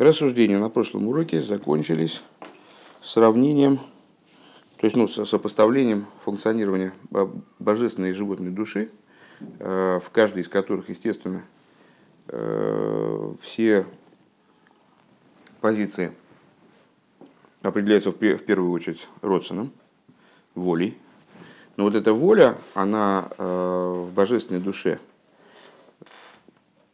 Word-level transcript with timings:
Рассуждения 0.00 0.58
на 0.58 0.70
прошлом 0.70 1.08
уроке 1.08 1.42
закончились 1.42 2.22
сравнением, 3.02 3.76
то 4.78 4.86
есть 4.86 4.96
ну, 4.96 5.06
сопоставлением 5.06 6.06
функционирования 6.24 6.94
божественной 7.58 8.08
и 8.08 8.12
животной 8.14 8.50
души, 8.50 8.88
э, 9.58 10.00
в 10.02 10.08
каждой 10.08 10.40
из 10.40 10.48
которых, 10.48 10.88
естественно, 10.88 11.42
э, 12.28 13.34
все 13.42 13.84
позиции 15.60 16.12
определяются 17.60 18.10
в 18.10 18.14
первую 18.14 18.72
очередь 18.72 19.06
родственным, 19.20 19.70
волей. 20.54 20.96
Но 21.76 21.84
вот 21.84 21.94
эта 21.94 22.14
воля, 22.14 22.56
она 22.72 23.28
э, 23.36 24.02
в 24.06 24.14
божественной 24.14 24.62
душе, 24.62 24.98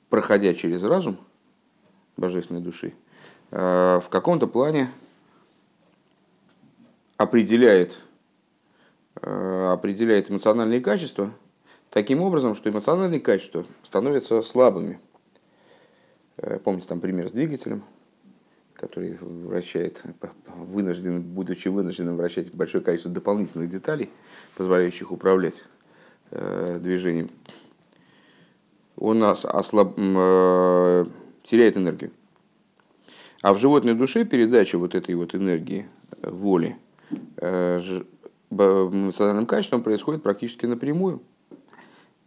проходя 0.09 0.55
через 0.55 0.83
разум, 0.83 1.21
божественной 2.17 2.61
души, 2.61 2.95
э, 3.51 4.01
в 4.03 4.09
каком-то 4.09 4.47
плане 4.47 4.91
определяет, 7.17 7.99
э, 9.23 9.71
определяет 9.73 10.31
эмоциональные 10.31 10.81
качества 10.81 11.31
таким 11.91 12.23
образом, 12.23 12.57
что 12.57 12.71
эмоциональные 12.71 13.21
качества 13.21 13.65
становятся 13.83 14.43
слабыми. 14.43 15.01
Э, 16.39 16.59
помните 16.59 16.87
там 16.89 17.01
пример 17.01 17.29
с 17.29 17.33
двигателем, 17.33 17.83
который 18.75 19.19
вращает, 19.21 20.03
вынужден, 20.47 21.23
будучи 21.23 21.69
вынужденным 21.69 22.17
вращать 22.17 22.55
большое 22.55 22.85
количество 22.85 23.11
дополнительных 23.11 23.71
деталей, 23.71 24.11
позволяющих 24.57 25.13
управлять 25.13 25.65
движением, 26.31 27.31
он 28.97 29.21
нас 29.21 29.45
ослаб, 29.45 29.97
теряет 31.49 31.77
энергию. 31.77 32.11
А 33.43 33.53
в 33.53 33.59
животной 33.59 33.95
душе 33.95 34.25
передача 34.25 34.79
вот 34.79 34.95
этой 34.95 35.15
вот 35.15 35.35
энергии, 35.35 35.87
э, 36.23 36.31
воли, 36.31 36.77
э, 37.37 37.81
эмоциональным 38.51 39.47
качеством 39.47 39.83
происходит 39.83 40.23
практически 40.23 40.67
напрямую. 40.67 41.23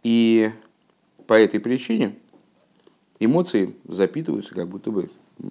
И 0.02 0.50
по 1.26 1.34
этой 1.34 1.60
причине 1.60 2.14
эмоции 3.18 3.74
запитываются 3.84 4.54
как 4.54 4.68
будто 4.68 4.90
бы 4.90 5.10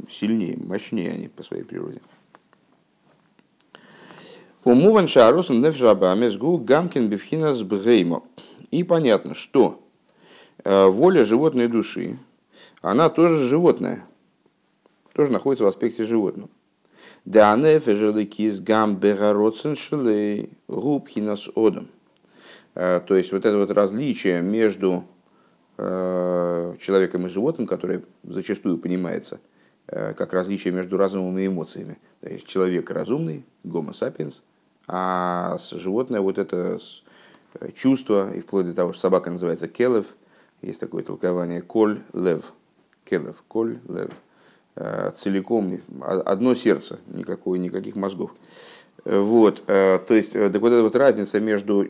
сильнее, 0.10 0.58
мощнее 0.58 1.12
они 1.12 1.28
по 1.28 1.44
своей 1.44 1.64
природе. 1.64 2.02
Умуван 4.64 5.08
шарус 5.08 5.50
нефжабамезгу 5.50 6.58
гамкин 6.58 7.08
бифхинас 7.08 7.64
бгеймо. 7.64 8.24
И 8.72 8.84
понятно, 8.84 9.34
что 9.34 9.82
э, 10.64 10.86
воля 10.88 11.26
животной 11.26 11.68
души, 11.68 12.18
она 12.82 13.10
тоже 13.10 13.48
животное, 13.48 14.06
тоже 15.14 15.32
находится 15.32 15.66
в 15.66 15.68
аспекте 15.68 16.04
животного. 16.06 16.50
Да 17.26 17.56
нефежеликис 17.56 18.62
гам 18.62 18.96
бегароцен 18.96 19.76
шилей 19.76 20.52
губхинас 20.68 21.50
одом. 21.56 21.88
Э, 22.76 23.02
то 23.06 23.16
есть 23.16 23.32
вот 23.32 23.46
это 23.46 23.58
вот 23.58 23.72
различие 23.72 24.42
между 24.42 25.04
э, 25.78 26.76
человеком 26.80 27.26
и 27.26 27.30
животным, 27.30 27.68
которое 27.68 28.04
зачастую 28.24 28.78
понимается 28.78 29.40
э, 29.88 30.14
как 30.14 30.34
различие 30.34 30.74
между 30.74 30.98
разумом 30.98 31.38
и 31.38 31.48
эмоциями. 31.48 31.98
То 32.22 32.30
есть 32.30 32.46
человек 32.46 32.90
разумный, 32.90 33.46
гомо 33.64 33.94
сапиенс, 33.94 34.44
а 34.88 35.58
животное 35.72 36.22
вот 36.22 36.38
это 36.38 36.80
чувство, 37.76 38.34
и 38.34 38.40
вплоть 38.40 38.68
до 38.68 38.74
того, 38.74 38.94
что 38.94 39.02
собака 39.02 39.30
называется 39.30 39.68
келев, 39.68 40.16
есть 40.62 40.80
такое 40.80 41.04
толкование 41.04 41.62
коль 41.62 42.00
лев, 42.14 42.54
келев, 43.10 43.44
коль 43.48 43.80
лев, 43.88 44.12
Э, 44.82 45.12
целиком, 45.14 45.78
одно 46.00 46.56
сердце, 46.56 47.00
никакой, 47.08 47.60
никаких 47.60 47.98
мозгов. 47.98 48.32
Э, 49.04 49.20
вот, 49.20 49.62
э, 49.68 50.00
то 50.08 50.14
есть, 50.14 50.32
так 50.32 50.56
вот 50.56 50.72
эта 50.72 50.84
вот 50.84 50.96
разница 50.96 51.42
между 51.42 51.86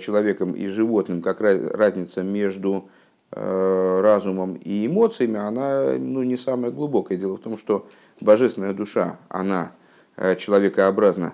человеком 0.00 0.52
и 0.52 0.66
животным, 0.66 1.22
как 1.22 1.40
разница 1.40 2.22
между 2.22 2.88
разумом 3.30 4.56
и 4.56 4.86
эмоциями, 4.86 5.38
она 5.38 5.94
ну, 5.98 6.22
не 6.22 6.36
самая 6.36 6.70
глубокая. 6.70 7.16
Дело 7.16 7.36
в 7.36 7.40
том, 7.40 7.56
что 7.56 7.86
божественная 8.20 8.74
душа, 8.74 9.16
она 9.30 9.72
человекообразна 10.36 11.32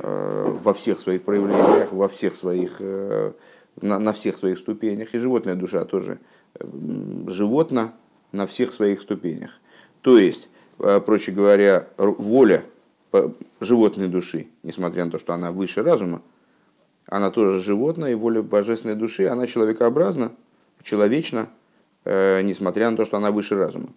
во 0.00 0.72
всех 0.72 1.00
своих 1.00 1.22
проявлениях, 1.22 1.90
во 1.90 2.06
всех 2.06 2.36
своих, 2.36 2.78
на, 2.78 3.98
на 3.98 4.12
всех 4.12 4.36
своих 4.36 4.56
ступенях, 4.58 5.14
и 5.14 5.18
животная 5.18 5.56
душа 5.56 5.84
тоже 5.84 6.20
животна 7.26 7.92
на 8.32 8.46
всех 8.46 8.72
своих 8.72 9.02
ступенях. 9.02 9.52
То 10.00 10.18
есть, 10.18 10.48
э, 10.78 11.00
проще 11.00 11.32
говоря, 11.32 11.88
воля 11.96 12.64
животной 13.60 14.08
души, 14.08 14.48
несмотря 14.62 15.04
на 15.04 15.10
то, 15.10 15.18
что 15.18 15.34
она 15.34 15.52
выше 15.52 15.82
разума, 15.82 16.22
она 17.06 17.30
тоже 17.30 17.60
животное, 17.60 18.12
и 18.12 18.14
воля 18.14 18.42
божественной 18.42 18.94
души, 18.94 19.26
она 19.26 19.46
человекообразна, 19.46 20.32
человечна, 20.82 21.48
э, 22.04 22.42
несмотря 22.42 22.90
на 22.90 22.96
то, 22.96 23.04
что 23.04 23.16
она 23.16 23.30
выше 23.30 23.54
разума. 23.54 23.88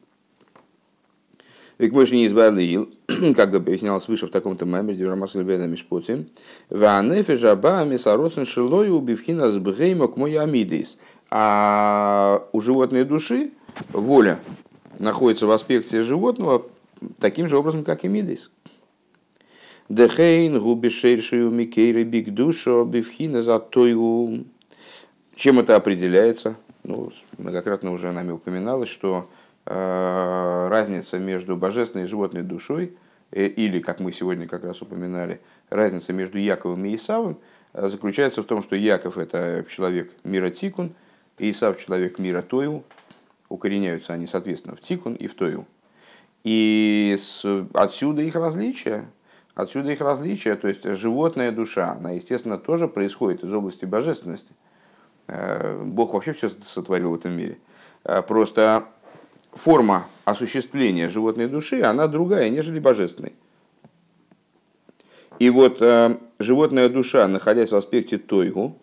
Ведь 1.78 1.92
мы 1.92 2.06
не 2.06 2.26
избавили, 2.28 2.88
как 3.36 3.52
бы 3.52 3.58
объяснялось 3.58 4.08
выше 4.08 4.28
в 4.28 4.32
таком-то 4.32 4.66
мемере, 4.66 4.98
Диврамас 4.98 5.36
Лебеда 5.36 5.68
Мишпоцин, 5.68 6.28
Ванефи 6.70 7.36
жаба 7.36 7.84
мисароцин 7.84 8.46
шилою 8.46 8.96
убивхина 8.96 9.52
с 9.52 9.58
бгеймок 9.58 10.16
мой 10.18 10.38
амидис. 10.38 10.98
А 11.30 12.48
у 12.54 12.62
животной 12.62 13.04
души 13.04 13.52
воля 13.92 14.40
находится 15.00 15.48
в 15.48 15.52
аспекте 15.52 16.02
животного 16.02 16.66
таким 17.20 17.50
же 17.50 17.58
образом, 17.58 17.84
как 17.84 18.04
и 18.04 18.08
мидейс. 18.08 18.52
Дехейн, 19.90 20.60
губи 20.60 20.90
шейршию, 20.90 21.52
микейры, 21.52 22.04
биг 22.04 22.34
душо, 22.34 22.84
бифхина 22.86 23.44
за 23.44 23.60
тойгу. 23.60 24.46
Чем 25.36 25.60
это 25.60 25.76
определяется? 25.76 26.56
Ну, 26.84 27.12
многократно 27.38 27.92
уже 27.92 28.12
нами 28.12 28.32
упоминалось, 28.32 28.90
что 28.90 29.30
э, 29.66 30.68
разница 30.70 31.20
между 31.20 31.56
божественной 31.56 32.06
и 32.06 32.08
животной 32.08 32.42
душой, 32.42 32.96
э, 33.32 33.46
или, 33.46 33.80
как 33.80 34.00
мы 34.00 34.12
сегодня 34.12 34.48
как 34.48 34.64
раз 34.64 34.82
упоминали, 34.82 35.40
разница 35.70 36.14
между 36.14 36.38
Яковом 36.40 36.86
и 36.86 36.96
Исавом 36.96 37.38
э, 37.74 37.88
заключается 37.88 38.42
в 38.42 38.46
том, 38.46 38.64
что 38.64 38.76
Яков 38.76 39.18
это 39.18 39.66
человек 39.70 40.12
мира 40.24 40.50
Тикун, 40.50 40.94
Исав 41.38 41.80
человек 41.80 42.18
мира 42.18 42.42
Тойу, 42.42 42.84
укореняются 43.50 44.14
они, 44.14 44.28
соответственно, 44.28 44.76
в 44.76 44.82
тикун 44.82 45.14
и 45.14 45.28
в 45.28 45.36
тою. 45.36 45.66
И 46.44 47.18
отсюда 47.74 48.22
их 48.22 48.36
различия. 48.36 49.06
Отсюда 49.56 49.94
их 49.94 50.02
различия, 50.02 50.56
то 50.56 50.68
есть 50.68 50.84
животная 50.84 51.50
душа, 51.54 51.94
она, 51.94 52.12
естественно, 52.12 52.58
тоже 52.58 52.90
происходит 52.90 53.42
из 53.42 53.54
области 53.54 53.86
божественности. 53.86 54.54
Э, 55.28 55.82
Бог 55.82 56.14
вообще 56.14 56.34
все 56.34 56.52
сотворил 56.66 57.12
в 57.12 57.16
этом 57.16 57.32
мире. 57.38 57.58
Э, 58.04 58.22
просто 58.22 58.84
форма 59.54 60.08
осуществления 60.26 61.10
животной 61.10 61.48
души, 61.48 61.82
она 61.82 62.08
другая, 62.08 62.50
нежели 62.50 62.80
божественной. 62.80 63.34
И 65.40 65.50
вот 65.50 65.82
э, 65.82 66.18
животная 66.40 66.90
душа, 66.90 67.26
находясь 67.30 67.72
в 67.72 67.78
аспекте 67.78 68.18
тойгу, 68.18 68.78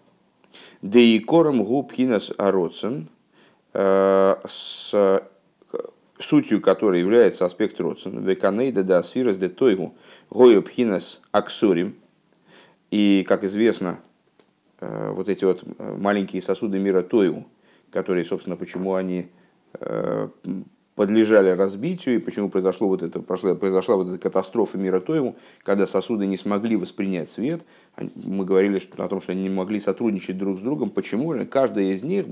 да 0.80 0.98
и 0.98 1.18
кором 1.18 1.62
губхинас 1.62 2.32
ароцен, 2.38 3.08
с 3.74 4.94
сутью 6.22 6.60
которой 6.60 7.00
является 7.00 7.44
аспект 7.44 7.80
родствен, 7.80 8.24
веканейда 8.24 8.82
да 8.82 9.02
сфирос 9.02 9.36
де 9.36 9.48
тойгу, 9.48 9.94
гою 10.30 10.62
пхинас 10.62 11.20
аксурим. 11.32 11.96
И, 12.90 13.24
как 13.26 13.44
известно, 13.44 14.00
э, 14.80 15.10
вот 15.10 15.28
эти 15.28 15.44
вот 15.44 15.64
маленькие 15.78 16.42
сосуды 16.42 16.78
мира 16.78 17.02
тойгу, 17.02 17.46
которые, 17.90 18.24
собственно, 18.24 18.56
почему 18.56 18.94
они 18.94 19.30
э, 19.80 20.28
подлежали 20.94 21.50
разбитию, 21.50 22.16
и 22.16 22.18
почему 22.18 22.50
произошло 22.50 22.88
вот 22.88 23.02
это, 23.02 23.20
произошла, 23.20 23.96
вот 23.96 24.08
эта 24.08 24.18
катастрофа 24.18 24.76
мира 24.76 25.00
Тоеву, 25.00 25.36
когда 25.62 25.86
сосуды 25.86 26.26
не 26.26 26.36
смогли 26.36 26.76
воспринять 26.76 27.30
свет. 27.30 27.64
Мы 28.14 28.44
говорили 28.44 28.80
о 28.98 29.08
том, 29.08 29.22
что 29.22 29.32
они 29.32 29.44
не 29.44 29.50
могли 29.50 29.80
сотрудничать 29.80 30.36
друг 30.36 30.58
с 30.58 30.60
другом. 30.60 30.90
Почему? 30.90 31.34
Каждая 31.46 31.86
из 31.86 32.02
них 32.02 32.26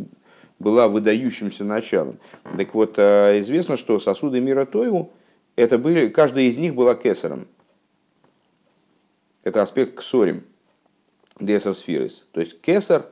была 0.61 0.87
выдающимся 0.87 1.65
началом. 1.65 2.21
Так 2.57 2.75
вот, 2.75 2.95
э, 2.99 3.41
известно, 3.41 3.77
что 3.77 3.99
сосуды 3.99 4.39
мира 4.39 4.67
Тойву, 4.67 5.11
это 5.57 5.79
были, 5.79 6.09
каждая 6.09 6.45
из 6.45 6.59
них 6.59 6.75
была 6.77 6.95
кесаром. 6.95 7.49
Это 9.43 9.63
аспект 9.63 9.97
ксорим, 9.97 10.45
десасфирис. 11.41 12.27
То 12.31 12.41
есть 12.41 12.61
кесар, 12.61 13.07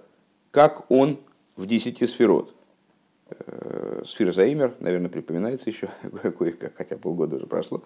как 0.50 0.90
он 0.90 1.18
в 1.56 1.66
десяти 1.66 2.06
сферот. 2.06 2.54
Э, 3.30 4.02
Сфира 4.06 4.30
Заимер, 4.30 4.74
наверное, 4.80 5.08
припоминается 5.08 5.70
еще, 5.70 5.88
кое-как, 6.38 6.76
хотя 6.76 6.96
полгода 6.96 7.36
уже 7.36 7.46
прошло. 7.46 7.82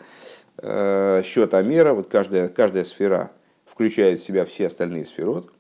Э, 0.59 1.23
счет 1.25 1.55
Амера, 1.55 1.95
вот 1.95 2.09
каждая, 2.09 2.49
каждая 2.49 2.85
сфера 2.85 3.31
включает 3.65 4.21
в 4.21 4.25
себя 4.25 4.45
все 4.45 4.67
остальные 4.67 5.05
сферот. 5.05 5.53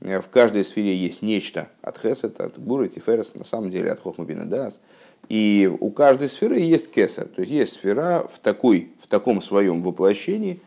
В 0.00 0.28
каждой 0.30 0.64
сфере 0.64 0.96
есть 0.96 1.22
нечто 1.22 1.68
от 1.82 1.98
хесед, 1.98 2.40
от 2.40 2.58
гуры, 2.58 2.88
тиферес, 2.88 3.34
на 3.34 3.44
самом 3.44 3.70
деле 3.70 3.90
от 3.92 4.00
хохмабина 4.00 4.46
дас. 4.46 4.80
И 5.28 5.70
у 5.80 5.90
каждой 5.90 6.28
сферы 6.28 6.58
есть 6.58 6.90
кесар, 6.90 7.26
то 7.26 7.42
есть 7.42 7.52
есть 7.52 7.74
сфера 7.74 8.26
в, 8.32 8.38
такой, 8.38 8.92
в 9.00 9.06
таком 9.06 9.42
своем 9.42 9.82
воплощении, 9.82 10.60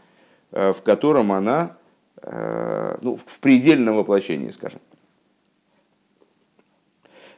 в 0.52 0.78
котором 0.84 1.32
она, 1.32 1.76
ну, 2.22 3.18
в 3.18 3.40
предельном 3.40 3.96
воплощении, 3.96 4.52
скажем. 4.52 4.80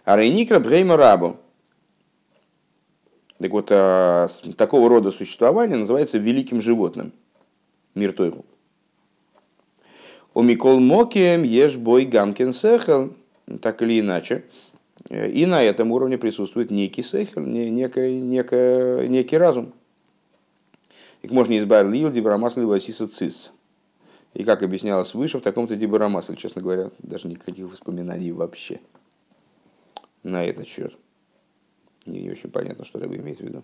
А 0.03 0.18
Рейникра 0.18 0.59
Брейма 0.59 0.97
Рабу. 0.97 1.38
Так 3.39 3.51
вот, 3.51 3.68
такого 3.68 4.89
рода 4.89 5.12
существование 5.12 5.77
называется 5.77 6.18
великим 6.18 6.62
животным. 6.62 7.13
Мир 7.95 8.12
Тойру. 8.12 8.45
У 10.35 10.41
Микол 10.41 10.81
Мокием 10.81 11.43
ешь 11.43 11.77
бой 11.77 12.03
гамкин 12.03 12.51
сехел, 12.51 13.15
так 13.61 13.81
или 13.81 14.01
иначе. 14.01 14.43
И 15.09 15.45
на 15.45 15.63
этом 15.63 15.93
уровне 15.93 16.17
присутствует 16.17 16.71
некий 16.71 17.03
сехел, 17.03 17.41
некий, 17.41 18.19
некий, 18.19 19.07
некий 19.07 19.37
разум. 19.37 19.71
Их 21.21 21.31
можно 21.31 21.57
избавить 21.57 21.93
лил, 21.93 22.11
дибрамасл, 22.11 22.67
васиса 22.67 23.07
цис. 23.07 23.53
И 24.33 24.43
как 24.43 24.61
объяснялось 24.61 25.13
выше, 25.13 25.39
в 25.39 25.41
таком-то 25.41 25.77
дибрамасле, 25.77 26.35
честно 26.35 26.61
говоря, 26.61 26.91
даже 26.99 27.29
никаких 27.29 27.71
воспоминаний 27.71 28.33
вообще 28.33 28.81
на 30.21 30.43
этот 30.43 30.67
счет. 30.67 30.93
Не, 32.05 32.19
не 32.19 32.29
очень 32.29 32.51
понятно, 32.51 32.83
что 32.83 32.99
Рэба 32.99 33.15
имеет 33.15 33.39
в 33.39 33.41
виду. 33.41 33.63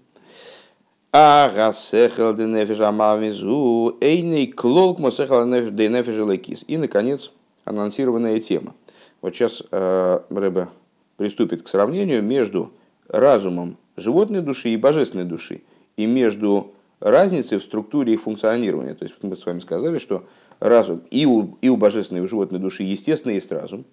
Ага, 1.13 1.73
сехал 1.73 2.33
де 2.33 2.45
нефиш 2.45 2.79
амавизу, 2.79 3.97
эйный 3.99 4.47
клолк 4.47 4.99
мосехал 4.99 5.45
де 5.45 5.89
нефиш 5.89 6.15
лекис. 6.15 6.63
И, 6.69 6.77
наконец, 6.77 7.33
анонсированная 7.65 8.39
тема. 8.39 8.73
Вот 9.21 9.35
сейчас 9.35 9.61
э, 9.71 10.19
Рэбе 10.29 10.69
приступит 11.17 11.63
к 11.63 11.67
сравнению 11.67 12.23
между 12.23 12.71
разумом 13.09 13.75
животной 13.97 14.41
души 14.41 14.69
и 14.69 14.77
божественной 14.77 15.25
души, 15.25 15.63
и 15.97 16.05
между 16.05 16.71
разницей 17.01 17.57
в 17.57 17.63
структуре 17.63 18.13
их 18.13 18.21
функционирования. 18.21 18.93
То 18.93 19.03
есть 19.03 19.21
мы 19.21 19.35
с 19.35 19.45
вами 19.45 19.59
сказали, 19.59 19.97
что 19.97 20.23
разум 20.61 21.01
и 21.11 21.25
у, 21.25 21.57
и 21.59 21.67
у 21.67 21.75
божественной 21.75 22.21
и 22.21 22.23
у 22.23 22.27
животной 22.29 22.59
души, 22.59 22.83
естественно, 22.83 23.33
есть 23.33 23.51
разум, 23.51 23.83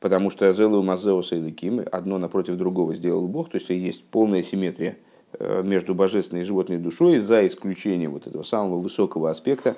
потому 0.00 0.30
что 0.30 0.50
Зелу 0.54 0.82
Мазеуса 0.82 1.36
и 1.36 1.40
Ликим 1.40 1.84
одно 1.92 2.16
напротив 2.16 2.56
другого 2.56 2.94
сделал 2.94 3.28
Бог, 3.28 3.50
то 3.50 3.58
есть 3.58 3.68
есть 3.68 4.04
полная 4.04 4.42
симметрия– 4.42 4.96
между 5.38 5.94
божественной 5.94 6.42
и 6.42 6.44
животной 6.44 6.78
душой, 6.78 7.18
за 7.18 7.46
исключением 7.46 8.12
вот 8.12 8.26
этого 8.26 8.42
самого 8.42 8.78
высокого 8.78 9.30
аспекта 9.30 9.76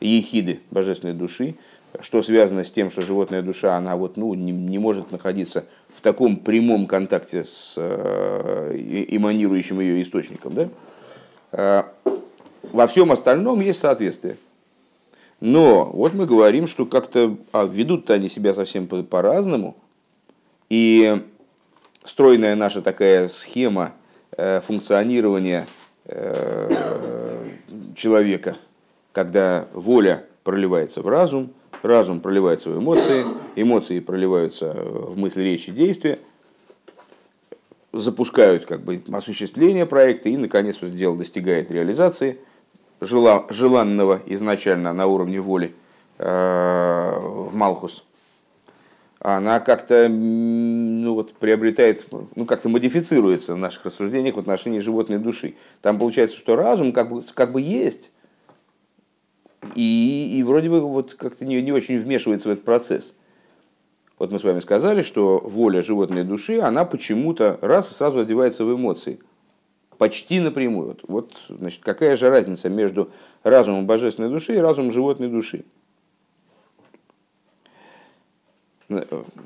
ехиды 0.00 0.60
божественной 0.70 1.14
души, 1.14 1.54
что 2.00 2.22
связано 2.22 2.64
с 2.64 2.70
тем, 2.70 2.90
что 2.90 3.02
животная 3.02 3.42
душа, 3.42 3.76
она 3.76 3.96
вот, 3.96 4.16
ну, 4.16 4.32
не, 4.34 4.52
не 4.52 4.78
может 4.78 5.10
находиться 5.10 5.64
в 5.88 6.00
таком 6.00 6.36
прямом 6.36 6.86
контакте 6.86 7.44
с 7.44 7.74
э, 7.76 9.06
эманирующим 9.08 9.80
ее 9.80 10.02
источником. 10.02 10.54
Да? 10.54 10.68
Э, 11.52 11.82
во 12.72 12.86
всем 12.86 13.10
остальном 13.10 13.60
есть 13.60 13.80
соответствие. 13.80 14.36
Но 15.40 15.84
вот 15.84 16.14
мы 16.14 16.26
говорим, 16.26 16.68
что 16.68 16.84
как-то 16.84 17.36
а, 17.52 17.64
ведут-то 17.64 18.12
они 18.14 18.28
себя 18.28 18.52
совсем 18.52 18.86
по-разному. 18.86 19.74
И 20.68 21.20
стройная 22.04 22.54
наша 22.54 22.82
такая 22.82 23.30
схема 23.30 23.92
Э, 24.36 24.60
функционирования 24.60 25.66
э, 26.04 26.70
человека, 27.96 28.56
когда 29.12 29.66
воля 29.72 30.24
проливается 30.44 31.02
в 31.02 31.08
разум, 31.08 31.52
разум 31.82 32.20
проливается 32.20 32.70
в 32.70 32.78
эмоции, 32.78 33.24
эмоции 33.56 33.98
проливаются 33.98 34.72
в 34.72 35.18
мысли, 35.18 35.42
речи, 35.42 35.72
действия, 35.72 36.20
запускают 37.92 38.66
как 38.66 38.82
бы 38.82 39.02
осуществление 39.12 39.84
проекта 39.84 40.28
и, 40.28 40.36
наконец, 40.36 40.76
это 40.76 40.90
дело 40.90 41.16
достигает 41.16 41.72
реализации 41.72 42.38
желанного 43.00 44.20
изначально 44.26 44.92
на 44.92 45.06
уровне 45.06 45.40
воли 45.40 45.74
э, 46.18 47.18
в 47.20 47.54
Малхус– 47.56 48.04
она 49.20 49.60
как-то 49.60 50.08
ну, 50.08 51.14
вот, 51.14 51.34
приобретает, 51.34 52.06
ну, 52.34 52.46
как-то 52.46 52.68
модифицируется 52.68 53.54
в 53.54 53.58
наших 53.58 53.84
рассуждениях 53.84 54.36
в 54.36 54.38
отношении 54.38 54.78
животной 54.78 55.18
души. 55.18 55.54
Там 55.82 55.98
получается, 55.98 56.36
что 56.36 56.56
разум 56.56 56.92
как 56.92 57.10
бы, 57.10 57.22
как 57.34 57.52
бы 57.52 57.60
есть, 57.60 58.10
и, 59.74 60.38
и 60.38 60.42
вроде 60.42 60.70
бы 60.70 60.80
вот 60.80 61.14
как-то 61.14 61.44
не, 61.44 61.60
не 61.60 61.70
очень 61.70 61.98
вмешивается 61.98 62.48
в 62.48 62.52
этот 62.52 62.64
процесс. 62.64 63.14
Вот 64.18 64.32
мы 64.32 64.38
с 64.38 64.44
вами 64.44 64.60
сказали, 64.60 65.02
что 65.02 65.38
воля 65.38 65.82
животной 65.82 66.24
души, 66.24 66.58
она 66.58 66.86
почему-то 66.86 67.58
раз 67.60 67.90
и 67.90 67.94
сразу 67.94 68.20
одевается 68.20 68.64
в 68.64 68.74
эмоции. 68.74 69.20
Почти 69.98 70.40
напрямую. 70.40 70.88
Вот, 70.88 71.00
вот 71.08 71.36
значит, 71.50 71.82
какая 71.82 72.16
же 72.16 72.30
разница 72.30 72.70
между 72.70 73.10
разумом 73.42 73.86
божественной 73.86 74.30
души 74.30 74.54
и 74.54 74.58
разумом 74.58 74.92
животной 74.92 75.28
души? 75.28 75.64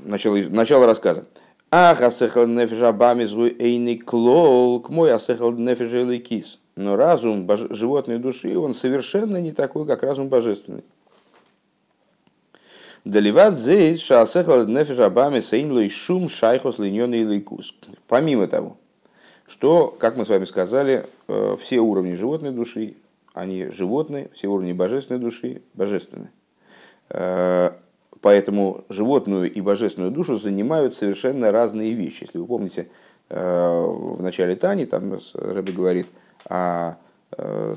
Начало, 0.04 0.36
начало 0.48 0.86
рассказа. 0.86 1.26
Ах, 1.70 2.02
асехал 2.02 2.46
нефиша 2.46 2.92
бамизгу 2.92 3.46
эйный 3.46 3.98
клол, 3.98 4.80
к 4.80 4.88
мой 4.90 5.12
асехал 5.12 5.52
нефиша 5.52 6.18
кис. 6.18 6.60
Но 6.76 6.96
разум 6.96 7.46
боже, 7.46 7.72
животной 7.74 8.18
души, 8.18 8.56
он 8.56 8.74
совершенно 8.74 9.40
не 9.40 9.52
такой, 9.52 9.86
как 9.86 10.02
разум 10.02 10.28
божественный. 10.28 10.84
Доливат 13.04 13.58
здесь 13.58 14.00
шаасехал 14.00 14.66
нефиша 14.66 15.10
бамис 15.10 15.52
эйнлой 15.52 15.90
шум 15.90 16.28
шайхос 16.28 16.78
линьоный 16.78 17.22
лейкус. 17.22 17.74
Помимо 18.08 18.46
того, 18.46 18.78
что, 19.46 19.94
как 19.98 20.16
мы 20.16 20.24
с 20.24 20.28
вами 20.30 20.46
сказали, 20.46 21.06
э, 21.28 21.56
все 21.60 21.80
уровни 21.80 22.14
животной 22.14 22.50
души, 22.50 22.94
они 23.34 23.66
животные, 23.66 24.30
все 24.32 24.48
уровни 24.48 24.72
божественной 24.72 25.20
души 25.20 25.60
божественные. 25.74 26.30
Поэтому 28.24 28.86
животную 28.88 29.52
и 29.52 29.60
божественную 29.60 30.10
душу 30.10 30.38
занимают 30.38 30.94
совершенно 30.94 31.52
разные 31.52 31.92
вещи. 31.92 32.22
Если 32.22 32.38
вы 32.38 32.46
помните, 32.46 32.88
э, 33.28 33.38
в 33.38 34.22
начале 34.22 34.56
Тани 34.56 34.86
там 34.86 35.18
Рэбби 35.34 35.72
говорит 35.72 36.06
о 36.48 36.94
э, 37.36 37.74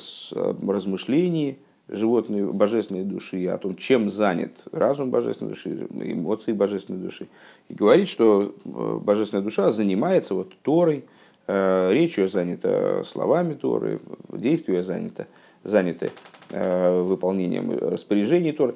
размышлении 0.65 1.59
животной, 1.89 2.45
божественной 2.45 3.03
души, 3.03 3.45
о 3.47 3.57
том, 3.57 3.75
чем 3.75 4.09
занят 4.09 4.51
разум 4.71 5.11
божественной 5.11 5.51
души, 5.51 5.85
эмоции 5.91 6.53
божественной 6.53 7.01
души. 7.01 7.27
И 7.67 7.73
говорит, 7.73 8.07
что 8.07 8.55
э, 8.63 8.99
божественная 9.03 9.43
душа 9.43 9.73
занимается 9.73 10.33
вот 10.33 10.53
Торой, 10.61 11.03
речью 11.45 12.29
занята 12.29 13.03
словами 13.03 13.53
Торы, 13.53 13.99
действия 14.31 14.83
занято, 14.83 15.27
заняты 15.63 16.11
выполнением 16.49 17.71
распоряжений 17.71 18.51
Торы 18.51 18.75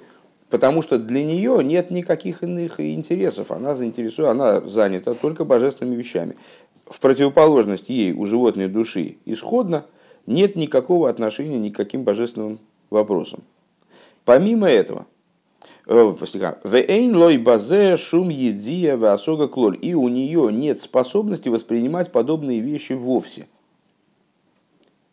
потому 0.52 0.82
что 0.82 1.00
для 1.00 1.24
нее 1.24 1.64
нет 1.64 1.90
никаких 1.90 2.44
иных 2.44 2.80
интересов. 2.80 3.52
Она 3.52 3.74
заинтересована, 3.74 4.58
она 4.58 4.70
занята 4.70 5.14
только 5.16 5.46
божественными 5.46 5.96
вещами. 5.96 6.36
В 6.86 7.00
противоположность 7.00 7.90
ей 7.90 8.12
у 8.12 8.26
животной 8.26 8.68
души 8.68 9.16
исходно 9.26 9.86
нет 10.28 10.58
никакого 10.58 11.10
отношения 11.10 11.58
ни 11.58 11.70
к 11.70 11.78
каким 11.78 12.04
божественным 12.04 12.60
вопросам. 12.90 13.44
Помимо 14.26 14.70
этого, 14.70 15.08
э, 15.88 16.16
Вейн 16.66 17.16
лой 17.16 17.38
базе 17.38 17.96
шум 17.96 18.28
едия 18.30 18.98
васога 18.98 19.48
клоль. 19.48 19.80
И 19.82 19.96
у 19.96 20.10
нее 20.10 20.50
нет 20.52 20.82
способности 20.82 21.48
воспринимать 21.48 22.12
подобные 22.12 22.60
вещи 22.60 22.94
вовсе. 22.94 23.48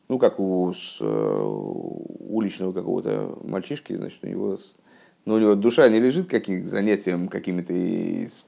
Ну, 0.08 0.18
как 0.18 0.40
у 0.40 0.74
с, 0.74 0.96
э, 1.00 1.42
уличного 2.28 2.72
какого-то 2.72 3.38
мальчишки, 3.44 3.94
значит, 3.94 4.18
у 4.22 4.26
него 4.26 4.58
но 5.24 5.34
у 5.34 5.38
него 5.38 5.54
душа 5.54 5.88
не 5.88 6.00
лежит 6.00 6.28
каким 6.28 6.66
занятием 6.66 7.28
какими-то 7.28 7.74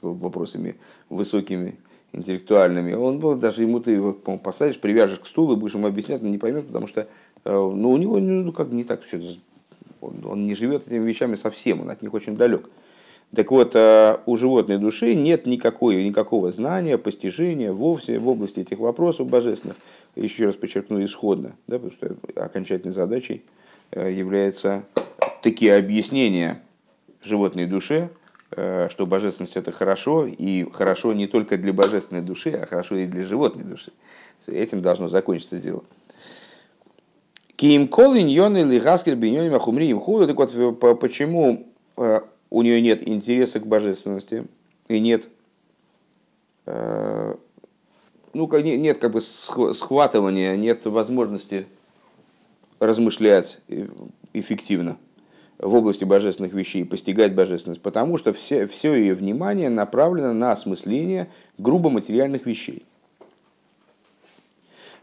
вопросами 0.02 0.76
высокими, 1.08 1.76
интеллектуальными. 2.12 2.92
Он 2.94 3.18
был, 3.18 3.36
даже 3.36 3.62
ему 3.62 3.80
ты 3.80 3.92
его 3.92 4.12
посадишь, 4.12 4.80
привяжешь 4.80 5.20
к 5.20 5.26
стулу, 5.26 5.56
будешь 5.56 5.74
ему 5.74 5.86
объяснять, 5.86 6.22
он 6.22 6.30
не 6.30 6.38
поймет, 6.38 6.66
потому 6.66 6.86
что 6.86 7.02
э, 7.02 7.52
ну, 7.52 7.90
у 7.90 7.96
него 7.96 8.18
ну, 8.18 8.52
как 8.52 8.72
не 8.72 8.84
так 8.84 9.02
все. 9.04 9.20
Он, 10.00 10.14
он 10.24 10.46
не 10.46 10.54
живет 10.54 10.86
этими 10.86 11.06
вещами 11.06 11.36
совсем, 11.36 11.82
он 11.82 11.90
от 11.90 12.02
них 12.02 12.12
очень 12.14 12.36
далек. 12.36 12.68
Так 13.34 13.52
вот, 13.52 13.72
э, 13.74 14.18
у 14.26 14.36
животной 14.36 14.78
души 14.78 15.14
нет 15.14 15.46
никакой, 15.46 16.02
никакого 16.04 16.50
знания, 16.50 16.98
постижения 16.98 17.72
вовсе 17.72 18.18
в 18.18 18.28
области 18.28 18.60
этих 18.60 18.78
вопросов 18.78 19.28
божественных. 19.28 19.76
Еще 20.16 20.46
раз 20.46 20.56
подчеркну, 20.56 21.04
исходно, 21.04 21.52
да, 21.68 21.78
потому 21.78 21.92
что 21.92 22.16
окончательной 22.34 22.92
задачей 22.92 23.44
э, 23.92 24.12
является 24.12 24.84
такие 25.42 25.76
объяснения 25.76 26.62
животной 27.22 27.66
душе, 27.66 28.10
э, 28.52 28.88
что 28.90 29.06
божественность 29.06 29.56
это 29.56 29.72
хорошо, 29.72 30.26
и 30.26 30.70
хорошо 30.72 31.12
не 31.12 31.26
только 31.26 31.56
для 31.58 31.72
божественной 31.72 32.22
души, 32.22 32.50
а 32.50 32.66
хорошо 32.66 32.96
и 32.96 33.06
для 33.06 33.24
животной 33.24 33.64
души. 33.64 33.92
Этим 34.46 34.82
должно 34.82 35.08
закончиться 35.08 35.58
дело. 35.58 35.84
Ким 37.56 37.88
колин 37.88 38.28
или 38.56 38.78
гаскер 38.78 39.16
биньоним 39.16 39.54
ахумри 39.54 39.88
им 39.90 40.00
худу. 40.00 40.26
Так 40.26 40.36
вот, 40.36 40.98
почему 40.98 41.66
э, 41.98 42.20
у 42.48 42.62
нее 42.62 42.80
нет 42.80 43.06
интереса 43.06 43.60
к 43.60 43.66
божественности 43.66 44.46
и 44.88 44.98
нет, 44.98 45.28
э, 46.66 47.34
ну, 48.32 48.58
нет 48.58 48.98
как 48.98 49.12
бы 49.12 49.20
схватывания, 49.20 50.56
нет 50.56 50.86
возможности 50.86 51.66
размышлять 52.78 53.58
эффективно 54.32 54.96
в 55.60 55.74
области 55.74 56.04
божественных 56.04 56.52
вещей, 56.54 56.84
постигать 56.84 57.34
божественность, 57.34 57.82
потому 57.82 58.16
что 58.16 58.32
все, 58.32 58.66
все 58.66 58.94
ее 58.94 59.14
внимание 59.14 59.68
направлено 59.68 60.32
на 60.32 60.52
осмысление 60.52 61.28
грубо 61.58 61.90
материальных 61.90 62.46
вещей. 62.46 62.84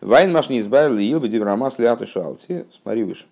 Вайн 0.02 0.32
маш 0.32 0.50
не 0.50 0.60
избавил 0.60 0.98
Илба 0.98 1.28
Диврамас 1.28 1.78
Лиату 1.80 2.08
Шалти. 2.08 2.66
Смотри 2.82 3.04
выше. 3.04 3.26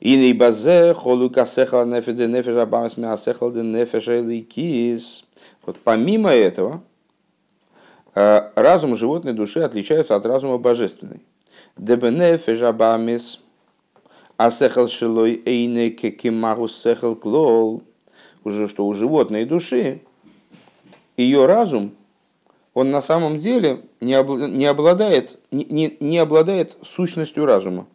И 0.00 0.16
не 0.16 0.32
базе 0.32 0.94
холу 0.94 1.30
касехал 1.30 1.86
нефеде 1.86 2.26
нефеш 2.26 2.56
абамас 2.56 2.96
мясехал 2.96 3.52
де 3.52 3.62
нефеш 3.62 4.44
кис. 4.46 5.24
Вот 5.64 5.78
помимо 5.82 6.30
этого, 6.30 6.82
э, 8.14 8.50
разум 8.56 8.96
животной 8.96 9.32
души 9.32 9.60
отличается 9.60 10.16
от 10.16 10.26
разума 10.26 10.58
божественной. 10.58 11.20
Дебе 11.76 12.10
нефеш 12.10 12.62
абамис 12.62 13.40
асехал 14.46 14.88
шилой 14.88 15.42
эйне 15.44 15.90
кекимару 15.90 16.68
сехал 16.68 17.16
клол. 17.16 17.82
Уже 18.44 18.68
что 18.68 18.86
у 18.86 18.94
животной 18.94 19.44
души 19.44 20.00
ее 21.16 21.46
разум 21.46 21.92
он 22.74 22.90
на 22.90 23.02
самом 23.02 23.38
деле 23.38 23.82
не, 24.00 24.14
обладает, 24.14 25.38
не, 25.50 25.96
не 26.00 26.18
обладает 26.18 26.76
сущностью 26.82 27.44
разума. 27.44 27.86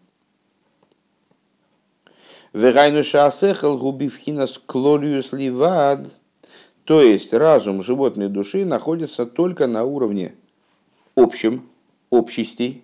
То 6.86 7.02
есть 7.02 7.34
разум 7.34 7.84
животной 7.84 8.30
души 8.30 8.66
находится 8.66 9.26
только 9.26 9.68
на 9.68 9.84
уровне 9.84 10.36
общем, 11.16 11.68
общестей. 12.10 12.84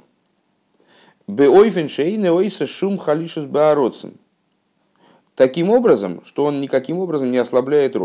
Таким 5.35 5.69
образом, 5.69 6.21
что 6.25 6.45
он 6.45 6.61
никаким 6.61 6.99
образом 6.99 7.31
не 7.31 7.37
ослабляет. 7.37 7.95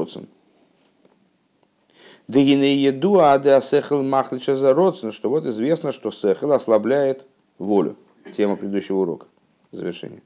Дегине 2.29 2.77
еду, 2.77 3.19
а 3.21 3.39
де 3.39 3.53
асехл 3.53 4.03
махлича 4.03 4.55
за 4.55 4.75
родствен, 4.75 5.13
что 5.13 5.31
вот 5.31 5.47
известно, 5.47 5.93
что 5.93 6.11
сехл 6.11 6.53
ослабляет 6.53 7.27
волю. 7.59 7.97
Тема 8.37 8.57
предыдущего 8.57 8.99
урока. 8.99 9.27
Завершение. 9.73 10.23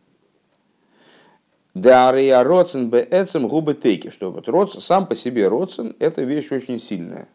Дария 1.74 2.42
родсен 2.42 2.90
бе 2.90 3.06
эцем 3.10 3.48
губы 3.48 3.74
тейки, 3.74 4.10
что 4.10 4.30
вот 4.30 4.48
родсен, 4.48 4.80
сам 4.80 5.06
по 5.06 5.16
себе 5.16 5.48
родсен– 5.48 5.96
это 5.98 6.22
вещь 6.22 6.52
очень 6.52 6.78
сильная. 6.78 7.28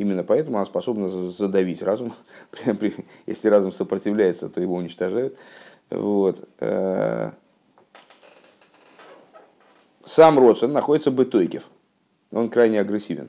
Именно 0.00 0.24
поэтому 0.24 0.56
она 0.56 0.64
способна 0.64 1.10
задавить 1.10 1.82
разум. 1.82 2.14
Если 3.26 3.48
разум 3.48 3.70
сопротивляется, 3.70 4.48
то 4.48 4.58
его 4.58 4.76
уничтожают. 4.76 5.36
Вот. 5.90 6.42
Э, 6.58 7.32
сам 10.06 10.38
родсен 10.38 10.72
находится 10.72 11.10
бытойкев. 11.10 11.64
Он 12.32 12.48
крайне 12.48 12.80
агрессивен. 12.80 13.28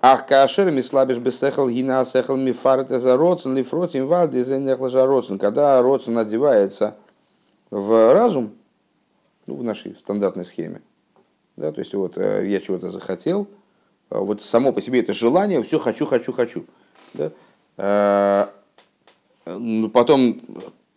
Ах, 0.00 0.24
кашер 0.28 0.70
мислабиш 0.70 1.16
бесехал 1.16 1.68
гина 1.68 2.04
сехал 2.04 2.36
мифарет 2.36 2.90
за 2.90 3.16
родсен 3.16 3.56
лифротим 3.56 4.06
вальды 4.06 4.44
за 4.44 4.58
нехлажа 4.58 5.04
родсен. 5.04 5.40
Когда 5.40 5.82
родсен 5.82 6.16
одевается 6.16 6.94
в 7.72 8.14
разум, 8.14 8.52
ну, 9.48 9.56
в 9.56 9.64
нашей 9.64 9.96
стандартной 9.96 10.44
схеме, 10.44 10.80
да, 11.56 11.72
то 11.72 11.80
есть 11.80 11.92
вот 11.92 12.16
э, 12.18 12.46
я 12.46 12.60
чего-то 12.60 12.88
захотел, 12.88 13.48
вот 14.10 14.42
само 14.42 14.72
по 14.72 14.82
себе 14.82 15.00
это 15.00 15.14
желание, 15.14 15.62
все 15.62 15.78
хочу, 15.78 16.06
хочу, 16.06 16.32
хочу. 16.32 16.64
Да? 17.14 17.32
А, 17.76 18.52
ну, 19.46 19.88
потом 19.88 20.40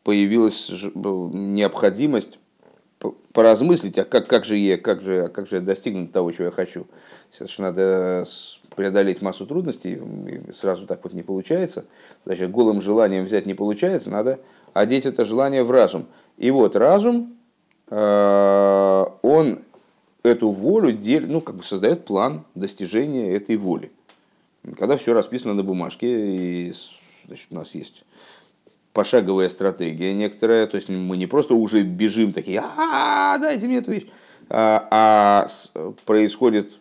появилась 0.03 0.72
необходимость 0.96 2.39
поразмыслить, 3.34 3.98
а 3.98 4.05
как, 4.05 4.27
как, 4.27 4.46
же 4.46 4.58
я, 4.58 4.77
как, 4.77 5.01
же, 5.01 5.27
как 5.29 5.48
же 5.48 5.60
достигнуть 5.60 6.12
того, 6.12 6.32
чего 6.32 6.46
я 6.46 6.51
хочу. 6.51 6.88
Сейчас 7.32 7.58
надо 7.58 8.25
преодолеть 8.75 9.22
массу 9.22 9.46
трудностей, 9.46 10.00
сразу 10.55 10.86
так 10.86 11.03
вот 11.03 11.13
не 11.13 11.24
получается. 11.24 11.86
Значит, 12.25 12.51
голым 12.51 12.82
желанием 12.82 13.25
взять 13.25 13.46
не 13.46 13.53
получается, 13.53 14.10
надо 14.10 14.39
одеть 14.74 15.05
это 15.05 15.25
желание 15.25 15.63
в 15.63 15.72
разум. 15.72 16.08
И 16.38 16.50
вот 16.51 16.75
разум, 16.75 17.38
э, 17.89 19.05
он 19.22 19.60
эту 20.24 20.50
волю 20.50 20.92
делит, 20.94 21.30
ну, 21.30 21.42
как 21.42 21.56
бы 21.56 21.63
создает 21.63 22.06
план 22.06 22.46
достижения 22.56 23.34
этой 23.34 23.58
воли. 23.58 23.92
Когда 24.77 24.98
все 24.98 25.13
расписано 25.13 25.53
на 25.53 25.63
бумажке, 25.63 26.08
и 26.68 26.74
значит, 27.27 27.48
у 27.51 27.56
нас 27.56 27.75
есть 27.75 28.03
пошаговая 28.94 29.50
стратегия 29.50 30.13
некоторая, 30.13 30.68
то 30.68 30.77
есть 30.77 30.88
мы 30.89 31.18
не 31.18 31.27
просто 31.27 31.56
уже 31.56 31.82
бежим 31.82 32.32
такие, 32.32 32.63
а, 32.63 33.38
дайте 33.39 33.68
мне 33.68 33.77
эту 33.77 33.92
вещь, 33.92 34.08
а, 34.50 34.88
а 34.92 35.48
происходит 36.06 36.74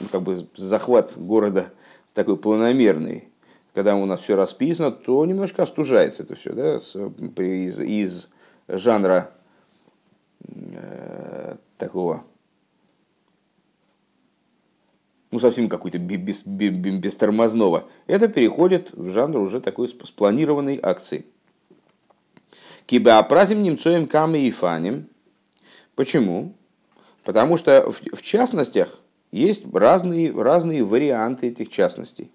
ну, 0.00 0.08
как 0.10 0.22
бы 0.22 0.46
захват 0.56 1.12
города 1.16 1.72
такой 2.14 2.36
планомерный, 2.36 3.28
когда 3.74 3.96
у 3.96 4.06
нас 4.06 4.20
все 4.20 4.36
расписано, 4.36 4.92
то 4.92 5.24
немножко 5.26 5.64
остужается 5.64 6.22
это 6.22 6.36
все, 6.36 6.52
да, 6.52 6.76
из, 6.76 7.80
из 7.80 8.28
жанра 8.68 9.30
э, 10.46 11.56
такого, 11.84 12.24
ну 15.30 15.38
совсем 15.38 15.68
какой-то 15.68 15.98
без, 15.98 16.46
без, 16.46 16.72
без 16.72 17.14
тормозного, 17.14 17.84
это 18.06 18.28
переходит 18.28 18.92
в 18.92 19.10
жанр 19.10 19.38
уже 19.38 19.60
такой 19.60 19.88
спланированной 19.88 20.80
акции. 20.82 21.26
Киба 22.86 23.18
опразим 23.18 23.62
немцоем 23.62 24.06
камы 24.06 24.38
и 24.40 24.50
фаним. 24.50 25.08
Почему? 25.94 26.54
Потому 27.22 27.58
что 27.58 27.90
в, 27.90 28.00
в 28.16 28.22
частностях 28.22 28.98
есть 29.30 29.64
разные, 29.74 30.32
разные 30.32 30.84
варианты 30.84 31.48
этих 31.48 31.68
частностей. 31.68 32.30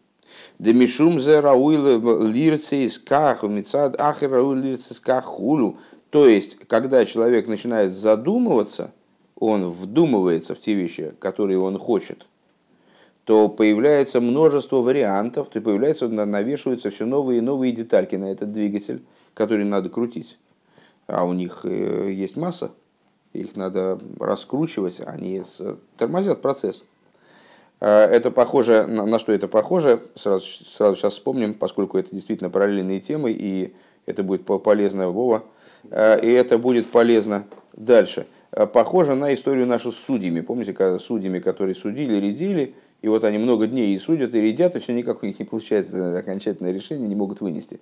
Демишум 0.59 1.19
зе 1.19 1.39
рауил 1.39 2.27
лирцис 2.27 2.99
ках, 2.99 3.41
мицад 3.43 3.99
ахер 3.99 4.29
рауил. 4.29 5.77
То 6.11 6.27
есть, 6.27 6.57
когда 6.67 7.05
человек 7.05 7.47
начинает 7.47 7.93
задумываться, 7.93 8.91
он 9.39 9.65
вдумывается 9.65 10.55
в 10.55 10.59
те 10.59 10.73
вещи, 10.73 11.13
которые 11.19 11.59
он 11.59 11.77
хочет, 11.77 12.27
то 13.25 13.47
появляется 13.47 14.21
множество 14.21 14.77
вариантов, 14.77 15.49
то 15.49 15.61
появляется, 15.61 16.07
навешиваются 16.07 16.89
все 16.89 17.05
новые 17.05 17.39
и 17.39 17.41
новые 17.41 17.71
детальки 17.71 18.15
на 18.15 18.31
этот 18.31 18.51
двигатель, 18.51 19.03
который 19.33 19.65
надо 19.65 19.89
крутить. 19.89 20.37
А 21.07 21.25
у 21.25 21.33
них 21.33 21.61
э, 21.63 22.11
есть 22.11 22.37
масса 22.37 22.71
их 23.33 23.55
надо 23.55 23.99
раскручивать, 24.19 24.99
они 25.05 25.41
тормозят 25.97 26.41
процесс. 26.41 26.83
Э, 27.79 28.05
это 28.05 28.31
похоже, 28.31 28.85
на 28.87 29.19
что 29.19 29.31
это 29.31 29.47
похоже, 29.47 30.01
сразу, 30.15 30.45
сразу 30.45 30.95
сейчас 30.95 31.13
вспомним, 31.13 31.53
поскольку 31.53 31.97
это 31.97 32.09
действительно 32.11 32.49
параллельные 32.49 32.99
темы, 32.99 33.31
и 33.31 33.73
это 34.05 34.23
будет 34.23 34.45
полезно 34.45 35.09
Вова, 35.09 35.43
э, 35.91 36.19
и 36.21 36.31
это 36.31 36.57
будет 36.57 36.89
полезно 36.89 37.45
дальше. 37.73 38.25
Э, 38.59 38.67
похоже 38.67 39.15
на 39.15 39.33
историю 39.33 39.65
нашу 39.65 39.93
с 39.93 39.95
судьями. 39.95 40.41
Помните, 40.41 40.73
когда 40.73 40.99
судьями, 40.99 41.39
которые 41.39 41.75
судили, 41.75 42.15
рядили, 42.15 42.75
и 43.01 43.07
вот 43.07 43.23
они 43.23 43.37
много 43.37 43.67
дней 43.67 43.95
и 43.95 43.99
судят, 43.99 44.35
и 44.35 44.41
рядят, 44.41 44.75
и 44.75 44.79
все 44.79 44.93
никак 44.93 45.23
у 45.23 45.25
них 45.25 45.39
не 45.39 45.45
получается 45.45 46.17
окончательное 46.19 46.73
решение, 46.73 47.07
не 47.07 47.15
могут 47.15 47.39
вынести. 47.39 47.79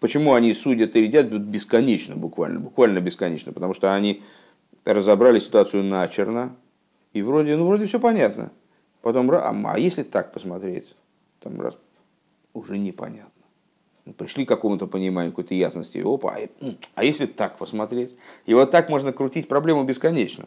Почему 0.00 0.34
они 0.34 0.54
судят 0.54 0.94
и 0.94 1.02
едят 1.02 1.26
бесконечно, 1.26 2.16
буквально, 2.16 2.60
буквально 2.60 3.00
бесконечно? 3.00 3.52
Потому 3.52 3.74
что 3.74 3.94
они 3.94 4.22
разобрали 4.84 5.38
ситуацию 5.38 5.82
начерно, 5.82 6.54
и 7.14 7.22
вроде, 7.22 7.56
ну, 7.56 7.66
вроде 7.66 7.86
все 7.86 7.98
понятно. 7.98 8.50
Потом, 9.00 9.30
а, 9.30 9.72
а 9.72 9.78
если 9.78 10.02
так 10.02 10.32
посмотреть, 10.32 10.94
там 11.40 11.60
раз, 11.60 11.74
уже 12.52 12.78
непонятно. 12.78 13.37
Пришли 14.16 14.44
к 14.44 14.48
какому-то 14.48 14.86
пониманию, 14.86 15.32
какой-то 15.32 15.54
ясности. 15.54 16.02
Опа, 16.04 16.36
а, 16.36 16.66
а 16.94 17.04
если 17.04 17.26
так 17.26 17.58
посмотреть? 17.58 18.14
И 18.46 18.54
вот 18.54 18.70
так 18.70 18.88
можно 18.88 19.12
крутить 19.12 19.48
проблему 19.48 19.84
бесконечно. 19.84 20.46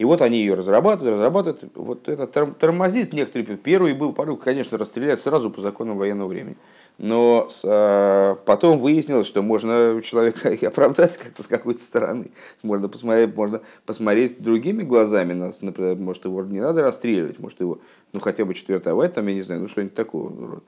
И 0.00 0.04
вот 0.04 0.22
они 0.22 0.38
ее 0.38 0.54
разрабатывают, 0.54 1.16
разрабатывают. 1.16 1.72
Вот 1.74 2.08
это 2.08 2.26
тормозит 2.26 3.12
некоторые. 3.12 3.58
Первый 3.58 3.92
был 3.92 4.14
порыв, 4.14 4.40
конечно, 4.40 4.78
расстрелять 4.78 5.20
сразу 5.20 5.50
по 5.50 5.60
законам 5.60 5.98
военного 5.98 6.26
времени. 6.26 6.56
Но 6.96 7.50
э, 7.64 8.36
потом 8.46 8.78
выяснилось, 8.78 9.26
что 9.26 9.42
можно 9.42 10.00
человека 10.02 10.56
оправдать 10.66 11.18
как-то 11.18 11.42
с 11.42 11.46
какой-то 11.48 11.82
стороны. 11.82 12.30
Можно 12.62 12.88
посмотреть, 12.88 13.36
можно 13.36 13.60
посмотреть 13.84 14.42
другими 14.42 14.84
глазами. 14.84 15.34
Нас, 15.34 15.60
например, 15.60 15.96
может, 15.96 16.24
его 16.24 16.42
не 16.44 16.60
надо 16.60 16.80
расстреливать, 16.80 17.38
может, 17.38 17.60
его, 17.60 17.78
ну, 18.14 18.20
хотя 18.20 18.46
бы 18.46 18.54
четвертовать, 18.54 19.12
там, 19.12 19.26
я 19.26 19.34
не 19.34 19.42
знаю, 19.42 19.60
ну, 19.60 19.68
что-нибудь 19.68 19.94
такого. 19.94 20.62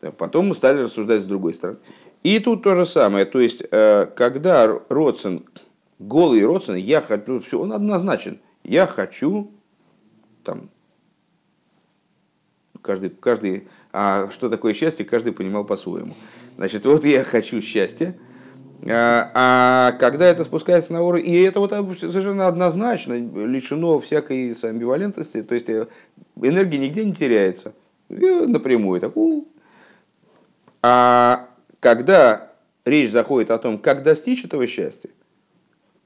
Потом 0.00 0.48
мы 0.48 0.54
стали 0.54 0.82
рассуждать 0.82 1.22
с 1.22 1.24
другой 1.24 1.54
стороны. 1.54 1.78
И 2.22 2.38
тут 2.38 2.62
то 2.62 2.74
же 2.74 2.86
самое. 2.86 3.24
То 3.24 3.40
есть, 3.40 3.62
э, 3.70 4.06
когда 4.16 4.66
Родсон, 4.88 5.44
голый 5.98 6.44
Родсон, 6.44 6.76
я 6.76 7.00
хочу, 7.00 7.40
все, 7.40 7.60
он 7.60 7.72
однозначен. 7.72 8.40
Я 8.64 8.86
хочу, 8.86 9.52
там, 10.42 10.68
каждый, 12.82 13.10
каждый, 13.10 13.68
а 13.92 14.30
что 14.30 14.48
такое 14.48 14.74
счастье, 14.74 15.04
каждый 15.04 15.32
понимал 15.32 15.64
по-своему. 15.64 16.14
Значит, 16.56 16.84
вот 16.84 17.04
я 17.04 17.24
хочу 17.24 17.60
счастья, 17.62 18.16
а, 18.88 19.30
а 19.34 19.92
когда 19.92 20.26
это 20.26 20.44
спускается 20.44 20.92
на 20.92 21.02
уровень, 21.02 21.26
и 21.26 21.42
это 21.42 21.60
вот 21.60 21.70
совершенно 21.70 22.46
однозначно, 22.46 23.14
лишено 23.14 24.00
всякой 24.00 24.52
амбивалентности, 24.62 25.42
то 25.42 25.54
есть 25.54 25.68
э, 25.68 25.86
энергия 26.40 26.78
нигде 26.78 27.04
не 27.04 27.14
теряется. 27.14 27.74
Напрямую 28.08 29.00
так, 29.00 29.16
у, 29.16 29.48
а 30.88 31.48
когда 31.80 32.52
речь 32.84 33.10
заходит 33.10 33.50
о 33.50 33.58
том, 33.58 33.76
как 33.76 34.04
достичь 34.04 34.44
этого 34.44 34.68
счастья, 34.68 35.10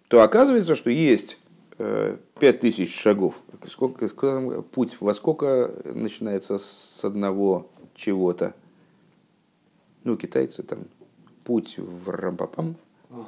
то 0.08 0.22
оказывается, 0.22 0.74
что 0.74 0.88
есть 0.88 1.36
э, 1.76 2.16
пять 2.38 2.60
тысяч 2.60 2.98
шагов. 2.98 3.34
Сколько, 3.68 4.08
сколько, 4.08 4.62
путь 4.62 4.96
во 5.00 5.12
сколько 5.12 5.70
начинается 5.84 6.58
с 6.58 7.00
одного 7.02 7.68
чего-то? 7.94 8.54
Ну, 10.04 10.16
китайцы 10.16 10.62
там 10.62 10.78
путь 11.44 11.74
в 11.76 12.08
рампапам, 12.08 12.74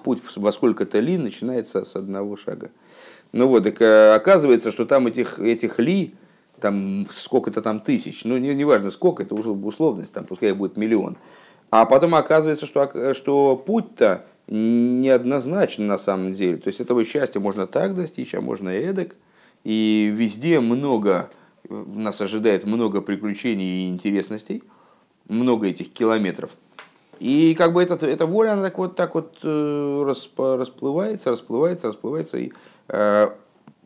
путь 0.04 0.22
во 0.36 0.52
сколько-то 0.52 1.00
ли 1.00 1.18
начинается 1.18 1.84
с 1.84 1.96
одного 1.96 2.38
шага. 2.38 2.70
Ну 3.32 3.46
вот, 3.46 3.64
так 3.64 3.78
э, 3.82 4.14
оказывается, 4.14 4.72
что 4.72 4.86
там 4.86 5.06
этих, 5.06 5.38
этих 5.38 5.78
ли, 5.78 6.14
там 6.62 7.06
сколько-то 7.10 7.60
там 7.60 7.80
тысяч, 7.80 8.24
ну 8.24 8.38
не, 8.38 8.54
не 8.54 8.64
важно 8.64 8.90
сколько, 8.90 9.22
это 9.22 9.34
условность, 9.34 10.14
там 10.14 10.24
пускай 10.24 10.52
будет 10.52 10.78
миллион. 10.78 11.18
А 11.72 11.86
потом 11.86 12.14
оказывается, 12.14 12.66
что, 12.66 13.14
что 13.14 13.56
путь-то 13.56 14.26
неоднозначен 14.46 15.86
на 15.86 15.96
самом 15.96 16.34
деле. 16.34 16.58
То 16.58 16.68
есть 16.68 16.80
этого 16.80 17.02
счастья 17.02 17.40
можно 17.40 17.66
так 17.66 17.94
достичь, 17.94 18.34
а 18.34 18.42
можно 18.42 18.68
и 18.68 18.82
эдак. 18.82 19.16
И 19.64 20.12
везде 20.14 20.60
много, 20.60 21.30
нас 21.70 22.20
ожидает 22.20 22.66
много 22.66 23.00
приключений 23.00 23.84
и 23.84 23.88
интересностей, 23.88 24.62
много 25.28 25.66
этих 25.66 25.90
километров. 25.94 26.50
И 27.20 27.54
как 27.56 27.72
бы 27.72 27.82
эта, 27.82 27.94
эта 28.04 28.26
воля, 28.26 28.52
она 28.52 28.64
так 28.64 28.76
вот, 28.76 28.94
так 28.94 29.14
вот 29.14 29.38
э, 29.42 30.04
расплывается, 30.06 31.30
расплывается, 31.30 31.86
расплывается. 31.86 32.36
И 32.36 32.52
э, 32.88 33.28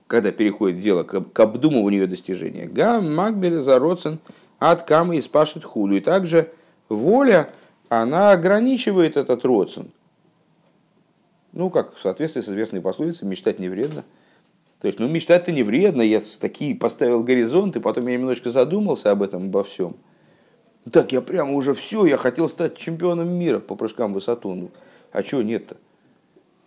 когда 0.09 0.33
переходит 0.33 0.81
дело 0.81 1.05
к, 1.05 1.21
к 1.21 1.39
обдумыванию 1.39 2.09
достижения. 2.09 2.67
Гам, 2.67 3.15
Макбель, 3.15 3.61
Зароцен, 3.61 4.19
от 4.59 4.83
Камы 4.83 5.19
и 5.19 5.23
спашет 5.23 5.63
худу. 5.63 5.95
И 5.95 6.01
также 6.01 6.51
воля, 6.89 7.51
она 7.89 8.33
ограничивает 8.33 9.17
этот 9.17 9.45
родствен. 9.45 9.91
Ну, 11.53 11.71
как 11.71 11.97
в 11.97 12.01
соответствии 12.01 12.43
с 12.43 12.49
известной 12.49 12.81
пословицей, 12.81 13.27
мечтать 13.27 13.59
не 13.59 13.69
вредно. 13.69 14.05
То 14.81 14.89
есть, 14.89 15.01
ну, 15.01 15.09
мечтать-то 15.09 15.53
не 15.53 15.63
вредно, 15.63 16.03
я 16.03 16.21
такие 16.41 16.75
поставил 16.75 17.23
горизонты, 17.23 17.81
потом 17.81 18.07
я 18.09 18.15
немножко 18.15 18.51
задумался 18.51 19.11
об 19.11 19.23
этом, 19.23 19.45
обо 19.45 19.65
всем. 19.65 19.97
Так, 20.93 21.13
я 21.13 21.21
прямо 21.23 21.53
уже 21.53 21.73
все, 21.75 22.05
я 22.05 22.19
хотел 22.19 22.49
стать 22.49 22.77
чемпионом 22.77 23.29
мира 23.29 23.59
по 23.59 23.75
прыжкам 23.75 24.13
в 24.13 24.15
высоту. 24.15 24.55
Ну, 24.55 24.71
а 25.13 25.23
чего 25.23 25.43
нет-то? 25.43 25.77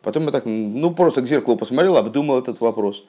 Потом 0.02 0.26
я 0.26 0.32
так, 0.32 0.46
ну, 0.46 0.92
просто 0.92 1.22
к 1.22 1.28
зеркалу 1.28 1.56
посмотрел, 1.56 1.98
обдумал 1.98 2.40
этот 2.40 2.60
вопрос. 2.60 3.06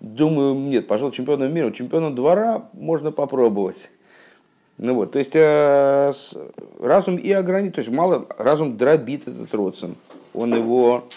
Думаю, 0.00 0.54
нет, 0.54 0.86
пожалуй, 0.86 1.12
чемпионом 1.12 1.52
мира, 1.52 1.72
чемпионом 1.72 2.14
двора 2.14 2.68
можно 2.72 3.10
попробовать. 3.10 3.90
Ну 4.78 4.94
вот, 4.94 5.12
то 5.12 5.18
есть 5.18 5.34
э, 5.34 6.12
разум 6.78 7.16
и 7.16 7.30
ограничен, 7.32 7.72
то 7.72 7.80
есть 7.80 7.90
мало, 7.90 8.26
разум 8.36 8.76
дробит 8.76 9.26
этот 9.26 9.54
родствен. 9.54 9.96
Он 10.34 10.54
его 10.54 11.08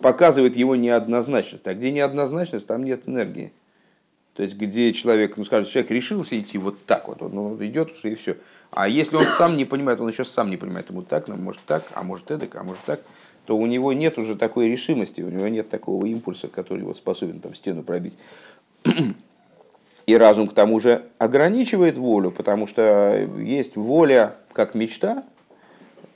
показывает 0.00 0.56
его 0.56 0.76
неоднозначность. 0.76 1.66
А 1.66 1.74
где 1.74 1.90
неоднозначность, 1.90 2.66
там 2.66 2.84
нет 2.84 3.02
энергии. 3.06 3.52
То 4.34 4.42
есть, 4.42 4.56
где 4.56 4.92
человек, 4.92 5.36
ну, 5.36 5.44
скажет, 5.44 5.70
человек 5.70 5.90
решился 5.90 6.38
идти 6.38 6.56
вот 6.56 6.86
так 6.86 7.08
вот, 7.08 7.20
он, 7.20 7.36
он 7.36 7.66
идет 7.66 7.92
уже 7.92 8.12
и 8.12 8.14
все. 8.14 8.36
А 8.70 8.88
если 8.88 9.16
он 9.16 9.26
сам 9.26 9.56
не 9.56 9.66
понимает, 9.66 10.00
он 10.00 10.08
еще 10.08 10.24
сам 10.24 10.48
не 10.48 10.56
понимает, 10.56 10.88
ему 10.88 11.02
так, 11.02 11.28
ну, 11.28 11.36
может 11.36 11.60
так, 11.66 11.84
а 11.94 12.02
может 12.02 12.30
эдак, 12.30 12.56
а 12.56 12.62
может 12.62 12.82
так, 12.86 13.00
то 13.44 13.58
у 13.58 13.66
него 13.66 13.92
нет 13.92 14.16
уже 14.16 14.34
такой 14.36 14.68
решимости, 14.68 15.20
у 15.20 15.28
него 15.28 15.48
нет 15.48 15.68
такого 15.68 16.06
импульса, 16.06 16.48
который 16.48 16.80
его 16.80 16.94
способен 16.94 17.40
там 17.40 17.54
стену 17.54 17.82
пробить. 17.82 18.16
И 20.06 20.16
разум 20.16 20.48
к 20.48 20.54
тому 20.54 20.80
же 20.80 21.04
ограничивает 21.18 21.96
волю, 21.96 22.30
потому 22.30 22.66
что 22.66 23.28
есть 23.38 23.76
воля 23.76 24.34
как 24.52 24.74
мечта, 24.74 25.24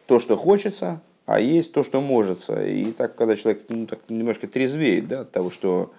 то, 0.06 0.18
что 0.18 0.36
хочется, 0.36 1.00
а 1.24 1.40
есть 1.40 1.72
то, 1.72 1.82
что 1.82 2.00
может. 2.00 2.48
И 2.50 2.92
так, 2.96 3.16
когда 3.16 3.36
человек 3.36 3.64
ну, 3.68 3.86
так 3.86 4.00
немножко 4.08 4.46
трезвеет 4.46 5.08
да, 5.08 5.20
от 5.20 5.32
того, 5.32 5.50
что 5.50 5.92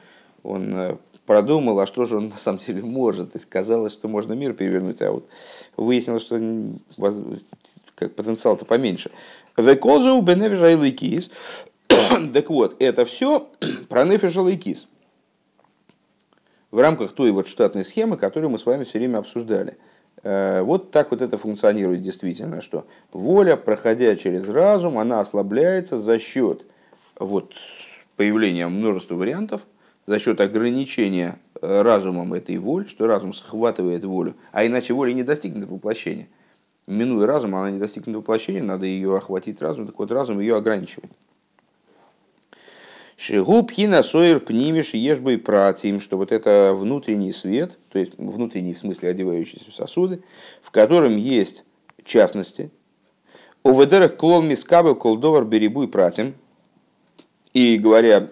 он 0.44 0.74
э, 0.76 0.98
продумал, 1.26 1.80
а 1.80 1.86
что 1.86 2.06
же 2.06 2.18
он 2.18 2.30
на 2.30 2.38
самом 2.38 2.60
деле 2.60 2.82
может. 2.82 3.34
То 3.34 3.38
есть 3.38 3.50
казалось, 3.50 3.94
что 3.94 4.08
можно 4.08 4.34
мир 4.34 4.54
перевернуть, 4.54 5.02
а 5.02 5.12
вот 5.12 5.28
выяснилось, 5.76 6.24
что 6.24 6.40
как 7.96 8.16
потенциал-то 8.16 8.66
поменьше. 8.66 9.12
Так 12.34 12.50
вот, 12.50 12.76
это 12.80 13.06
все 13.06 13.50
про 13.90 14.06
нефиша 14.06 14.42
и 14.48 14.58
В 16.72 16.80
рамках 16.80 17.14
той 17.14 17.32
вот 17.32 17.48
штатной 17.48 17.86
схемы, 17.86 18.18
которую 18.18 18.50
мы 18.50 18.60
с 18.60 18.66
вами 18.66 18.84
все 18.84 18.98
время 18.98 19.20
обсуждали. 19.20 19.78
Э, 20.24 20.62
вот 20.62 20.92
так 20.92 21.12
вот 21.12 21.22
это 21.22 21.38
функционирует 21.38 22.02
действительно, 22.02 22.62
что 22.62 22.86
воля, 23.12 23.56
проходя 23.56 24.16
через 24.16 24.48
разум, 24.50 24.98
она 24.98 25.20
ослабляется 25.20 25.98
за 25.98 26.20
счет 26.20 26.66
вот, 27.20 27.54
появления 28.16 28.68
множества 28.68 29.16
вариантов, 29.16 29.62
за 30.06 30.20
счет 30.20 30.42
ограничения 30.42 31.40
э, 31.62 31.82
разумом 31.82 32.34
этой 32.34 32.58
воли, 32.58 32.86
что 32.86 33.08
разум 33.08 33.34
схватывает 33.34 34.04
волю, 34.04 34.36
а 34.52 34.66
иначе 34.66 34.94
воля 34.94 35.14
не 35.14 35.24
достигнет 35.24 35.70
воплощения 35.70 36.28
минуя 36.88 37.28
разум, 37.28 37.56
она 37.56 37.70
не 37.70 37.80
достигнет 37.80 38.16
воплощения, 38.16 38.64
надо 38.64 38.86
ее 38.86 39.16
охватить 39.16 39.62
разум, 39.62 39.86
так 39.86 40.00
вот 40.00 40.12
разум 40.12 40.40
ее 40.40 40.56
ограничивает. 40.56 41.12
Шигу 43.18 43.64
пхина 43.64 44.04
сойер 44.04 44.40
пнимиш 44.40 44.94
ешбой 44.94 45.40
пратим, 45.40 46.00
что 46.00 46.18
вот 46.18 46.32
это 46.32 46.74
внутренний 46.76 47.34
свет, 47.34 47.80
то 47.90 47.98
есть 47.98 48.14
внутренний 48.18 48.76
в 48.76 48.78
смысле 48.78 49.10
одевающиеся 49.10 49.72
сосуды, 49.72 50.22
в 50.62 50.70
котором 50.70 51.18
есть 51.18 51.64
частности, 52.04 52.70
у 53.64 53.80
ведерах 53.82 54.18
клол 54.18 54.44
мискабы 54.44 54.96
колдовар 54.96 55.46
беребуй 55.46 55.88
пратим, 55.88 56.36
и 57.54 57.78
говоря 57.78 58.28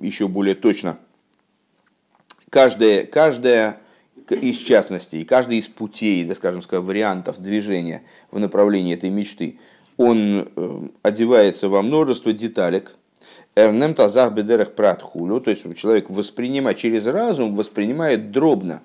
еще 0.00 0.28
более 0.28 0.54
точно, 0.54 0.98
каждая, 2.50 3.06
каждая 3.06 3.80
из 4.28 4.58
частностей, 4.58 5.24
каждый 5.24 5.58
из 5.58 5.66
путей, 5.66 6.24
да, 6.24 6.34
скажем, 6.34 6.60
скажем, 6.60 6.84
вариантов 6.84 7.40
движения 7.40 8.02
в 8.30 8.38
направлении 8.38 8.92
этой 8.92 9.08
мечты, 9.08 9.58
он 9.96 10.48
э, 10.54 10.80
одевается 11.02 11.70
во 11.70 11.80
множество 11.80 12.34
деталек, 12.34 12.94
Эрнем 13.58 13.92
тазах 13.94 14.34
бедерах 14.34 14.72
пратхулю, 14.72 15.40
то 15.40 15.50
есть 15.50 15.64
человек 15.76 16.08
воспринимает 16.10 16.78
через 16.78 17.06
разум, 17.06 17.56
воспринимает 17.56 18.30
дробно 18.30 18.82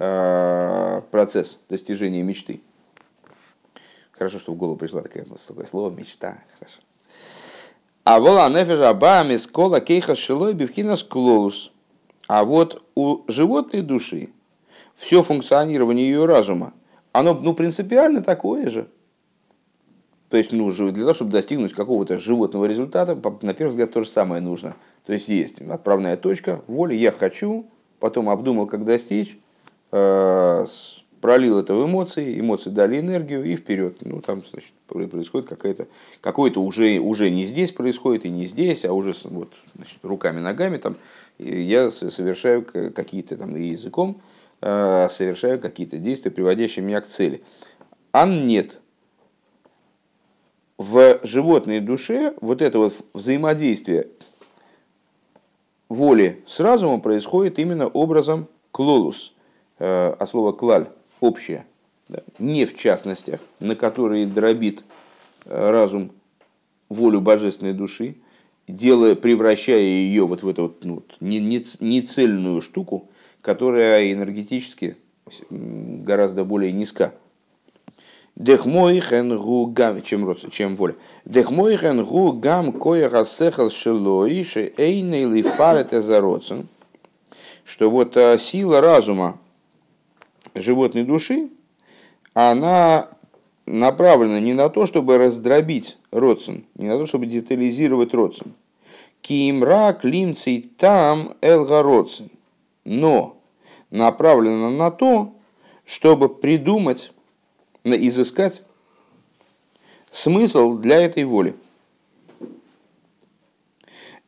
э, 0.00 1.00
процесс 1.12 1.60
достижения 1.70 2.24
мечты. 2.24 2.60
Хорошо, 4.10 4.40
что 4.40 4.52
в 4.52 4.56
голову 4.56 4.76
пришло 4.76 5.00
такое, 5.00 5.24
такое 5.46 5.66
слово 5.66 5.90
мечта. 5.94 6.38
Хорошо. 6.58 6.78
А 8.02 8.18
вола 8.18 8.48
нефежа 8.48 8.92
бами 8.94 9.36
скола 9.36 9.80
кейха 9.80 10.16
шилой 10.16 10.54
бивхина 10.54 10.96
склолус. 10.96 11.70
А 12.26 12.42
вот 12.42 12.82
у 12.96 13.20
животной 13.28 13.82
души 13.82 14.30
все 14.96 15.22
функционирование 15.22 16.10
ее 16.10 16.24
разума, 16.24 16.72
оно 17.12 17.32
ну, 17.34 17.54
принципиально 17.54 18.24
такое 18.24 18.70
же. 18.70 18.88
То 20.28 20.36
есть 20.36 20.52
ну, 20.52 20.70
для 20.72 21.02
того, 21.02 21.14
чтобы 21.14 21.30
достигнуть 21.30 21.72
какого-то 21.72 22.18
животного 22.18 22.64
результата, 22.64 23.14
на 23.42 23.54
первый 23.54 23.70
взгляд, 23.70 23.92
то 23.92 24.02
же 24.02 24.08
самое 24.08 24.42
нужно. 24.42 24.74
То 25.06 25.12
есть 25.12 25.28
есть 25.28 25.60
отправная 25.60 26.16
точка, 26.16 26.62
воля, 26.66 26.94
я 26.96 27.12
хочу, 27.12 27.66
потом 28.00 28.28
обдумал, 28.28 28.66
как 28.66 28.84
достичь, 28.84 29.38
э, 29.92 30.66
пролил 31.20 31.60
это 31.60 31.74
в 31.74 31.86
эмоции, 31.86 32.40
эмоции 32.40 32.70
дали 32.70 32.98
энергию 32.98 33.44
и 33.44 33.54
вперед. 33.54 33.98
Ну, 34.00 34.20
там 34.20 34.42
значит, 34.50 34.72
происходит 34.88 35.48
какая-то, 35.48 35.86
какое-то 36.20 36.60
уже, 36.60 36.98
уже 36.98 37.30
не 37.30 37.46
здесь 37.46 37.70
происходит 37.70 38.24
и 38.24 38.28
не 38.28 38.46
здесь, 38.46 38.84
а 38.84 38.92
уже 38.92 39.14
вот, 39.24 39.52
значит, 39.76 39.98
руками, 40.02 40.40
ногами 40.40 40.78
там, 40.78 40.96
я 41.38 41.90
совершаю 41.90 42.64
какие-то 42.64 43.36
там 43.36 43.56
и 43.56 43.68
языком, 43.68 44.20
Э, 44.62 45.08
совершаю 45.10 45.60
какие-то 45.60 45.98
действия, 45.98 46.30
приводящие 46.30 46.84
меня 46.84 47.00
к 47.00 47.06
цели. 47.06 47.42
Ан 48.12 48.46
нет. 48.46 48.80
В 50.78 51.20
животной 51.22 51.80
душе 51.80 52.34
вот 52.40 52.60
это 52.60 52.78
вот 52.78 52.94
взаимодействие 53.14 54.08
воли 55.88 56.42
с 56.46 56.60
разумом 56.60 57.00
происходит 57.00 57.58
именно 57.58 57.86
образом 57.86 58.48
клолус, 58.72 59.32
э, 59.78 60.08
от 60.18 60.28
слова 60.28 60.52
клаль, 60.52 60.88
общее. 61.20 61.64
да, 62.08 62.20
не 62.38 62.66
в 62.66 62.76
частностях, 62.76 63.40
на 63.58 63.74
которые 63.74 64.26
дробит 64.26 64.84
э, 65.46 65.70
разум 65.70 66.12
волю 66.88 67.20
божественной 67.20 67.72
души, 67.72 68.16
делая, 68.68 69.14
превращая 69.14 69.80
ее 69.80 70.26
вот 70.26 70.42
в 70.42 70.48
эту 70.48 70.64
вот, 70.64 70.84
ну, 70.84 71.02
не, 71.20 71.40
не, 71.40 71.64
не 71.80 72.60
штуку, 72.60 73.08
которая 73.40 74.12
энергетически 74.12 74.96
гораздо 75.50 76.44
более 76.44 76.72
низка. 76.72 77.14
Дехмойхен 78.36 79.38
гу 79.38 79.66
гам, 79.66 80.02
чем, 80.02 80.36
чем 80.50 80.76
воля. 80.76 80.94
Дехмойхен 81.24 82.04
гу 82.04 82.32
гам 82.32 82.72
кое 82.72 83.08
рассехал 83.08 83.70
шелой, 83.70 84.44
ше 84.44 84.72
эйней 84.76 85.24
лифарет 85.24 85.94
эзароцен. 85.94 86.68
Что 87.64 87.90
вот 87.90 88.16
а, 88.16 88.38
сила 88.38 88.82
разума 88.82 89.38
животной 90.54 91.04
души, 91.04 91.48
она 92.34 93.08
направлена 93.64 94.38
не 94.38 94.52
на 94.52 94.68
то, 94.68 94.84
чтобы 94.84 95.16
раздробить 95.16 95.96
родствен, 96.10 96.66
не 96.74 96.88
на 96.88 96.98
то, 96.98 97.06
чтобы 97.06 97.24
детализировать 97.24 98.12
родствен. 98.12 98.52
Кимра 99.22 99.94
климцей 99.94 100.70
там 100.76 101.32
элгародсен. 101.40 102.30
Но 102.84 103.38
направлена 103.90 104.68
на 104.70 104.90
то, 104.90 105.32
чтобы 105.86 106.28
придумать, 106.28 107.12
изыскать 107.94 108.62
смысл 110.10 110.78
для 110.78 111.02
этой 111.02 111.24
воли. 111.24 111.54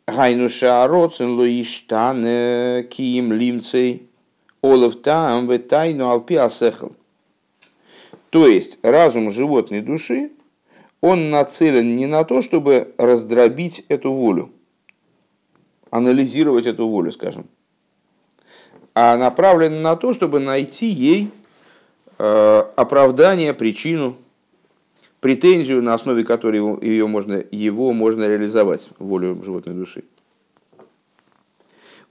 Гайнуша 0.06 0.86
родсен 0.86 1.36
лоиштан 1.36 2.22
киим 2.88 3.32
лимцей 3.32 4.08
олов 4.62 4.96
там 4.96 5.48
ветайну 5.48 6.08
алпи 6.08 6.34
асехал. 6.34 6.92
То 8.30 8.46
есть 8.46 8.78
разум 8.82 9.30
животной 9.30 9.80
души, 9.80 10.30
он 11.00 11.30
нацелен 11.30 11.96
не 11.96 12.06
на 12.06 12.24
то, 12.24 12.42
чтобы 12.42 12.94
раздробить 12.98 13.84
эту 13.88 14.12
волю, 14.12 14.50
анализировать 15.90 16.66
эту 16.66 16.88
волю, 16.88 17.12
скажем, 17.12 17.46
а 18.94 19.16
направлен 19.16 19.80
на 19.80 19.96
то, 19.96 20.12
чтобы 20.12 20.40
найти 20.40 20.86
ей 20.86 21.30
оправдание, 22.18 23.54
причину, 23.54 24.16
претензию, 25.20 25.82
на 25.82 25.94
основе 25.94 26.24
которой 26.24 26.84
ее 26.84 27.06
можно, 27.06 27.44
его 27.50 27.92
можно 27.92 28.26
реализовать, 28.26 28.90
волю 28.98 29.40
животной 29.44 29.74
души. 29.74 30.04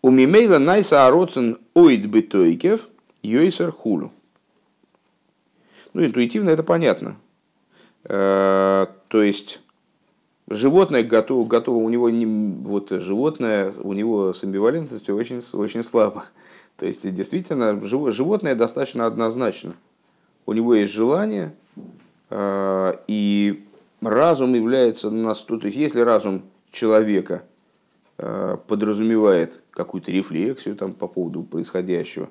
У 0.01 0.09
Мимейла 0.09 0.57
Найса 0.59 1.07
Ароцен 1.07 1.57
Оид 1.73 2.05
Бетойкев 2.05 2.87
Йойсер 3.23 3.71
Хулу. 3.71 4.11
Ну, 5.93 6.05
интуитивно 6.05 6.51
это 6.51 6.63
понятно. 6.63 7.17
Э, 8.03 8.85
то 9.07 9.21
есть 9.23 9.59
животное 10.47 11.03
готово, 11.03 11.47
готово 11.47 11.77
у 11.77 11.89
него 11.89 12.09
не, 12.09 12.25
вот 12.25 12.91
животное, 12.91 13.73
у 13.81 13.93
него 13.93 14.33
с 14.33 14.43
амбивалентностью 14.43 15.15
очень, 15.15 15.41
очень 15.53 15.83
слабо. 15.83 16.25
То 16.77 16.85
есть 16.85 17.11
действительно 17.13 17.81
животное 17.85 18.53
достаточно 18.53 19.07
однозначно. 19.07 19.73
У 20.47 20.53
него 20.53 20.73
есть 20.75 20.93
желание, 20.93 21.53
э, 22.29 22.93
и 23.07 23.67
разум 24.01 24.53
является 24.53 25.11
нас. 25.11 25.41
То 25.41 25.59
есть 25.61 25.75
если 25.75 25.99
разум 25.99 26.43
человека 26.71 27.43
э, 28.17 28.57
подразумевает 28.65 29.61
какую-то 29.71 30.09
рефлексию 30.09 30.77
там, 30.77 30.93
по 30.93 31.07
поводу 31.07 31.43
происходящего, 31.43 32.29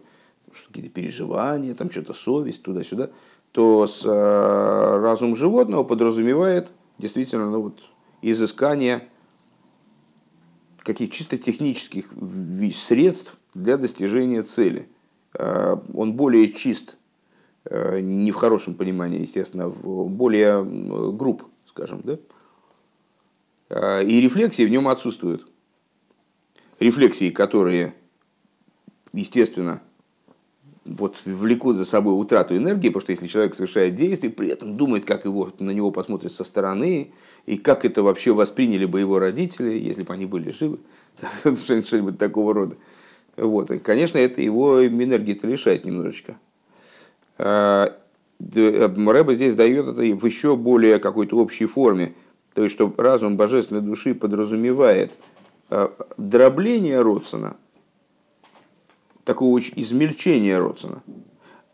какие-то 0.67 0.91
переживания, 0.91 1.75
там 1.75 1.91
что-то 1.91 2.15
совесть, 2.15 2.63
туда-сюда, 2.63 3.11
то 3.53 3.87
с, 3.87 4.03
э, 4.03 5.01
разум 5.01 5.37
животного 5.37 5.85
подразумевает 5.85 6.73
действительно 6.97 7.51
ну, 7.51 7.63
вот, 7.63 7.81
изыскание 8.23 9.09
каких 10.79 11.11
чисто 11.11 11.37
технических 11.37 12.11
средств 12.75 13.37
для 13.53 13.77
достижения 13.77 14.43
цели. 14.43 14.89
Э, 15.35 15.77
он 15.93 16.15
более 16.15 16.51
чист, 16.51 16.97
не 17.71 18.31
в 18.33 18.37
хорошем 18.37 18.75
понимании, 18.75 19.21
естественно, 19.21 19.69
более 19.69 20.65
груб, 21.13 21.45
скажем, 21.67 22.01
да? 22.05 22.19
Э, 23.69 24.05
и 24.05 24.21
рефлексии 24.21 24.65
в 24.65 24.71
нем 24.71 24.89
отсутствуют. 24.89 25.47
Рефлексии, 26.79 27.31
которые, 27.31 27.95
естественно, 29.13 29.81
вот 30.85 31.21
влекут 31.25 31.77
за 31.77 31.85
собой 31.85 32.19
утрату 32.19 32.57
энергии, 32.57 32.89
потому 32.89 33.03
что 33.03 33.13
если 33.13 33.27
человек 33.27 33.55
совершает 33.55 33.95
действие, 33.95 34.33
при 34.33 34.49
этом 34.49 34.77
думает, 34.77 35.05
как 35.05 35.25
его, 35.25 35.53
на 35.59 35.71
него 35.71 35.91
посмотрят 35.91 36.33
со 36.33 36.45
стороны, 36.45 37.13
и 37.47 37.57
как 37.57 37.85
это 37.85 38.03
вообще 38.03 38.33
восприняли 38.33 38.85
бы 38.85 39.01
его 39.01 39.19
родители, 39.19 39.71
если 39.71 40.03
бы 40.03 40.13
они 40.13 40.27
были 40.27 40.51
живы, 40.51 40.79
что-нибудь 41.41 42.19
такого 42.19 42.55
рода. 42.55 42.77
Вот. 43.37 43.71
И, 43.71 43.79
конечно, 43.79 44.19
это 44.19 44.41
его 44.41 44.87
энергии-то 44.87 45.47
лишает 45.47 45.85
немножечко. 45.85 46.39
А, 47.39 47.97
Рэба 48.39 49.35
здесь 49.35 49.55
дает 49.55 49.87
это 49.87 50.01
в 50.01 50.27
еще 50.27 50.57
более 50.57 50.99
какой-то 50.99 51.37
общей 51.39 51.67
форме. 51.67 52.15
То 52.55 52.63
есть, 52.63 52.75
что 52.75 52.93
разум 52.97 53.37
божественной 53.37 53.83
души 53.83 54.15
подразумевает 54.15 55.13
а, 55.71 55.93
дробление 56.17 57.01
Родсона– 57.03 57.57
такого 59.27 59.59
измельчения 59.59 60.59
Родсона. 60.59 61.03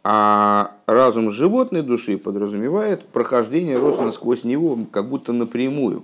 А 0.03 0.79
разум 0.87 1.31
животной 1.31 1.83
души 1.83 2.19
подразумевает 2.19 3.05
прохождение 3.05 3.79
Родсона 3.79 4.11
сквозь 4.11 4.43
него 4.43 4.77
как 4.91 5.09
будто 5.09 5.33
напрямую. 5.33 6.03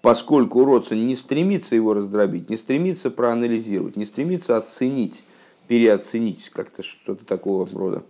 Поскольку 0.00 0.64
Родсон 0.64 1.06
не 1.06 1.16
стремится 1.16 1.74
его 1.74 1.92
раздробить, 1.92 2.48
не 2.48 2.56
стремится 2.56 3.10
проанализировать, 3.10 3.96
не 3.96 4.06
стремится 4.06 4.56
оценить, 4.56 5.24
переоценить 5.66 6.48
как-то 6.50 6.82
что-то 6.82 7.26
такого 7.26 7.68
рода, 7.70 8.04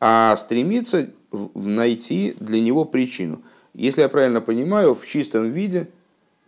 а 0.00 0.36
стремится 0.36 1.10
найти 1.54 2.36
для 2.40 2.60
него 2.60 2.84
причину. 2.84 3.42
Если 3.74 4.00
я 4.00 4.08
правильно 4.08 4.40
понимаю, 4.40 4.94
в 4.94 5.06
чистом 5.06 5.50
виде, 5.52 5.88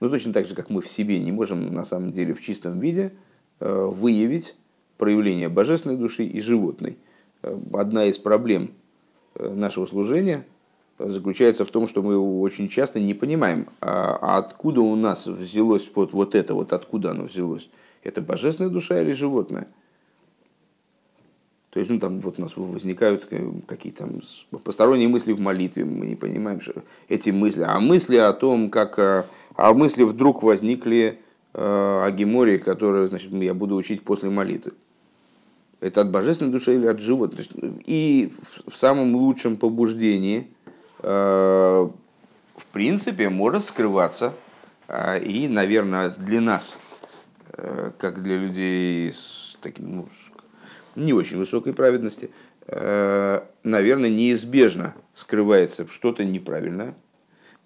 ну 0.01 0.09
точно 0.09 0.33
так 0.33 0.47
же, 0.47 0.55
как 0.55 0.71
мы 0.71 0.81
в 0.81 0.89
себе 0.89 1.19
не 1.19 1.33
можем 1.33 1.73
на 1.75 1.85
самом 1.85 2.13
деле 2.13 2.35
в 2.35 2.41
чистом 2.41 2.81
виде 2.81 3.13
э, 3.61 3.87
выявить 3.87 4.55
проявления 4.97 5.49
божественной 5.49 5.97
души 5.97 6.25
и 6.25 6.41
животной. 6.41 6.97
Э, 7.43 7.59
одна 7.75 8.07
из 8.07 8.19
проблем 8.19 8.71
э, 9.35 9.49
нашего 9.49 9.87
служения 9.87 10.45
заключается 10.99 11.65
в 11.65 11.71
том, 11.71 11.87
что 11.87 12.03
мы 12.03 12.19
очень 12.19 12.69
часто 12.69 12.99
не 12.99 13.15
понимаем, 13.15 13.69
а, 13.81 14.19
а 14.21 14.39
откуда 14.39 14.81
у 14.81 14.97
нас 14.97 15.27
взялось 15.27 15.89
вот, 15.95 16.13
вот 16.13 16.35
это, 16.35 16.55
вот 16.55 16.73
откуда 16.73 17.13
оно 17.13 17.25
взялось. 17.25 17.69
Это 18.03 18.21
божественная 18.21 18.71
душа 18.71 19.01
или 19.01 19.13
животное? 19.13 19.69
То 21.79 21.81
есть, 21.81 21.93
ну, 21.93 22.01
там 22.01 22.19
вот 22.19 22.41
у 22.41 22.43
нас 22.43 22.57
возникают 22.57 23.29
какие-то 23.69 24.09
посторонние 24.65 25.07
мысли 25.07 25.31
в 25.31 25.39
молитве, 25.39 25.85
мы 25.85 26.09
не 26.09 26.17
понимаем, 26.17 26.61
что 26.61 26.73
эти 27.09 27.31
мысли, 27.31 27.63
а 27.63 27.79
мысли 27.79 28.17
о 28.17 28.33
том, 28.33 28.69
как, 28.69 28.99
э, 28.99 29.23
а 29.55 29.73
мысли 29.75 30.03
вдруг 30.03 30.43
возникли 30.43 31.21
о 31.53 32.11
Геморе, 32.11 32.59
которую, 32.59 33.09
значит, 33.11 33.31
я 33.31 33.55
буду 33.55 33.77
учить 33.77 34.03
после 34.03 34.29
молитвы. 34.29 34.73
Это 35.79 36.01
от 36.01 36.11
божественной 36.11 36.51
души 36.51 36.75
или 36.75 36.89
от 36.89 36.99
животных. 36.99 37.47
И 37.87 38.33
в 38.67 38.77
самом 38.77 39.15
лучшем 39.15 39.57
побуждении, 39.57 40.49
э, 40.99 41.89
в 42.57 42.67
принципе, 42.73 43.29
может 43.29 43.65
скрываться 43.65 44.33
э, 44.89 45.23
и, 45.23 45.47
наверное, 45.47 46.11
для 46.11 46.41
нас, 46.41 46.77
э, 47.53 47.93
как 47.99 48.21
для 48.21 48.37
людей 48.37 49.13
с 49.13 49.57
таким, 49.61 49.97
ну, 49.97 50.09
не 50.99 51.13
очень 51.13 51.39
высокой 51.39 51.73
праведности, 51.73 52.31
наверное, 52.67 54.11
неизбежно 54.11 54.95
скрывается 55.15 55.87
что-то 55.91 56.25
неправильное. 56.25 56.95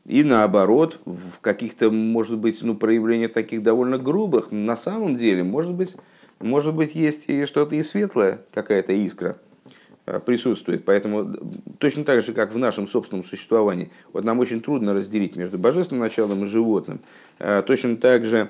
И 0.04 0.24
наоборот, 0.24 1.00
в 1.04 1.40
каких-то, 1.40 1.90
может 1.90 2.38
быть, 2.38 2.62
ну, 2.62 2.76
проявлениях 2.76 3.32
таких 3.32 3.62
довольно 3.62 3.98
грубых, 3.98 4.50
на 4.50 4.76
самом 4.76 5.16
деле, 5.16 5.44
может 5.44 5.72
быть, 5.72 5.96
может 6.42 6.74
быть, 6.74 6.94
есть 6.94 7.24
и 7.28 7.44
что-то 7.44 7.76
и 7.76 7.82
светлое, 7.84 8.40
какая-то 8.52 8.92
искра 8.92 9.36
э, 10.06 10.18
присутствует. 10.18 10.84
Поэтому 10.84 11.32
точно 11.78 12.04
так 12.04 12.22
же, 12.22 12.32
как 12.32 12.52
в 12.52 12.58
нашем 12.58 12.88
собственном 12.88 13.24
существовании, 13.24 13.90
вот 14.12 14.24
нам 14.24 14.40
очень 14.40 14.60
трудно 14.60 14.92
разделить 14.92 15.36
между 15.36 15.56
божественным 15.56 16.02
началом 16.02 16.44
и 16.44 16.48
животным. 16.48 17.00
Э, 17.38 17.62
точно 17.64 17.96
так 17.96 18.24
же 18.24 18.38
э, 18.38 18.46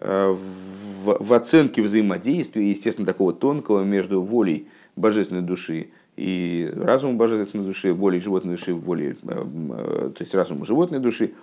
в, 0.00 1.16
в 1.20 1.32
оценке 1.32 1.82
взаимодействия, 1.82 2.68
естественно, 2.68 3.06
такого 3.06 3.32
тонкого 3.32 3.82
между 3.84 4.22
волей 4.22 4.68
божественной 4.96 5.42
души 5.42 5.90
и 6.16 6.72
разумом 6.74 7.16
божественной 7.16 7.64
души, 7.64 7.92
волей 7.92 8.20
животной 8.20 8.56
души, 8.56 8.74
волей, 8.74 9.14
то 9.14 10.14
есть 10.18 10.34
разумом 10.34 10.64
животной 10.64 11.00
души, 11.00 11.34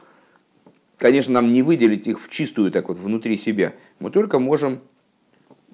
конечно, 0.98 1.34
нам 1.34 1.52
не 1.52 1.62
выделить 1.62 2.08
их 2.08 2.22
в 2.22 2.30
чистую 2.30 2.72
так 2.72 2.88
вот 2.90 2.98
внутри 2.98 3.38
себя. 3.38 3.74
Мы 4.00 4.12
только 4.12 4.40
можем 4.40 4.80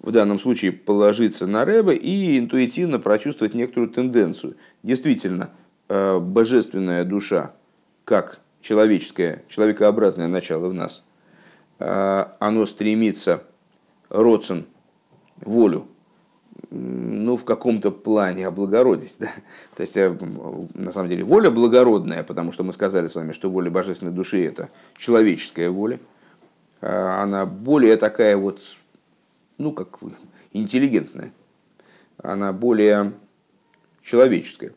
в 0.02 0.12
данном 0.12 0.40
случае 0.40 0.72
положиться 0.72 1.48
на 1.48 1.66
Рэбе 1.66 1.96
и 1.96 2.40
интуитивно 2.40 3.00
прочувствовать 3.00 3.54
некоторую 3.54 3.90
тенденцию. 3.90 4.56
Действительно, 4.84 5.52
э, 5.90 6.20
божественная 6.20 7.04
душа, 7.04 7.54
как 8.06 8.40
человеческое, 8.62 9.44
человекообразное 9.50 10.28
начало 10.28 10.70
в 10.70 10.74
нас, 10.74 11.04
э, 11.04 11.07
оно 11.80 12.66
стремится 12.66 13.44
родствен 14.10 14.66
волю, 15.42 15.88
ну, 16.70 17.38
в 17.38 17.46
каком-то 17.46 17.92
плане 17.92 18.48
облагородить. 18.48 19.16
Да? 19.20 19.32
То 19.76 19.82
есть, 19.82 19.96
э, 19.96 20.16
на 20.74 20.92
самом 20.92 21.10
деле, 21.10 21.24
воля 21.24 21.50
благородная, 21.52 22.24
потому 22.24 22.52
что 22.52 22.64
мы 22.64 22.74
сказали 22.74 23.08
с 23.08 23.16
вами, 23.16 23.32
что 23.32 23.50
воля 23.50 23.70
божественной 23.70 24.12
души– 24.12 24.46
это 24.48 24.70
человеческая 24.98 25.70
воля. 25.70 26.00
Она 26.82 27.46
более 27.48 27.98
такая 27.98 28.38
вот, 28.38 28.62
ну, 29.58 29.72
как 29.72 30.00
интеллигентная. 30.54 31.32
Она 32.22 32.54
более 32.54 33.14
человеческая. 34.04 34.74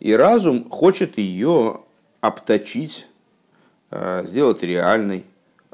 И 0.00 0.12
разум 0.14 0.70
хочет 0.70 1.18
ее 1.18 1.82
обточить, 2.20 3.06
э, 3.90 4.24
сделать 4.26 4.62
реальной, 4.62 5.24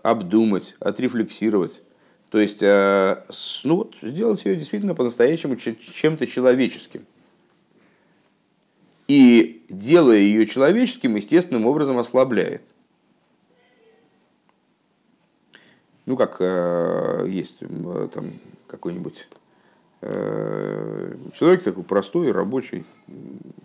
обдумать, 0.05 0.77
отрефлексировать. 0.79 1.83
То 2.31 2.39
есть 2.39 2.63
э, 2.63 3.25
ну, 3.65 3.77
вот, 3.77 3.97
сделать 4.03 4.45
ее 4.45 4.57
действительно 4.57 4.95
по-настоящему 4.95 5.57
чем-то 5.57 6.27
человеческим. 6.27 7.07
И 9.09 9.65
делая 9.69 10.19
ее 10.19 10.47
человеческим, 10.47 11.17
естественным 11.17 11.67
образом 11.67 11.99
ослабляет. 11.99 12.63
Ну, 16.07 16.17
как 16.17 16.37
э, 16.39 17.27
есть 17.29 17.61
там 18.13 18.33
какой-нибудь 18.67 19.27
Э, 20.07 21.15
человек 21.33 21.63
такой 21.63 21.83
простой, 21.83 22.31
рабочий, 22.31 22.85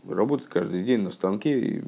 работает 0.08 0.50
каждый 0.50 0.86
день 0.86 1.02
на 1.02 1.12
станке, 1.12 1.60
и, 1.60 1.82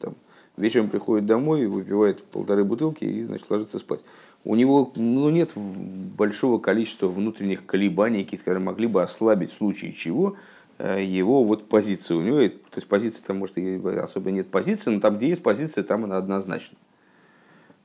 там, 0.00 0.14
вечером 0.58 0.88
приходит 0.88 1.26
домой, 1.26 1.66
выпивает 1.66 2.22
полторы 2.24 2.64
бутылки 2.64 3.04
и, 3.04 3.24
значит, 3.24 3.48
ложится 3.50 3.78
спать. 3.78 4.04
У 4.44 4.54
него 4.54 4.92
ну, 4.96 5.30
нет 5.30 5.50
большого 5.54 6.58
количества 6.58 7.08
внутренних 7.08 7.66
колебаний, 7.66 8.24
которые 8.24 8.62
могли 8.62 8.86
бы 8.86 9.02
ослабить 9.02 9.52
в 9.52 9.56
случае 9.56 9.92
чего 9.92 10.36
э, 10.78 11.02
его 11.02 11.44
вот 11.44 11.68
позицию. 11.68 12.20
У 12.20 12.22
него, 12.22 12.38
то 12.38 12.76
есть 12.76 12.88
позиции 12.88 13.22
там, 13.26 13.38
может, 13.38 13.56
особо 13.58 14.30
нет 14.30 14.48
позиции, 14.48 14.90
но 14.90 15.00
там, 15.00 15.16
где 15.16 15.28
есть 15.28 15.42
позиция, 15.42 15.84
там 15.84 16.04
она 16.04 16.16
однозначна. 16.16 16.76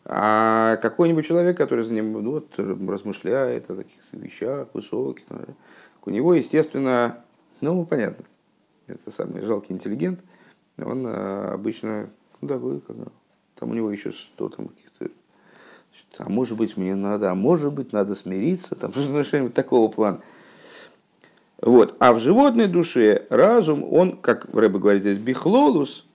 А 0.06 0.78
какой-нибудь 0.78 1.26
человек, 1.26 1.58
который 1.58 1.86
за 1.86 1.94
ним 1.94 2.12
ну, 2.12 2.32
вот, 2.32 2.60
размышляет 2.60 3.70
о 3.70 3.76
таких 3.76 4.02
вещах 4.12 4.68
высоких, 4.74 5.24
у 6.06 6.10
него, 6.10 6.34
естественно, 6.34 7.20
ну, 7.62 7.86
понятно, 7.86 8.26
это 8.88 9.12
самый 9.12 9.42
жалкий 9.42 9.74
интеллигент, 9.74 10.20
он 10.78 11.06
а, 11.08 11.54
ну, 12.44 12.48
такой, 12.48 12.82
там 13.56 13.72
у 13.72 13.74
него 13.74 13.92
еще 13.92 14.12
что 14.12 14.50
там 14.50 14.68
каких-то, 14.68 15.10
а 16.18 16.30
может 16.30 16.58
быть 16.58 16.78
мне 16.78 16.96
надо, 16.96 17.32
а 17.32 17.36
может 17.36 17.74
быть 17.74 17.94
надо 17.94 18.16
смириться, 18.16 18.76
там 18.76 18.92
что-нибудь 19.24 19.54
такого 19.54 19.90
плана. 19.90 20.22
Вот. 21.62 21.96
А 22.00 22.12
в 22.12 22.20
животной 22.20 22.68
душе 22.68 23.26
разум, 23.30 23.86
он, 23.90 24.18
как 24.18 24.54
Рэба 24.54 24.80
говорит 24.80 25.02
здесь, 25.02 25.18
бихлолус, 25.18 26.06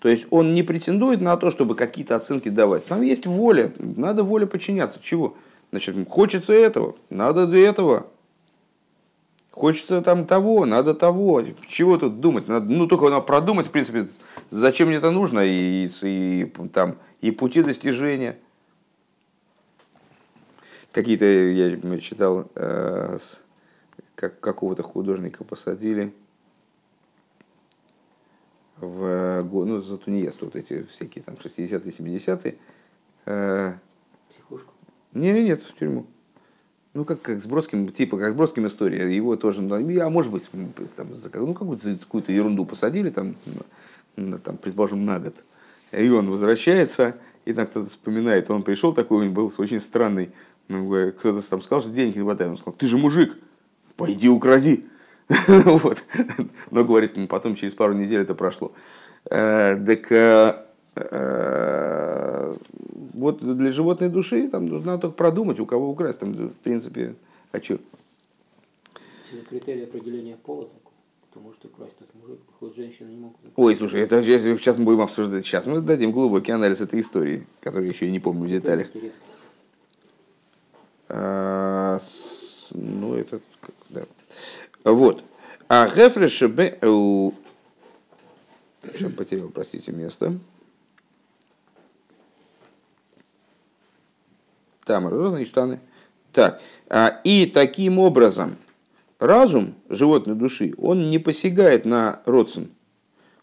то 0.00 0.08
есть 0.08 0.26
он 0.30 0.54
не 0.54 0.64
претендует 0.64 1.20
на 1.20 1.36
то, 1.36 1.52
чтобы 1.52 1.76
какие-то 1.76 2.16
оценки 2.16 2.48
давать. 2.48 2.84
Там 2.86 3.02
есть 3.02 3.24
воля, 3.24 3.72
надо 3.78 4.24
воля 4.24 4.46
подчиняться. 4.46 4.98
Чего? 5.00 5.36
Значит, 5.70 5.96
хочется 6.08 6.52
этого, 6.52 6.96
надо 7.08 7.46
для 7.46 7.68
этого. 7.68 8.06
Хочется 9.52 10.02
там 10.02 10.26
того, 10.26 10.66
надо 10.66 10.94
того. 10.94 11.42
Чего 11.68 11.98
тут 11.98 12.20
думать? 12.20 12.48
Надо, 12.48 12.66
ну, 12.66 12.88
только 12.88 13.04
надо 13.10 13.20
продумать, 13.20 13.68
в 13.68 13.70
принципе, 13.70 14.08
зачем 14.52 14.88
мне 14.88 14.98
это 14.98 15.10
нужно, 15.10 15.40
и, 15.40 15.88
и, 16.02 16.52
там, 16.72 16.98
и 17.20 17.30
пути 17.30 17.62
достижения. 17.62 18.38
Какие-то, 20.92 21.24
я 21.24 21.98
читал, 22.00 22.50
э, 22.54 23.18
как 24.14 24.38
какого-то 24.40 24.82
художника 24.82 25.42
посадили 25.42 26.12
в, 28.76 29.42
ну, 29.42 29.80
за 29.80 29.96
тунеяс, 29.96 30.36
вот 30.40 30.54
эти 30.54 30.84
всякие 30.84 31.24
там 31.24 31.34
60-е, 31.36 31.78
70-е. 31.78 32.58
Э, 33.24 33.74
Психушку? 34.28 34.74
Нет, 35.14 35.44
нет, 35.44 35.62
в 35.62 35.74
тюрьму 35.74 36.06
ну, 36.94 37.04
как, 37.04 37.22
как 37.22 37.40
с 37.40 37.46
Бродским, 37.46 37.88
типа, 37.90 38.18
как 38.18 38.32
с 38.32 38.34
Бродским 38.34 38.66
история, 38.66 39.14
его 39.14 39.36
тоже, 39.36 39.62
ну, 39.62 39.74
а 39.76 40.10
может 40.10 40.30
быть, 40.30 40.48
там, 40.96 41.08
ну, 41.34 41.54
какую-то, 41.54 41.96
какую-то 41.96 42.32
ерунду 42.32 42.66
посадили, 42.66 43.10
там, 43.10 43.34
на, 44.16 44.38
там, 44.38 44.56
предположим, 44.58 45.04
на 45.04 45.18
год, 45.18 45.34
и 45.92 46.08
он 46.10 46.30
возвращается, 46.30 47.16
и 47.44 47.54
так 47.54 47.70
кто-то 47.70 47.88
вспоминает, 47.88 48.50
он 48.50 48.62
пришел 48.62 48.92
такой, 48.92 49.26
он 49.26 49.32
был 49.32 49.52
очень 49.56 49.80
странный, 49.80 50.30
ну, 50.68 51.12
кто-то 51.12 51.48
там 51.48 51.62
сказал, 51.62 51.80
что 51.80 51.90
денег 51.90 52.14
не 52.16 52.22
хватает, 52.22 52.50
он 52.50 52.58
сказал, 52.58 52.74
ты 52.74 52.86
же 52.86 52.98
мужик, 52.98 53.38
пойди 53.96 54.28
укради, 54.28 54.84
вот, 55.48 56.04
но, 56.70 56.84
говорит, 56.84 57.14
потом 57.28 57.56
через 57.56 57.74
пару 57.74 57.94
недель 57.94 58.20
это 58.20 58.34
прошло. 58.34 58.72
Э, 59.30 59.76
так 59.76 60.10
э, 60.12 60.56
э, 60.96 62.31
вот 63.14 63.40
для 63.40 63.72
животной 63.72 64.08
души 64.08 64.48
там 64.48 64.66
нужно 64.66 64.98
только 64.98 65.16
продумать, 65.16 65.60
у 65.60 65.66
кого 65.66 65.90
украсть. 65.90 66.18
Там, 66.18 66.32
в 66.32 66.54
принципе, 66.62 67.14
а 67.52 67.60
что? 67.60 67.78
Если 69.30 69.44
критерий 69.46 69.84
определения 69.84 70.36
пола 70.36 70.64
такой, 70.64 70.92
то 71.32 71.40
может 71.40 71.64
украсть 71.64 71.96
тот 71.98 72.08
мужик, 72.14 72.40
хоть 72.60 72.76
женщина 72.76 73.08
не 73.08 73.16
могут. 73.16 73.36
Ой, 73.56 73.76
слушай, 73.76 74.00
это 74.00 74.22
сейчас 74.22 74.76
мы 74.78 74.84
будем 74.84 75.00
обсуждать. 75.00 75.46
Сейчас 75.46 75.66
мы 75.66 75.80
дадим 75.80 76.12
глубокий 76.12 76.52
анализ 76.52 76.80
этой 76.80 77.00
истории, 77.00 77.46
которую 77.60 77.88
еще 77.88 78.06
и 78.06 78.10
не 78.10 78.20
помню 78.20 78.44
в 78.44 78.50
деталях. 78.50 78.88
А, 81.08 81.98
с, 82.00 82.68
ну, 82.72 83.14
это 83.14 83.40
да. 83.90 84.02
Вот. 84.84 85.22
А 85.68 85.88
Гефреш. 85.88 86.38
Сейчас 88.92 89.12
потерял, 89.12 89.48
простите, 89.48 89.92
место. 89.92 90.38
Там, 94.84 95.36
и 95.36 95.44
штаны. 95.44 95.80
Так. 96.32 96.60
А, 96.88 97.20
и 97.24 97.46
таким 97.46 97.98
образом 97.98 98.56
разум 99.18 99.74
животной 99.88 100.34
души, 100.34 100.74
он 100.78 101.10
не 101.10 101.18
посягает 101.18 101.84
на 101.84 102.20
родствен. 102.26 102.70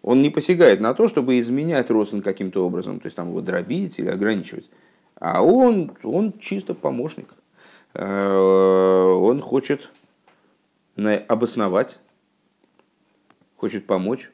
Он 0.01 0.21
не 0.21 0.29
посягает 0.29 0.79
на 0.79 0.93
то, 0.93 1.07
чтобы 1.07 1.39
изменять 1.39 1.89
родствен 1.89 2.21
каким-то 2.21 2.65
образом, 2.65 2.99
то 2.99 3.07
есть 3.07 3.15
там 3.15 3.29
его 3.29 3.41
дробить 3.41 3.99
или 3.99 4.09
ограничивать. 4.09 4.69
А 5.15 5.43
он, 5.43 5.91
он 6.03 6.39
чисто 6.39 6.73
помощник. 6.73 7.33
Э, 7.93 9.05
он 9.05 9.41
хочет 9.41 9.91
обосновать, 11.27 11.99
хочет 13.55 13.85
помочь. 13.87 14.31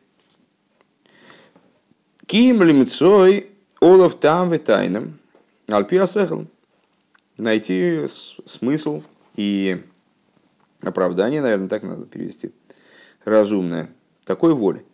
Ким 2.25 2.63
лимцой 2.63 3.49
олов 3.79 4.15
там 4.15 4.51
витайном, 4.51 5.19
альпиасехл 5.67 6.43
найти 7.37 8.05
смысл 8.45 9.03
и 9.35 9.81
оправдание, 10.81 11.41
наверное, 11.41 11.69
так 11.69 11.83
надо 11.83 12.05
перевести, 12.05 12.51
разумное, 13.23 13.89
такой 14.25 14.53
воли. 14.53 14.85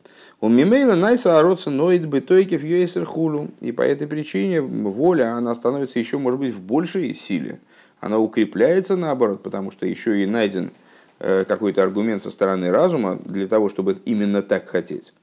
У 0.44 0.50
Мимейла 0.50 0.96
Найса 0.96 1.38
Ароца 1.38 1.70
ноид 1.70 2.08
бытойкев 2.08 2.64
юэсер 2.64 3.06
хулу. 3.06 3.50
И 3.60 3.72
по 3.72 3.84
этой 3.84 4.08
причине 4.08 4.60
воля, 4.60 5.36
она 5.36 5.54
становится 5.54 6.00
еще, 6.00 6.18
может 6.18 6.40
быть, 6.40 6.56
в 6.56 6.60
большей 6.60 7.14
силе. 7.14 7.60
Она 8.00 8.18
укрепляется 8.18 8.96
наоборот, 8.96 9.44
потому 9.44 9.70
что 9.70 9.86
еще 9.86 10.24
и 10.24 10.26
найден 10.26 10.72
э, 11.20 11.46
какой-то 11.48 11.84
аргумент 11.84 12.24
со 12.24 12.32
стороны 12.32 12.72
разума 12.72 13.20
для 13.24 13.48
того, 13.48 13.70
чтобы 13.70 14.00
именно 14.06 14.42
так 14.42 14.68
хотеть. 14.68 15.14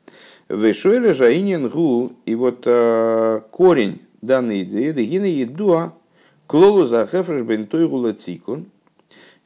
Вешойля 0.48 1.12
жаинин 1.12 1.68
гу, 1.68 2.12
и 2.24 2.36
вот 2.36 2.62
э, 2.66 3.40
корень 3.50 4.02
данной 4.22 4.62
идеи, 4.62 4.92
дегина 4.92 5.24
едуа, 5.24 5.94
Клолу 6.48 6.86
за 6.86 7.06
хефреш 7.06 7.44
бен 7.44 7.66
тойгула 7.66 8.14
тикун, 8.14 8.70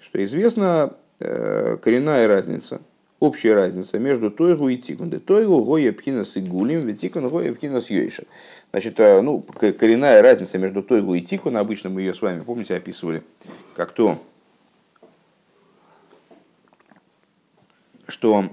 что 0.00 0.24
известна 0.24 0.94
э, 1.18 1.76
коренная 1.82 2.28
разница, 2.28 2.80
общая 3.18 3.54
разница 3.54 3.98
между 3.98 4.30
тойгу 4.30 4.68
и 4.68 4.78
тикун. 4.78 5.10
Тойгу 5.10 5.64
гоя 5.64 5.92
пхинас 5.92 6.36
и 6.36 6.40
гулим, 6.40 6.86
ведь 6.86 7.00
тикун 7.00 7.28
гоя 7.28 7.52
пхинас 7.52 7.90
йойша. 7.90 8.22
Значит, 8.70 9.00
э, 9.00 9.20
ну, 9.20 9.42
коренная 9.42 10.22
разница 10.22 10.58
между 10.58 10.84
тойгу 10.84 11.14
и 11.14 11.20
тикун, 11.20 11.56
обычно 11.56 11.90
мы 11.90 12.02
ее 12.02 12.14
с 12.14 12.22
вами, 12.22 12.40
помните, 12.42 12.76
описывали, 12.76 13.24
как 13.74 13.90
то, 13.90 14.18
что 18.06 18.44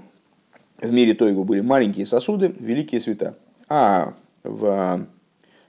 в 0.78 0.92
мире 0.92 1.14
Тойгу 1.14 1.44
были 1.44 1.60
маленькие 1.60 2.04
сосуды, 2.04 2.52
великие 2.58 3.00
света. 3.00 3.36
А 3.68 4.14
в 4.42 5.06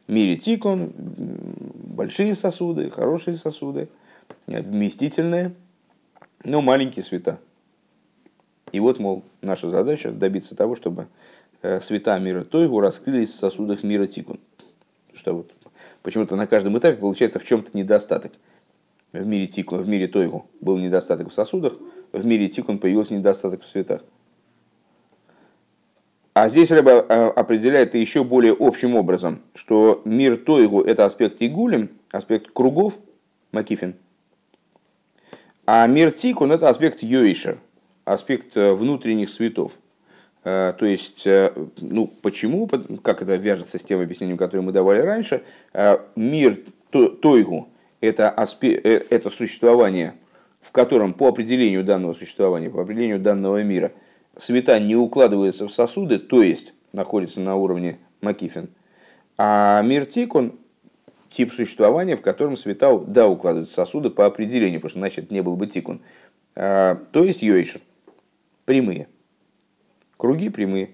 мире 0.07 0.37
Тикон 0.37 0.91
большие 0.95 2.35
сосуды, 2.35 2.89
хорошие 2.89 3.35
сосуды, 3.35 3.89
вместительные, 4.47 5.53
но 6.43 6.61
маленькие 6.61 7.03
света. 7.03 7.39
И 8.71 8.79
вот, 8.79 8.99
мол, 8.99 9.23
наша 9.41 9.69
задача 9.69 10.11
добиться 10.11 10.55
того, 10.55 10.75
чтобы 10.75 11.07
света 11.81 12.17
мира 12.19 12.43
Тойгу 12.43 12.79
раскрылись 12.79 13.29
в 13.29 13.35
сосудах 13.35 13.83
мира 13.83 14.07
Тикун. 14.07 14.39
Что 15.13 15.33
вот 15.35 15.51
почему-то 16.01 16.35
на 16.35 16.47
каждом 16.47 16.77
этапе 16.77 16.97
получается 16.97 17.39
в 17.39 17.43
чем-то 17.43 17.77
недостаток. 17.77 18.31
В 19.11 19.25
мире 19.25 19.47
Тикун, 19.47 19.81
в 19.81 19.87
мире 19.89 20.07
Тойгу 20.07 20.47
был 20.61 20.77
недостаток 20.77 21.29
в 21.29 21.33
сосудах, 21.33 21.73
в 22.13 22.25
мире 22.25 22.47
Тикун 22.47 22.79
появился 22.79 23.13
недостаток 23.13 23.61
в 23.63 23.67
светах. 23.67 24.01
А 26.33 26.47
здесь 26.47 26.71
Рэба 26.71 27.31
определяет 27.31 27.89
это 27.89 27.97
еще 27.97 28.23
более 28.23 28.55
общим 28.57 28.95
образом, 28.95 29.41
что 29.53 30.01
мир 30.05 30.37
Тойгу– 30.37 30.81
это 30.83 31.05
аспект 31.05 31.41
Игулем, 31.41 31.89
аспект 32.11 32.51
кругов, 32.53 32.93
Макифин, 33.51 33.95
а 35.65 35.85
мир 35.87 36.11
Тикун– 36.11 36.51
это 36.53 36.69
аспект 36.69 37.03
Йоишер, 37.03 37.57
аспект 38.05 38.57
э, 38.57 38.73
внутренних 38.73 39.29
светов. 39.29 39.73
Э, 40.43 40.73
то 40.77 40.85
есть, 40.85 41.27
э, 41.27 41.53
ну, 41.79 42.07
почему, 42.07 42.67
как 43.03 43.21
это 43.21 43.35
вяжется 43.35 43.77
с 43.77 43.83
тем 43.83 43.99
объяснением, 44.01 44.37
которое 44.37 44.61
мы 44.61 44.71
давали 44.71 44.99
раньше, 44.99 45.43
мир 46.15 46.59
Тойгу– 46.91 47.69
это, 48.01 48.29
аспект, 48.29 48.85
это 48.85 49.29
существование, 49.29 50.15
в 50.61 50.71
котором 50.71 51.13
по 51.13 51.27
определению 51.27 51.83
данного 51.83 52.13
существования, 52.13 52.69
по 52.69 52.81
определению 52.81 53.19
данного 53.19 53.61
мира, 53.63 53.91
света 54.37 54.79
не 54.79 54.95
укладываются 54.95 55.67
в 55.67 55.73
сосуды, 55.73 56.19
то 56.19 56.41
есть 56.41 56.73
находится 56.93 57.39
на 57.39 57.55
уровне 57.55 57.99
Макифин. 58.21 58.69
А 59.37 59.81
мир 59.81 60.05
Тикун 60.05 60.59
тип 61.31 61.53
существования, 61.53 62.15
в 62.15 62.21
котором 62.21 62.57
света, 62.57 62.97
да, 63.07 63.27
укладываются 63.27 63.75
сосуды 63.75 64.09
по 64.09 64.25
определению, 64.25 64.79
потому 64.81 64.89
что 64.89 64.99
иначе 64.99 65.21
это 65.21 65.33
не 65.33 65.41
был 65.41 65.55
бы 65.55 65.65
тикун. 65.65 66.01
А, 66.55 66.99
то 67.11 67.23
есть 67.23 67.41
йойшер. 67.41 67.81
Прямые. 68.65 69.07
Круги 70.17 70.49
прямые. 70.49 70.91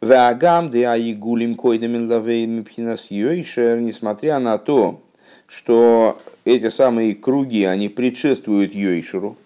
Вагам 0.00 0.70
де 0.70 0.86
аигулим 0.86 1.54
койдамин 1.54 2.10
лавеймипхинас 2.10 3.10
йойшер, 3.10 3.80
несмотря 3.80 4.38
на 4.38 4.58
то, 4.58 5.02
что 5.46 6.20
эти 6.44 6.68
самые 6.68 7.14
круги, 7.14 7.64
они 7.64 7.88
предшествуют 7.88 8.74
йойшеру, 8.74 9.36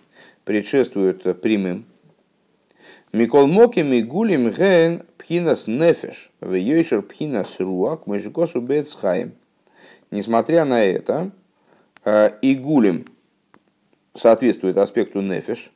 предшествуют 0.49 1.25
прямым, 1.43 1.85
Микол 3.13 3.47
Моким 3.49 3.91
Гулим 4.09 4.51
Ген 4.51 5.03
Пхинас 5.19 5.67
Нефеш, 5.67 6.31
в 6.41 6.55
Йойшер 6.55 7.03
Пхинас 7.03 7.61
Руак, 7.61 8.07
Межикосу 8.07 8.63
Бецхаем. 8.63 9.33
Несмотря 10.11 10.65
на 10.65 10.83
это, 10.83 11.33
э, 12.07 12.31
и 12.41 12.55
Гулим 12.55 13.05
соответствует 14.15 14.79
аспекту 14.79 15.21
Нефеш, 15.21 15.71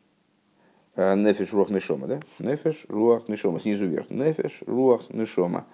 э, 0.97 1.17
Нефеш 1.17 1.53
Руах 1.53 1.69
Нешома, 1.69 2.07
да? 2.07 2.21
Нефеш 2.39 2.87
Руах 2.89 3.29
Нешома, 3.29 3.61
снизу 3.61 3.85
вверх. 3.85 4.09
Нефеш 4.09 4.63
Руах 4.65 5.11
Нешома. 5.11 5.67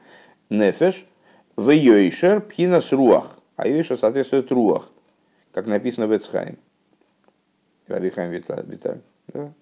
Нефеш 0.50 1.06
в 1.54 1.70
Йойшер 1.70 2.40
Пхинас 2.40 2.92
Руах, 2.92 3.38
а 3.54 3.68
Йойшер 3.68 3.96
соответствует 3.96 4.50
Руах, 4.50 4.90
как 5.52 5.66
написано 5.66 6.08
в 6.08 6.16
Эцхайм. 6.16 6.58
Рабихайм 7.88 8.30
Виталь. 8.30 9.00
Да? 9.28 9.52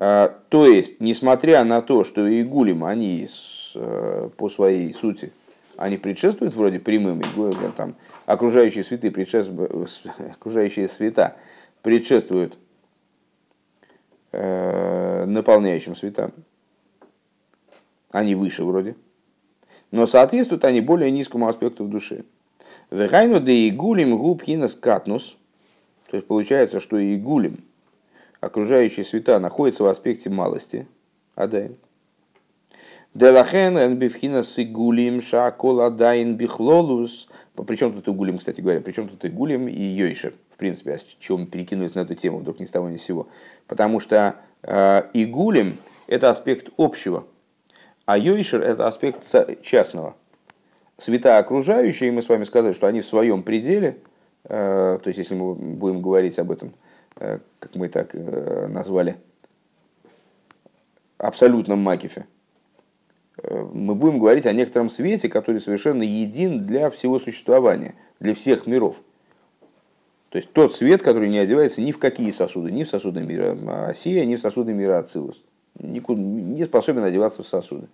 А, 0.00 0.38
то 0.48 0.66
есть, 0.66 1.00
несмотря 1.00 1.64
на 1.64 1.82
то, 1.82 2.04
что 2.04 2.26
и 2.26 2.42
гулим, 2.44 2.84
они 2.84 3.28
э, 3.74 4.30
по 4.36 4.48
своей 4.48 4.94
сути, 4.94 5.32
они 5.76 5.96
предшествуют 5.96 6.54
вроде 6.54 6.78
прямым, 6.78 7.22
там, 7.76 7.94
окружающие 8.26 8.84
цветы 8.84 9.10
предшествуют, 9.10 9.72
окружающие 10.32 10.88
света 10.88 11.36
предшествуют 11.82 12.58
э, 14.32 15.24
наполняющим 15.26 15.94
светам. 15.94 16.32
Они 18.10 18.34
выше 18.34 18.64
вроде. 18.64 18.96
Но 19.90 20.06
соответствуют 20.06 20.64
они 20.64 20.80
более 20.80 21.10
низкому 21.10 21.48
аспекту 21.48 21.84
в 21.84 21.90
душе. 21.90 22.24
Вехайну 22.90 23.40
да 23.40 23.52
и 23.52 23.70
гулим 23.70 24.16
губхинас 24.16 24.74
катнус. 24.74 25.36
То 26.10 26.16
есть 26.16 26.26
получается, 26.26 26.80
что 26.80 26.98
и 26.98 27.16
гулим– 27.16 27.58
окружающие 28.40 29.04
света 29.04 29.38
находятся 29.38 29.84
в 29.84 29.86
аспекте 29.86 30.30
малости, 30.30 30.86
Адаин. 31.34 31.76
Делахен 33.14 33.76
энбифхина 33.76 34.44
сигулим 34.44 35.22
шакол 35.22 35.80
адайн 35.80 36.36
бихлолус. 36.36 37.28
Причем 37.66 37.92
тут 37.92 38.08
игулим, 38.08 38.38
кстати 38.38 38.60
говоря, 38.60 38.80
причем 38.80 39.08
тут 39.08 39.24
игулим 39.24 39.66
и 39.66 39.80
йойшер. 39.82 40.34
В 40.54 40.56
принципе, 40.56 41.00
чего 41.18 41.38
мы 41.38 41.46
перекинулись 41.46 41.94
на 41.94 42.00
эту 42.00 42.14
тему 42.14 42.38
вдруг 42.38 42.60
ни 42.60 42.64
с 42.64 42.70
того 42.70 42.88
ни 42.88 42.96
с 42.96 43.02
сего. 43.02 43.28
Потому 43.66 43.98
что 43.98 44.36
э, 44.62 45.02
игулим– 45.14 45.78
это 46.06 46.30
аспект 46.30 46.68
общего, 46.76 47.26
а 48.04 48.18
йойшер– 48.18 48.60
это 48.62 48.86
аспект 48.86 49.24
частного. 49.62 50.14
Света 50.96 51.38
окружающие, 51.38 52.12
мы 52.12 52.22
с 52.22 52.28
вами 52.28 52.44
сказали, 52.44 52.72
что 52.72 52.86
они 52.86 53.00
в 53.00 53.06
своем 53.06 53.42
пределе, 53.42 53.98
то 54.48 55.02
есть 55.04 55.18
если 55.18 55.34
мы 55.34 55.54
будем 55.54 56.02
говорить 56.02 56.38
об 56.38 56.50
этом– 56.50 56.72
Э, 57.20 57.38
как 57.58 57.74
мы 57.74 57.88
так 57.88 58.14
э, 58.14 58.68
назвали, 58.68 59.16
абсолютном 61.16 61.80
макифе, 61.80 62.26
э, 63.42 63.66
мы 63.72 63.96
будем 63.96 64.20
говорить 64.20 64.46
о 64.46 64.52
некотором 64.52 64.88
свете, 64.88 65.28
который 65.28 65.60
совершенно 65.60 66.04
един 66.04 66.64
для 66.64 66.90
всего 66.90 67.18
существования, 67.18 67.96
для 68.20 68.34
всех 68.34 68.66
миров. 68.66 69.00
То 70.28 70.38
есть 70.38 70.52
тот 70.52 70.76
свет, 70.76 71.02
который 71.02 71.28
не 71.28 71.38
одевается 71.38 71.80
ни 71.80 71.90
в 71.90 71.98
какие 71.98 72.30
сосуды, 72.30 72.70
ни 72.70 72.84
в 72.84 72.88
сосуды 72.88 73.22
мира 73.22 73.58
Осия, 73.88 74.24
ни 74.24 74.36
в 74.36 74.40
сосуды 74.40 74.72
мира 74.72 74.98
Ацилус. 74.98 75.42
Не 75.80 76.64
способен 76.64 77.02
одеваться 77.02 77.42
в 77.42 77.48
сосуды. 77.48 77.88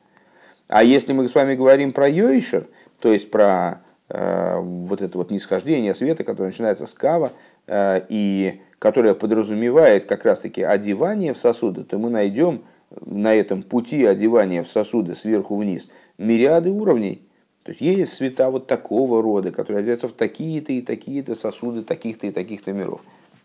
А 0.68 0.82
если 0.82 1.12
мы 1.12 1.28
с 1.28 1.34
вами 1.34 1.54
говорим 1.54 1.92
про 1.92 2.08
Йойшер, 2.08 2.66
то 2.98 3.12
есть 3.12 3.30
про 3.30 3.80
э, 3.80 3.83
вот 4.08 5.00
это 5.00 5.16
вот 5.16 5.30
нисхождение 5.30 5.94
света, 5.94 6.24
которое 6.24 6.48
начинается 6.48 6.86
с 6.86 6.94
кава, 6.94 7.32
э, 7.66 8.02
и 8.08 8.60
которая 8.78 9.14
подразумевает 9.14 10.04
как 10.04 10.24
раз-таки 10.24 10.62
одевание 10.62 11.32
в 11.32 11.38
сосуды, 11.38 11.84
то 11.84 11.98
мы 11.98 12.10
найдем 12.10 12.64
на 13.00 13.34
этом 13.34 13.62
пути 13.62 14.04
одевания 14.04 14.62
в 14.62 14.68
сосуды 14.68 15.14
сверху 15.14 15.56
вниз 15.56 15.88
мириады 16.18 16.70
уровней. 16.70 17.22
То 17.62 17.70
есть 17.70 17.80
есть 17.80 18.12
света 18.12 18.50
вот 18.50 18.66
такого 18.66 19.22
рода, 19.22 19.50
которые 19.50 19.80
одеваются 19.80 20.08
в 20.08 20.12
такие-то 20.12 20.72
и 20.72 20.82
такие-то 20.82 21.34
сосуды, 21.34 21.82
таких-то 21.82 22.26
и 22.26 22.30
таких-то 22.30 22.72
миров. 22.72 23.00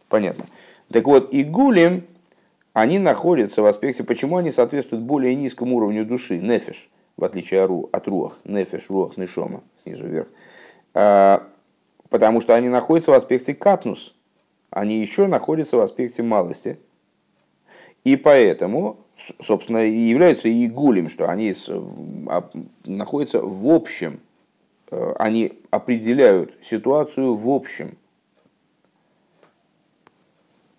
Понятно. 0.09 0.45
Так 0.91 1.05
вот, 1.05 1.33
и 1.33 1.43
гулем, 1.43 2.03
они 2.73 2.99
находятся 2.99 3.61
в 3.61 3.65
аспекте, 3.65 4.03
почему 4.03 4.37
они 4.37 4.51
соответствуют 4.51 5.05
более 5.05 5.35
низкому 5.35 5.77
уровню 5.77 6.05
души, 6.05 6.39
нефиш, 6.39 6.89
в 7.19 7.23
отличие 7.25 7.63
от 7.63 8.07
руах, 8.07 8.39
нефиш, 8.45 8.89
руах, 8.89 9.17
нешома, 9.17 9.61
снизу 9.75 10.07
вверх. 10.07 10.29
А, 10.93 11.45
потому 12.09 12.39
что 12.39 12.55
они 12.55 12.69
находятся 12.69 13.11
в 13.11 13.13
аспекте 13.13 13.53
катнус, 13.53 14.15
они 14.69 14.99
еще 14.99 15.27
находятся 15.27 15.77
в 15.77 15.81
аспекте 15.81 16.23
малости. 16.23 16.79
И 18.05 18.15
поэтому, 18.15 18.97
собственно, 19.41 19.85
и 19.85 19.91
являются 19.91 20.47
и 20.47 20.67
гулем, 20.67 21.09
что 21.09 21.29
они 21.29 21.53
а, 22.27 22.49
находятся 22.85 23.41
в 23.41 23.67
общем, 23.67 24.21
э, 24.89 25.13
они 25.19 25.59
определяют 25.71 26.53
ситуацию 26.61 27.35
в 27.35 27.49
общем. 27.49 27.97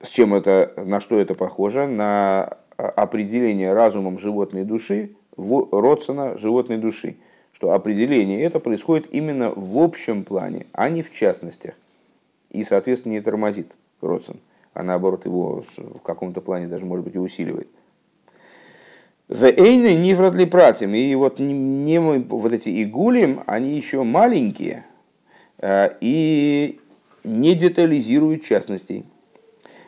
С 0.00 0.09
чем 0.09 0.33
это, 0.33 0.72
на 0.79 1.00
что 1.00 1.20
это 1.20 1.35
похоже? 1.35 1.87
На 1.87 2.57
а, 2.79 2.88
определение 2.88 3.74
разумом 3.74 4.18
животной 4.18 4.64
души, 4.64 5.14
в 5.40 5.68
родствена 5.72 6.37
животной 6.37 6.76
души. 6.76 7.16
Что 7.53 7.72
определение 7.72 8.42
это 8.42 8.61
происходит 8.61 9.12
именно 9.12 9.53
в 9.55 9.79
общем 9.79 10.24
плане, 10.24 10.66
а 10.72 10.88
не 10.88 11.03
в 11.03 11.12
частностях. 11.12 11.74
И, 12.50 12.62
соответственно, 12.62 13.14
не 13.14 13.20
тормозит 13.20 13.76
родствен, 14.00 14.38
а 14.72 14.83
наоборот 14.83 15.24
его 15.24 15.64
в 15.76 16.00
каком-то 16.00 16.40
плане 16.40 16.68
даже, 16.68 16.85
может 16.85 17.05
быть, 17.05 17.14
и 17.14 17.18
усиливает. 17.18 17.68
В 19.29 19.44
Эйне 19.44 19.94
нифрадли 19.94 20.44
пратим. 20.44 20.94
И 20.94 21.14
вот, 21.14 21.38
не, 21.38 22.00
вот 22.00 22.53
эти 22.53 22.83
игулим, 22.83 23.42
они 23.46 23.76
еще 23.76 24.03
маленькие 24.03 24.85
э, 25.59 25.90
и 26.00 26.81
не 27.24 27.55
детализируют 27.55 28.42
частностей. 28.42 29.05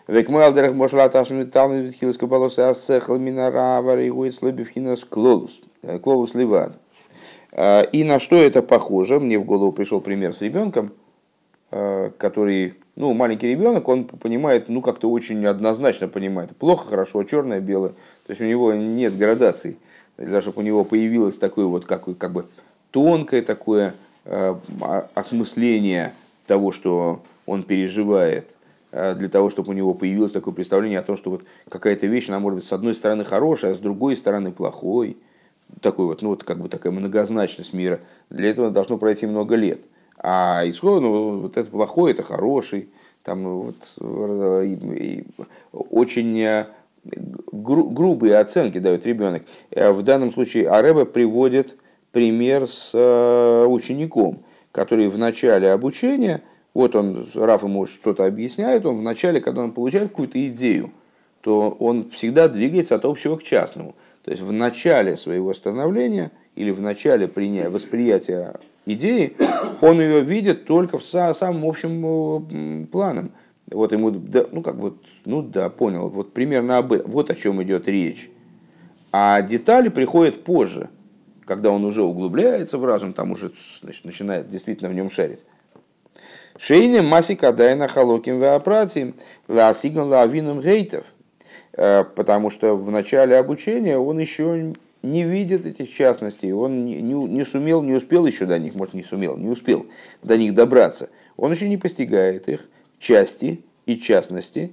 Векмуалдерах 0.09 0.74
мошла 0.74 1.09
ташми 1.09 1.44
талми 1.44 1.82
витхилска 1.82 2.26
балоса 2.26 2.68
ассехал 2.70 3.18
минара 3.18 3.80
варигует 3.82 4.34
слобивхинас 4.34 5.05
клолус. 5.05 5.61
Э, 5.82 5.98
клолус 5.98 6.34
ливад. 6.34 6.78
Э, 7.53 7.84
и 7.92 8.05
на 8.05 8.18
что 8.18 8.36
это 8.36 8.62
похоже? 8.62 9.20
Мне 9.20 9.38
в 9.38 9.44
голову 9.44 9.72
пришел 9.72 10.00
пример 10.00 10.34
с 10.34 10.40
ребенком, 10.40 10.92
который 11.70 12.74
ну, 12.96 13.14
маленький 13.14 13.48
ребенок, 13.48 13.88
он 13.88 14.05
понимает, 14.05 14.68
ну, 14.68 14.82
как-то 14.82 15.11
очень 15.11 15.44
однозначно 15.46 16.09
понимает. 16.09 16.55
Плохо, 16.57 16.90
хорошо, 16.90 17.24
черное, 17.24 17.61
белое. 17.61 17.90
То 18.26 18.30
есть 18.30 18.40
у 18.40 18.44
него 18.44 18.74
нет 18.74 19.16
градаций. 19.16 19.78
Для 20.18 20.26
того, 20.26 20.40
чтобы 20.42 20.61
у 20.61 20.62
него 20.62 20.84
появилось 20.84 21.38
такое 21.38 21.64
вот, 21.64 21.86
как, 21.86 22.05
как 22.18 22.32
бы 22.32 22.46
тонкое 22.90 23.40
такое 23.40 23.94
э, 24.26 24.55
осмысление 25.14 26.12
того, 26.46 26.70
что 26.70 27.22
он 27.46 27.62
переживает, 27.62 28.55
для 28.93 29.28
того, 29.28 29.49
чтобы 29.49 29.70
у 29.70 29.72
него 29.72 29.95
появилось 29.95 30.32
такое 30.32 30.53
представление 30.53 30.99
о 30.99 31.03
том, 31.03 31.16
что 31.16 31.30
вот 31.30 31.45
какая-то 31.68 32.07
вещь, 32.07 32.28
она 32.28 32.38
может 32.38 32.59
быть 32.59 32.68
с 32.68 32.72
одной 32.72 32.95
стороны 32.95 33.24
хорошая, 33.24 33.72
а 33.72 33.74
с 33.74 33.78
другой 33.78 34.16
стороны 34.16 34.53
плохой. 34.53 35.16
такой 35.80 36.07
вот, 36.07 36.20
ну 36.20 36.28
вот 36.28 36.45
как 36.45 36.59
бы 36.59 36.68
такая 36.68 36.93
многозначность 36.93 37.72
мира, 37.72 38.01
для 38.28 38.51
этого 38.51 38.70
должно 38.70 38.99
пройти 38.99 39.26
много 39.26 39.55
лет. 39.55 39.80
А 40.18 40.62
исход, 40.66 41.03
ну, 41.03 41.40
вот 41.40 41.57
это 41.57 41.70
плохой, 41.70 42.12
это 42.12 42.22
хороший, 42.22 42.90
там 43.22 43.45
вот 43.45 43.76
очень 45.72 46.40
э, 46.40 46.66
гру, 47.05 47.88
грубые 47.90 48.38
оценки 48.38 48.78
дает 48.78 49.07
ребенок. 49.07 49.43
Э, 49.70 49.93
в 49.93 50.03
данном 50.03 50.32
случае 50.32 50.68
Ареба 50.68 51.05
приводит 51.05 51.76
пример 52.11 52.66
с 52.66 52.90
э, 52.95 53.66
учеником, 53.66 54.43
который 54.70 55.09
в 55.09 55.18
начале 55.18 55.70
обучения, 55.70 56.43
вот 56.75 56.97
он, 56.97 57.27
Раф 57.35 57.62
ему 57.62 57.87
что-то 57.87 58.25
объясняет, 58.25 58.87
он 58.87 58.99
в 58.99 59.03
начале, 59.03 59.41
когда 59.41 59.62
он 59.62 59.73
получает 59.73 60.09
какую-то 60.09 60.45
идею, 60.49 60.93
то 61.43 61.70
он 61.70 62.09
всегда 62.11 62.49
двигается 62.49 62.95
от 62.95 63.05
общего 63.05 63.37
к 63.37 63.43
частному. 63.43 63.95
То 64.25 64.31
есть 64.31 64.43
в 64.43 64.53
начале 64.53 65.16
своего 65.16 65.53
становления 65.53 66.31
или 66.55 66.70
в 66.70 66.81
начале 66.81 67.29
принятия, 67.29 67.68
восприятия 67.68 68.55
идеи, 68.87 69.37
он 69.81 70.01
ее 70.01 70.20
видит 70.20 70.64
только 70.64 70.99
в 70.99 71.05
самом 71.05 71.64
общем 71.64 72.87
планом. 72.91 73.33
Вот 73.70 73.93
ему, 73.93 74.11
да, 74.11 74.47
ну 74.53 74.62
как 74.62 74.77
вот, 74.77 74.99
ну 75.25 75.43
да, 75.43 75.70
понял, 75.70 76.09
вот 76.09 76.33
примерно 76.33 76.79
об 76.79 76.93
этом, 76.93 77.11
вот 77.11 77.31
о 77.31 77.35
чем 77.35 77.62
идет 77.62 77.89
речь. 77.89 78.31
А 79.12 79.43
детали 79.43 79.89
приходят 79.89 80.45
позже, 80.45 80.91
когда 81.45 81.70
он 81.70 81.85
уже 81.85 82.03
углубляется 82.03 82.79
в 82.79 82.85
разум, 82.85 83.12
там 83.12 83.33
уже 83.33 83.53
значит, 83.81 84.05
начинает 84.05 84.51
действительно 84.51 84.91
в 84.91 84.95
нем 84.95 85.11
шарить. 85.11 85.45
Шейне 86.59 87.03
масика 87.03 87.53
дайна 87.53 87.88
халоким 87.88 88.40
веопратием 88.40 89.14
ласиган 89.48 90.09
лавином 90.09 90.61
гейтов. 90.61 91.07
Э, 91.74 92.05
потому 92.05 92.50
что 92.50 92.76
в 92.76 92.90
начале 92.90 93.36
обучения 93.36 93.98
он 93.98 94.18
еще 94.18 94.74
не 95.03 95.24
видит 95.24 95.66
этих 95.66 95.92
частностей, 95.92 96.53
он 96.53 96.84
не, 96.84 97.00
не, 97.00 97.14
не 97.14 97.44
сумел, 97.44 97.82
не 97.82 97.94
успел 97.94 98.26
еще 98.26 98.46
до 98.46 98.59
них, 98.59 98.74
может 98.74 98.94
не 98.94 99.03
сумел, 99.03 99.36
не 99.36 99.48
успел 99.48 99.86
до 100.22 100.36
них 100.36 100.55
добраться. 100.55 101.11
Он 101.36 101.53
еще 101.53 101.68
не 101.68 101.76
постигает 101.76 102.48
их 102.48 102.68
части 102.98 103.62
и 103.86 103.96
частности, 103.96 104.72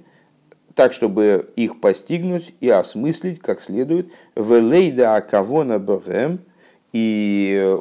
так, 0.74 0.92
чтобы 0.92 1.50
их 1.56 1.80
постигнуть 1.80 2.54
и 2.60 2.68
осмыслить 2.68 3.40
как 3.40 3.60
следует. 3.60 4.12
В 4.34 4.52
лейда 4.60 5.16
акавона 5.16 5.78
бхэм 5.78 6.38
и 6.92 7.76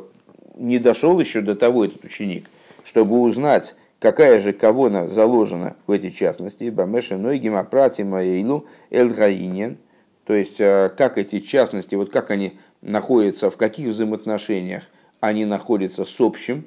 не 0.56 0.80
дошел 0.80 1.20
еще 1.20 1.42
до 1.42 1.56
того 1.56 1.86
этот 1.86 2.04
ученик, 2.04 2.50
чтобы 2.84 3.20
узнать, 3.20 3.76
какая 4.00 4.40
же 4.40 4.54
кавона 4.54 5.08
заложена 5.08 5.76
в 5.88 5.92
эти 5.92 6.10
частности, 6.10 6.70
бамеша 6.70 7.18
нойгим 7.18 7.56
апрати 7.56 8.02
маэйлу 8.02 8.66
эльгаинен, 8.90 9.78
то 10.26 10.34
есть 10.34 10.60
э, 10.60 10.90
как 10.98 11.18
эти 11.18 11.40
частности, 11.40 11.96
вот 11.96 12.12
как 12.12 12.32
они 12.32 12.60
находятся, 12.82 13.50
в 13.50 13.58
каких 13.58 13.90
взаимоотношениях 13.90 14.84
они 15.20 15.46
находятся 15.46 16.06
с 16.06 16.22
общим, 16.22 16.66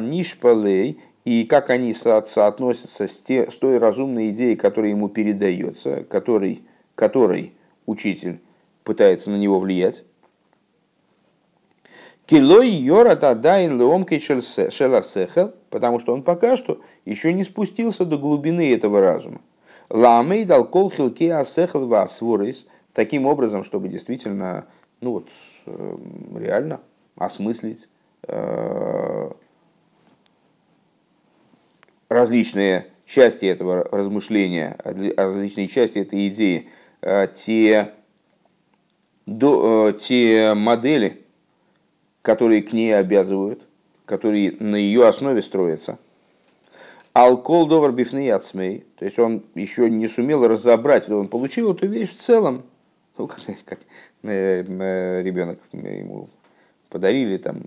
нишпалей, 0.00 1.00
и 1.24 1.44
как 1.44 1.68
они 1.68 1.92
соотносятся 1.92 3.06
с, 3.06 3.20
те, 3.20 3.50
с 3.50 3.54
той 3.56 3.76
разумной 3.76 4.30
идеей, 4.30 4.56
которая 4.56 4.92
ему 4.92 5.10
передается, 5.10 6.04
которой, 6.04 6.62
которой 6.94 7.52
учитель 7.84 8.40
пытается 8.82 9.28
на 9.28 9.36
него 9.36 9.60
влиять. 9.60 10.04
Килой 12.28 12.68
йора 12.68 13.16
тадайн 13.16 13.78
леомки 13.78 14.18
шеласехел, 14.18 15.54
потому 15.70 15.98
что 15.98 16.12
он 16.12 16.22
пока 16.22 16.56
что 16.56 16.82
еще 17.06 17.32
не 17.32 17.42
спустился 17.42 18.04
до 18.04 18.18
глубины 18.18 18.74
этого 18.74 19.00
разума. 19.00 19.40
Ламей 19.88 20.44
дал 20.44 20.66
кол 20.66 20.90
хилки 20.90 21.26
асехел 21.30 21.86
васворис, 21.86 22.66
таким 22.92 23.24
образом, 23.24 23.64
чтобы 23.64 23.88
действительно, 23.88 24.66
ну 25.00 25.12
вот, 25.12 25.28
эм, 25.64 26.36
реально 26.38 26.80
осмыслить 27.16 27.88
э, 28.26 29.30
различные 32.10 32.88
части 33.06 33.46
этого 33.46 33.84
размышления, 33.90 34.76
различные 34.84 35.66
части 35.66 36.00
этой 36.00 36.28
идеи, 36.28 36.68
э, 37.00 37.26
те, 37.34 37.94
до, 39.24 39.88
э, 39.88 39.98
те 39.98 40.52
модели, 40.52 41.24
которые 42.28 42.60
к 42.60 42.74
ней 42.74 42.94
обязывают, 42.94 43.62
которые 44.04 44.52
на 44.60 44.76
ее 44.76 45.08
основе 45.08 45.40
строятся. 45.40 45.98
Алкол 47.14 47.66
довар 47.66 47.90
бифный 47.90 48.28
ацмей, 48.28 48.84
то 48.98 49.06
есть 49.06 49.18
он 49.18 49.44
еще 49.54 49.88
не 49.88 50.08
сумел 50.08 50.46
разобрать, 50.46 51.08
он 51.08 51.28
получил 51.28 51.72
эту 51.72 51.86
вещь 51.86 52.14
в 52.14 52.20
целом, 52.20 52.64
ну, 53.16 53.28
как, 53.28 53.40
как 53.64 53.78
э, 54.24 54.62
э, 54.62 55.22
ребенок 55.22 55.58
ему 55.72 56.28
подарили 56.90 57.38
там 57.38 57.62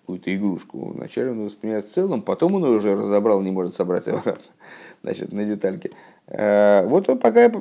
какую-то 0.00 0.34
игрушку. 0.34 0.90
Вначале 0.90 1.30
он 1.30 1.44
воспринимает 1.44 1.88
в 1.88 1.92
целом, 1.92 2.22
потом 2.22 2.56
он 2.56 2.64
уже 2.64 2.96
разобрал, 2.96 3.40
не 3.42 3.52
может 3.52 3.76
собрать 3.76 4.08
обратно, 4.08 4.42
значит, 5.04 5.32
на 5.32 5.44
детальки. 5.44 5.92
Э, 6.26 6.84
вот 6.84 7.08
он 7.08 7.18
пока 7.18 7.52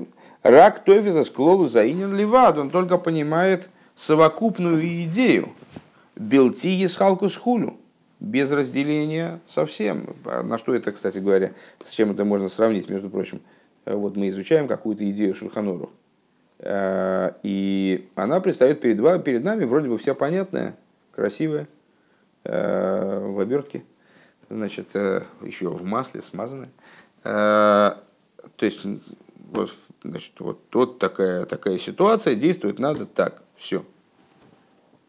рак 0.41 0.83
тофиза 0.83 1.25
склолу 1.25 1.67
заинен 1.67 2.15
ливад, 2.15 2.57
он 2.57 2.71
только 2.71 2.97
понимает 2.97 3.69
совокупную 3.95 4.81
идею, 5.03 5.49
Белти 6.19 6.85
с 6.85 6.95
халку 6.95 7.29
хулю, 7.29 7.77
без 8.19 8.51
разделения 8.51 9.39
совсем. 9.47 10.15
На 10.25 10.57
что 10.57 10.75
это, 10.75 10.91
кстати 10.91 11.17
говоря, 11.17 11.53
с 11.85 11.91
чем 11.91 12.11
это 12.11 12.25
можно 12.25 12.49
сравнить, 12.49 12.89
между 12.89 13.09
прочим. 13.09 13.41
Вот 13.85 14.17
мы 14.17 14.29
изучаем 14.29 14.67
какую-то 14.67 15.09
идею 15.09 15.33
Шульханору. 15.33 15.91
Э, 16.59 17.31
и 17.41 18.09
она 18.15 18.41
предстает 18.41 18.81
перед, 18.81 19.23
перед 19.23 19.43
нами, 19.43 19.63
вроде 19.63 19.87
бы 19.87 19.97
вся 19.97 20.13
понятная, 20.13 20.75
красивая, 21.13 21.67
э, 22.43 23.19
в 23.19 23.39
обертке, 23.39 23.83
значит, 24.49 24.89
э, 24.93 25.23
еще 25.41 25.69
в 25.69 25.83
масле 25.85 26.21
смазанная. 26.21 26.69
То 27.23 27.95
есть, 28.61 28.85
вот, 29.51 29.75
значит, 30.03 30.33
вот, 30.39 30.61
вот 30.71 30.99
такая, 30.99 31.45
такая 31.45 31.77
ситуация, 31.77 32.35
действует 32.35 32.79
надо 32.79 33.05
так, 33.05 33.41
все, 33.57 33.83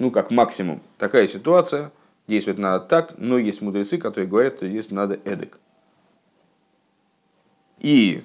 ну, 0.00 0.10
как 0.10 0.30
максимум, 0.30 0.80
такая 0.96 1.28
ситуация, 1.28 1.92
действовать 2.26 2.58
надо 2.58 2.86
так, 2.86 3.14
но 3.18 3.36
есть 3.36 3.60
мудрецы, 3.60 3.98
которые 3.98 4.28
говорят, 4.28 4.56
что 4.56 4.66
действовать 4.66 4.92
надо 4.92 5.30
эдак. 5.30 5.60
И 7.80 8.22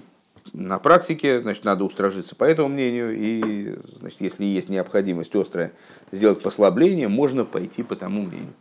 на 0.53 0.79
практике, 0.79 1.41
значит, 1.41 1.65
надо 1.65 1.83
устражиться 1.83 2.33
по 2.33 2.45
этому 2.45 2.69
мнению, 2.69 3.13
и, 3.13 3.77
значит, 3.99 4.21
если 4.21 4.45
есть 4.45 4.69
необходимость 4.69 5.35
острая 5.35 5.73
сделать 6.13 6.41
послабление, 6.41 7.09
можно 7.09 7.43
пойти 7.43 7.83
по 7.83 7.97
тому 7.97 8.21
мнению. 8.23 8.53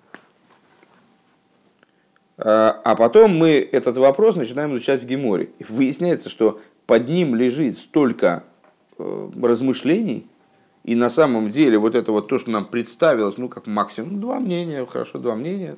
А, 2.36 2.80
а 2.82 2.96
потом 2.96 3.36
мы 3.36 3.60
этот 3.70 3.96
вопрос 3.96 4.34
начинаем 4.34 4.74
изучать 4.74 5.04
в 5.04 5.06
Геморе. 5.06 5.50
И 5.60 5.64
выясняется, 5.64 6.28
что 6.28 6.60
под 6.86 7.08
ним 7.08 7.36
лежит 7.36 7.78
столько 7.78 8.42
э, 8.98 9.30
размышлений, 9.40 10.26
и 10.84 10.94
на 10.94 11.08
самом 11.08 11.50
деле 11.50 11.78
вот 11.78 11.94
это 11.94 12.12
вот 12.12 12.28
то, 12.28 12.38
что 12.38 12.50
нам 12.50 12.66
представилось, 12.66 13.38
ну 13.38 13.48
как 13.48 13.66
максимум 13.66 14.20
два 14.20 14.38
мнения, 14.38 14.86
хорошо, 14.86 15.18
два 15.18 15.34
мнения, 15.34 15.76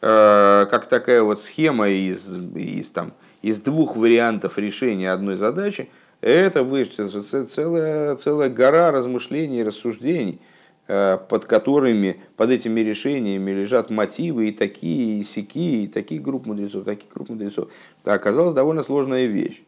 э, 0.00 0.66
как 0.68 0.88
такая 0.88 1.22
вот 1.22 1.40
схема 1.40 1.88
из, 1.88 2.36
из, 2.56 2.90
там, 2.90 3.12
из 3.40 3.60
двух 3.60 3.96
вариантов 3.96 4.58
решения 4.58 5.12
одной 5.12 5.36
задачи, 5.36 5.88
это 6.20 6.64
вычислится 6.64 7.46
целая, 7.46 8.16
целая 8.16 8.50
гора 8.50 8.90
размышлений 8.90 9.60
и 9.60 9.62
рассуждений, 9.62 10.40
э, 10.88 11.18
под 11.28 11.44
которыми, 11.44 12.20
под 12.36 12.50
этими 12.50 12.80
решениями 12.80 13.52
лежат 13.52 13.90
мотивы 13.90 14.48
и 14.48 14.52
такие, 14.52 15.20
и 15.20 15.22
сякие, 15.22 15.84
и 15.84 15.86
таких 15.86 16.20
групп 16.20 16.46
мудрецов, 16.46 16.84
таких 16.84 17.12
групп 17.12 17.28
мудрецов. 17.28 17.70
Это 18.02 18.14
оказалась 18.14 18.54
довольно 18.54 18.82
сложная 18.82 19.26
вещь. 19.26 19.62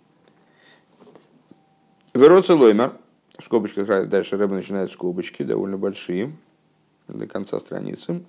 Вероца 2.13 2.57
Лоймер, 2.57 2.93
в 3.39 3.45
скобочках 3.45 4.09
дальше 4.09 4.37
Рэба 4.37 4.55
начинает 4.55 4.93
скобочки, 4.93 5.43
довольно 5.43 5.77
большие, 5.77 6.33
до 7.09 7.27
конца 7.27 7.59
страницы. 7.59 8.23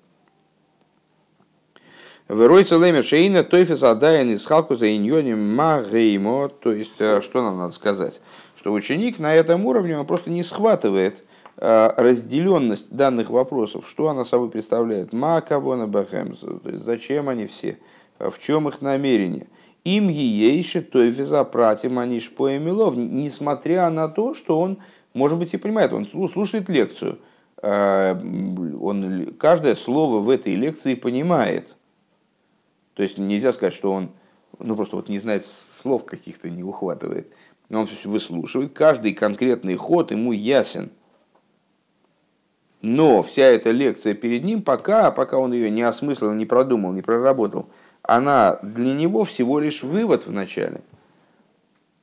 Веройца 2.28 2.78
лемер 2.78 3.04
шейна 3.04 3.44
тойфес 3.44 3.84
адаян 3.84 4.32
из 4.32 4.46
халкуза 4.48 4.96
иньоним 4.96 5.56
магеймо. 5.56 6.50
То 6.50 6.72
есть, 6.72 7.00
э, 7.00 7.22
что 7.22 7.44
нам 7.44 7.60
надо 7.60 7.72
сказать? 7.74 8.20
Что 8.58 8.74
ученик 8.74 9.20
на 9.20 9.36
этом 9.36 9.64
уровне 9.68 9.96
он 10.00 10.08
просто 10.08 10.32
не 10.32 10.42
схватывает 10.42 11.24
э, 11.58 11.94
разделенность 11.96 12.90
данных 12.90 13.30
вопросов, 13.30 13.88
что 13.88 14.10
она 14.10 14.26
собой 14.26 14.50
представляет, 14.50 15.14
ма 15.14 15.40
кого 15.42 15.76
на 15.76 15.88
бахем, 15.88 16.36
зачем 16.64 17.30
они 17.30 17.46
все, 17.46 17.78
в 18.18 18.40
чем 18.40 18.68
их 18.70 18.82
намерение. 18.82 19.46
Им 19.84 20.10
ейши 20.10 20.82
тойфеса 20.82 21.44
пратим 21.44 22.00
аниш 22.00 22.32
поэмилов, 22.32 22.96
несмотря 22.98 23.92
на 23.92 24.08
то, 24.08 24.34
что 24.34 24.60
он 24.60 24.80
может 25.16 25.40
быть, 25.40 25.54
и 25.54 25.58
понимает, 25.58 25.94
он 25.94 26.06
слушает 26.06 26.70
лекцию, 26.70 27.20
э, 27.64 28.12
он 28.80 29.34
каждое 29.40 29.76
слово 29.76 30.20
в 30.20 30.30
этой 30.30 30.56
лекции 30.56 30.94
понимает. 30.94 31.76
То 32.94 33.02
есть 33.02 33.18
нельзя 33.18 33.54
сказать, 33.54 33.74
что 33.74 33.92
он 33.92 34.12
ну, 34.60 34.76
просто 34.76 34.98
вот 34.98 35.10
не 35.10 35.20
знает 35.20 35.46
слов 35.46 36.06
каких-то, 36.06 36.50
не 36.50 36.64
ухватывает. 36.64 37.32
Но 37.70 37.82
он 37.82 37.88
все 37.88 38.10
выслушивает, 38.10 38.74
каждый 38.74 39.14
конкретный 39.14 39.76
ход 39.76 40.12
ему 40.12 40.34
ясен. 40.34 40.92
Но 42.82 43.24
вся 43.24 43.46
эта 43.46 43.72
лекция 43.72 44.14
перед 44.14 44.44
ним, 44.44 44.62
пока, 44.62 45.10
пока 45.12 45.38
он 45.38 45.54
ее 45.54 45.72
не 45.72 45.82
осмыслил, 45.82 46.34
не 46.34 46.46
продумал, 46.46 46.92
не 46.92 47.02
проработал, 47.02 47.70
она 48.04 48.60
для 48.62 48.94
него 48.94 49.24
всего 49.24 49.60
лишь 49.60 49.82
вывод 49.82 50.28
в 50.28 50.32
начале. 50.32 50.82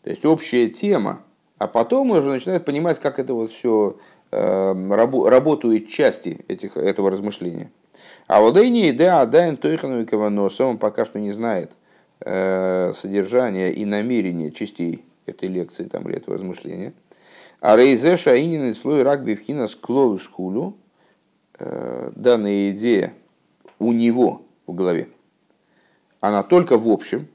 То 0.03 0.11
есть 0.11 0.25
общая 0.25 0.69
тема. 0.69 1.23
А 1.63 1.69
потом 1.69 2.11
уже 2.11 2.29
начинает 2.29 2.65
понимать, 2.65 2.99
как 2.99 3.21
это 3.21 3.35
вот 3.35 3.53
все 3.53 3.97
э, 4.33 5.29
работают 5.29 5.87
части 5.87 6.45
этих, 6.49 6.77
этого 6.77 7.09
размышления. 7.09 7.71
А 8.27 8.41
вот 8.41 8.59
и 8.59 8.69
не 8.69 8.91
да, 8.91 9.25
да, 9.27 9.49
но 9.53 10.49
он 10.59 10.79
пока 10.79 11.05
что 11.05 11.21
не 11.21 11.31
знает 11.31 11.71
э, 12.19 12.93
содержания 12.97 13.73
и 13.73 13.85
намерения 13.85 14.51
частей 14.51 15.05
этой 15.27 15.49
лекции 15.49 15.85
там, 15.85 16.09
или 16.09 16.17
этого 16.17 16.35
размышления. 16.35 16.95
А 17.61 17.77
рейзе 17.77 18.17
шаинин 18.17 18.75
слой 18.75 19.05
рак 19.05 19.23
бифхина 19.23 19.69
склолу 19.69 20.19
скулу, 20.19 20.77
э, 21.61 22.11
данная 22.17 22.73
идея 22.73 23.13
у 23.79 23.93
него 23.93 24.43
в 24.67 24.75
голове, 24.75 25.11
она 26.19 26.43
только 26.43 26.77
в 26.77 26.89
общем, 26.89 27.29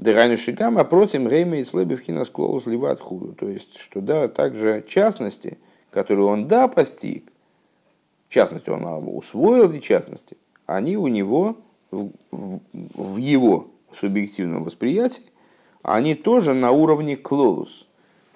Дерайну 0.00 0.38
Шигама 0.38 0.84
против 0.84 1.30
Рейма 1.30 1.58
и 1.58 1.64
Слой 1.64 1.84
бифхина 1.84 2.24
склолу 2.24 2.58
сливат 2.58 3.00
худу. 3.00 3.34
То 3.34 3.46
есть, 3.46 3.78
что 3.78 4.00
да, 4.00 4.28
также 4.28 4.82
частности, 4.88 5.58
которые 5.90 6.24
он 6.24 6.48
да 6.48 6.68
постиг, 6.68 7.30
в 8.26 8.32
частности, 8.32 8.70
он 8.70 8.82
усвоил 9.14 9.70
эти 9.70 9.84
частности, 9.84 10.38
они 10.64 10.96
у 10.96 11.06
него 11.06 11.58
в, 11.90 12.12
в, 12.30 12.60
в 12.72 13.16
его 13.18 13.68
субъективном 13.92 14.64
восприятии, 14.64 15.24
они 15.82 16.14
тоже 16.14 16.54
на 16.54 16.70
уровне 16.70 17.18
клолус. 17.18 17.86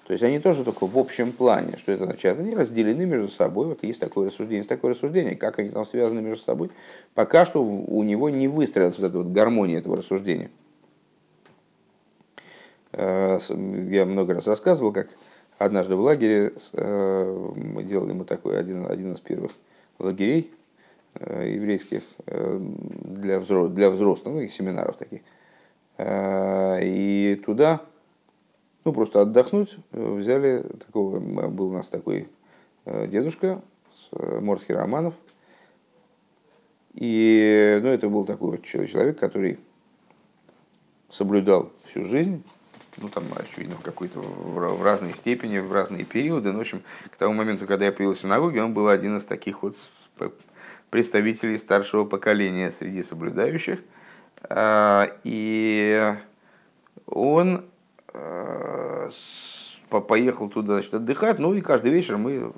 То 0.07 0.12
есть 0.12 0.23
они 0.23 0.41
тоже 0.41 0.65
только 0.65 0.87
в 0.87 0.99
общем 0.99 1.33
плане. 1.33 1.79
Что 1.79 1.93
это 1.93 2.05
означает? 2.05 2.39
Они 2.41 2.55
разделены 2.55 3.07
между 3.07 3.29
собой. 3.29 3.69
Вот 3.69 3.85
есть 3.85 4.01
такое 4.01 4.27
рассуждение, 4.27 4.59
есть 4.59 4.69
такое 4.69 4.91
рассуждение. 4.93 5.35
Как 5.35 5.59
они 5.59 5.71
там 5.71 5.87
связаны 5.87 6.21
между 6.21 6.45
собой? 6.45 6.71
Пока 7.15 7.47
что 7.47 7.65
у 7.65 8.03
него 8.03 8.29
не 8.29 8.49
выстроилась 8.49 8.99
вот 8.99 9.07
эта 9.07 9.17
вот 9.17 9.29
гармония 9.29 9.79
этого 9.79 9.97
рассуждения. 9.97 10.51
Э, 12.97 13.39
я 13.91 14.07
много 14.07 14.35
раз 14.35 14.47
рассказывал, 14.47 14.93
как 14.93 15.09
однажды 15.59 15.97
в 15.97 16.01
лагере 16.01 16.53
э, 16.73 17.53
мы 17.57 17.83
делали 17.83 18.13
мы 18.13 18.25
такой 18.25 18.59
один, 18.59 18.87
один 18.89 19.13
из 19.13 19.21
первых 19.21 19.53
лагерей 19.99 20.53
э, 21.15 21.53
еврейских 21.55 22.03
для, 22.27 23.41
взрослых, 23.41 23.75
для 23.75 23.91
взрослых, 23.91 24.35
ну, 24.35 24.49
семинаров 24.49 24.97
таких. 24.97 25.23
И 25.97 27.43
туда 27.47 27.83
ну, 28.85 28.93
просто 28.93 29.21
отдохнуть, 29.21 29.77
взяли 29.93 30.65
такого, 30.87 31.21
был 31.21 31.71
у 31.71 31.73
нас 31.73 31.87
такой 31.87 32.29
дедушка, 32.85 33.63
Мордхи 34.11 34.73
Романов, 34.73 35.15
и 36.95 37.79
ну, 37.81 37.89
это 37.89 38.09
был 38.09 38.25
такой 38.25 38.61
человек, 38.63 39.21
который 39.21 39.61
соблюдал 41.11 41.71
всю 41.87 42.05
жизнь, 42.05 42.43
ну 42.97 43.09
там, 43.09 43.25
очевидно, 43.37 43.77
в 43.77 43.81
какой-то 43.81 44.21
в 44.21 44.83
разной 44.83 45.15
степени, 45.15 45.59
в 45.59 45.73
разные 45.73 46.05
периоды. 46.05 46.53
Но, 46.53 46.59
в 46.59 46.61
общем, 46.63 46.83
к 47.11 47.17
тому 47.17 47.35
моменту, 47.35 47.67
когда 47.67 47.87
я 47.87 47.93
появился 47.93 48.21
в 48.21 48.23
синагоге, 48.23 48.63
он 48.63 48.73
был 48.73 48.89
один 48.89 49.17
из 49.17 49.25
таких 49.25 49.63
вот 49.63 49.77
представителей 50.91 51.59
старшего 51.59 52.05
поколения 52.05 52.71
среди 52.71 53.03
соблюдающих. 53.03 53.81
А, 54.49 55.11
и 55.25 56.15
он 57.07 57.65
Э, 58.15 59.11
поехал 60.09 60.49
туда 60.49 60.75
значит, 60.75 60.95
отдыхать, 60.95 61.39
ну 61.39 61.55
и 61.55 61.61
каждый 61.61 61.93
вечер 61.93 62.17
мы 62.17 62.53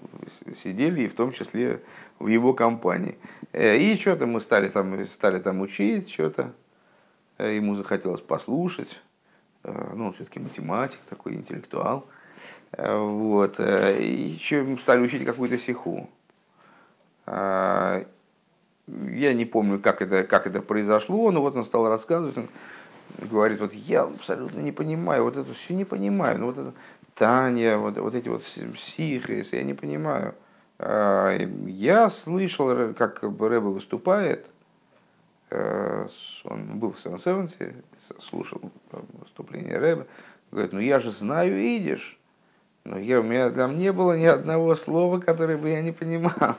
сидели, 0.57 1.03
и 1.03 1.09
в 1.09 1.15
том 1.15 1.33
числе 1.33 1.83
в 2.19 2.29
его 2.29 2.55
компании. 2.55 3.19
Э, 3.53 3.77
и 3.77 3.97
что-то 3.97 4.27
мы 4.27 4.41
стали 4.41 4.69
там, 4.69 5.05
стали 5.07 5.39
там 5.39 5.61
учить, 5.61 6.11
что-то. 6.11 6.53
Э, 7.39 7.55
ему 7.55 7.75
захотелось 7.75 8.21
послушать. 8.21 9.01
Ну, 9.67 10.07
он 10.07 10.13
все-таки 10.13 10.41
математик, 10.41 11.01
такой 11.09 11.35
интеллектуал. 11.35 12.07
Вот. 12.77 13.59
И 13.61 14.37
еще 14.39 14.77
стали 14.81 15.01
учить 15.01 15.25
какую-то 15.25 15.59
сиху. 15.59 16.09
Я 17.27 18.05
не 18.87 19.45
помню, 19.45 19.81
как 19.81 20.03
это, 20.03 20.23
как 20.25 20.47
это 20.47 20.63
произошло, 20.63 21.31
но 21.33 21.41
вот 21.41 21.57
он 21.57 21.65
стал 21.65 21.89
рассказывать 21.89 22.37
говорит, 23.19 23.61
вот 23.61 23.73
я 23.73 24.03
абсолютно 24.03 24.61
не 24.61 24.73
понимаю, 24.73 25.25
вот 25.25 25.37
это 25.37 25.53
все 25.55 25.75
не 25.75 25.85
понимаю, 25.85 26.39
ну 26.39 26.47
вот 26.47 26.59
это 26.59 26.73
Таня, 27.15 27.79
вот, 27.79 27.97
вот 27.97 28.15
эти 28.15 28.29
вот 28.29 28.45
сихрис, 28.45 29.53
я 29.53 29.63
не 29.63 29.75
понимаю. 29.75 30.35
Я 30.79 32.11
слышал, 32.11 32.93
как 32.93 33.23
Рэбе 33.23 33.61
выступает, 33.61 34.45
э, 34.45 34.56
он 35.51 36.79
был 36.79 36.93
в 36.93 37.01
Сен-Севенсе, 37.01 37.75
слушал 38.19 38.61
выступление 38.91 39.79
Рэбе, 39.79 40.07
говорит, 40.51 40.73
ну 40.73 40.81
я 40.81 40.99
же 40.99 41.11
знаю 41.11 41.61
идиш, 41.61 42.19
но 42.85 42.99
я, 42.99 43.21
у 43.21 43.23
меня 43.23 43.51
там 43.51 43.79
не 43.79 43.93
было 43.93 44.19
ни 44.19 44.27
одного 44.27 44.75
слова, 44.75 45.19
которое 45.21 45.57
бы 45.57 45.69
я 45.69 45.83
не 45.83 45.93
понимал 45.93 46.57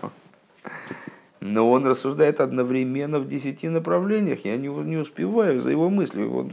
но 1.48 1.70
он 1.70 1.86
рассуждает 1.86 2.40
одновременно 2.40 3.20
в 3.20 3.28
десяти 3.28 3.70
направлениях. 3.70 4.46
Я 4.46 4.58
не, 4.58 4.68
не 4.68 4.98
успеваю 4.98 5.62
за 5.62 5.72
его 5.72 5.90
мыслью. 5.90 6.30
Вот 6.30 6.48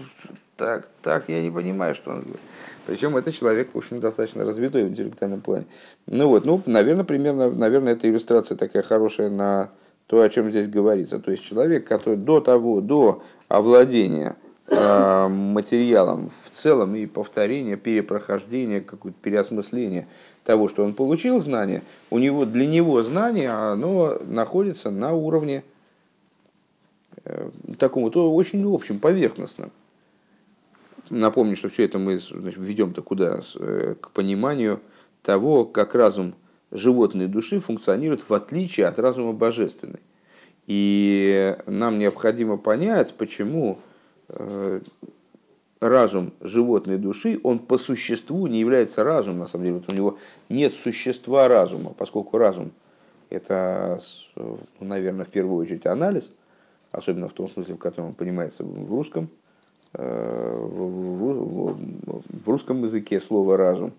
так, 0.56 0.88
так, 1.02 1.28
я 1.28 1.42
не 1.42 1.50
понимаю, 1.50 1.94
что 1.94 2.10
он 2.10 2.20
говорит. 2.20 2.40
Причем 2.86 3.16
это 3.16 3.32
человек, 3.32 3.70
в 3.72 3.78
общем, 3.78 4.00
достаточно 4.00 4.44
развитой 4.44 4.84
в 4.84 4.88
интеллектуальном 4.88 5.40
плане. 5.40 5.66
Ну 6.06 6.28
вот, 6.28 6.44
ну, 6.44 6.62
наверное, 6.66 7.04
примерно, 7.04 7.50
наверное, 7.50 7.94
эта 7.94 8.08
иллюстрация 8.08 8.56
такая 8.56 8.82
хорошая 8.82 9.30
на 9.30 9.70
то, 10.14 10.22
о 10.22 10.28
чем 10.28 10.48
здесь 10.48 10.68
говорится. 10.68 11.18
То 11.18 11.32
есть 11.32 11.42
человек, 11.42 11.88
который 11.88 12.14
до 12.16 12.38
того, 12.38 12.80
до 12.80 13.24
овладения 13.48 14.36
э, 14.68 15.26
материалом 15.26 16.30
в 16.44 16.50
целом 16.50 16.94
и 16.94 17.06
повторения, 17.06 17.76
перепрохождения, 17.76 18.80
какое-то 18.80 19.18
переосмысление 19.20 20.06
того, 20.44 20.68
что 20.68 20.84
он 20.84 20.94
получил 20.94 21.40
знание, 21.40 21.82
у 22.10 22.18
него, 22.18 22.44
для 22.44 22.64
него 22.64 23.02
знание, 23.02 23.50
оно 23.50 24.16
находится 24.24 24.92
на 24.92 25.14
уровне 25.14 25.64
э, 27.24 27.50
таком 27.76 28.08
то 28.12 28.32
очень 28.32 28.64
общем, 28.72 29.00
поверхностном. 29.00 29.72
Напомню, 31.10 31.56
что 31.56 31.70
все 31.70 31.86
это 31.86 31.98
мы 31.98 32.20
ведем-то 32.30 33.02
куда? 33.02 33.40
Э, 33.56 33.96
к 34.00 34.12
пониманию 34.12 34.78
того, 35.24 35.64
как 35.64 35.96
разум 35.96 36.34
животной 36.74 37.26
души 37.26 37.60
функционирует 37.60 38.28
в 38.28 38.34
отличие 38.34 38.86
от 38.86 38.98
разума 38.98 39.32
божественной. 39.32 40.00
И 40.66 41.56
нам 41.66 41.98
необходимо 41.98 42.56
понять, 42.56 43.14
почему 43.14 43.78
э, 44.28 44.80
разум 45.80 46.32
животной 46.40 46.98
души, 46.98 47.40
он 47.42 47.58
по 47.58 47.78
существу 47.78 48.46
не 48.46 48.60
является 48.60 49.04
разумом, 49.04 49.40
на 49.40 49.46
самом 49.46 49.64
деле. 49.64 49.76
Вот 49.76 49.92
у 49.92 49.96
него 49.96 50.18
нет 50.48 50.74
существа 50.74 51.48
разума, 51.48 51.94
поскольку 51.96 52.36
разум– 52.38 52.72
это, 53.34 54.00
ну, 54.36 54.58
наверное, 54.80 55.24
в 55.24 55.28
первую 55.28 55.62
очередь 55.62 55.86
анализ, 55.86 56.32
особенно 56.92 57.28
в 57.28 57.32
том 57.32 57.48
смысле, 57.48 57.74
в 57.74 57.78
котором 57.78 58.08
он 58.08 58.14
понимается 58.14 58.64
в 58.64 58.90
русском, 58.90 59.28
э, 59.92 60.56
в, 60.56 62.48
русском 62.48 62.82
языке 62.82 63.20
слово 63.20 63.56
разум. 63.56 63.92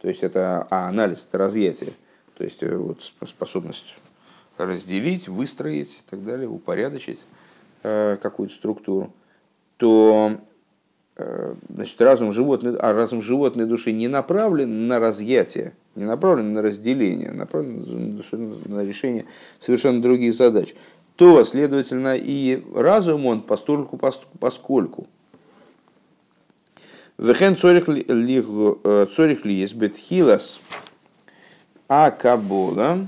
То 0.00 0.08
есть 0.08 0.22
это 0.22 0.66
а 0.70 0.88
анализ, 0.88 1.24
это 1.28 1.38
разъятие, 1.38 1.92
то 2.42 2.44
есть 2.44 2.62
э, 2.64 2.76
вот 2.76 3.12
способность 3.28 3.94
разделить, 4.58 5.28
выстроить 5.28 5.94
и 5.94 6.10
так 6.10 6.24
далее, 6.24 6.48
упорядочить 6.48 7.20
э, 7.84 8.16
какую-то 8.20 8.54
структуру, 8.54 9.12
то 9.76 10.40
Э, 11.14 11.54
значит, 11.68 12.00
разум 12.00 12.32
животной, 12.32 12.74
а 12.78 12.92
разум 12.94 13.22
животной 13.22 13.66
души 13.66 13.92
не 13.92 14.08
направлен 14.08 14.88
на 14.88 14.98
разъятие, 14.98 15.74
не 15.94 16.04
направлен 16.04 16.52
на 16.52 16.62
разделение, 16.62 17.30
направлен 17.30 18.20
на 18.64 18.84
решение 18.84 19.26
совершенно 19.60 20.02
других 20.02 20.34
задач, 20.34 20.74
то, 21.16 21.44
следовательно, 21.44 22.16
и 22.16 22.64
разум 22.74 23.26
он 23.26 23.42
постольку, 23.42 24.00
поскольку. 24.40 25.06
Вехен 27.18 27.56
цорих 27.56 27.86
ли 29.44 29.54
есть 29.54 29.74
бетхилас 29.76 30.60
а 31.94 32.10
кабола 32.10 33.06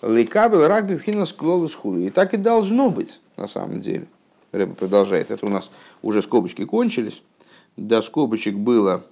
ликабел 0.00 0.66
рагби 0.66 0.96
вхинас 0.96 1.34
клолус 1.34 1.74
хули. 1.74 2.06
И 2.06 2.10
так 2.10 2.32
и 2.32 2.38
должно 2.38 2.88
быть, 2.88 3.20
на 3.36 3.46
самом 3.46 3.82
деле. 3.82 4.06
Рэба 4.52 4.74
продолжает. 4.74 5.30
Это 5.30 5.44
у 5.44 5.50
нас 5.50 5.70
уже 6.00 6.22
скобочки 6.22 6.64
кончились. 6.64 7.22
До 7.76 8.00
скобочек 8.00 8.54
было, 8.54 9.04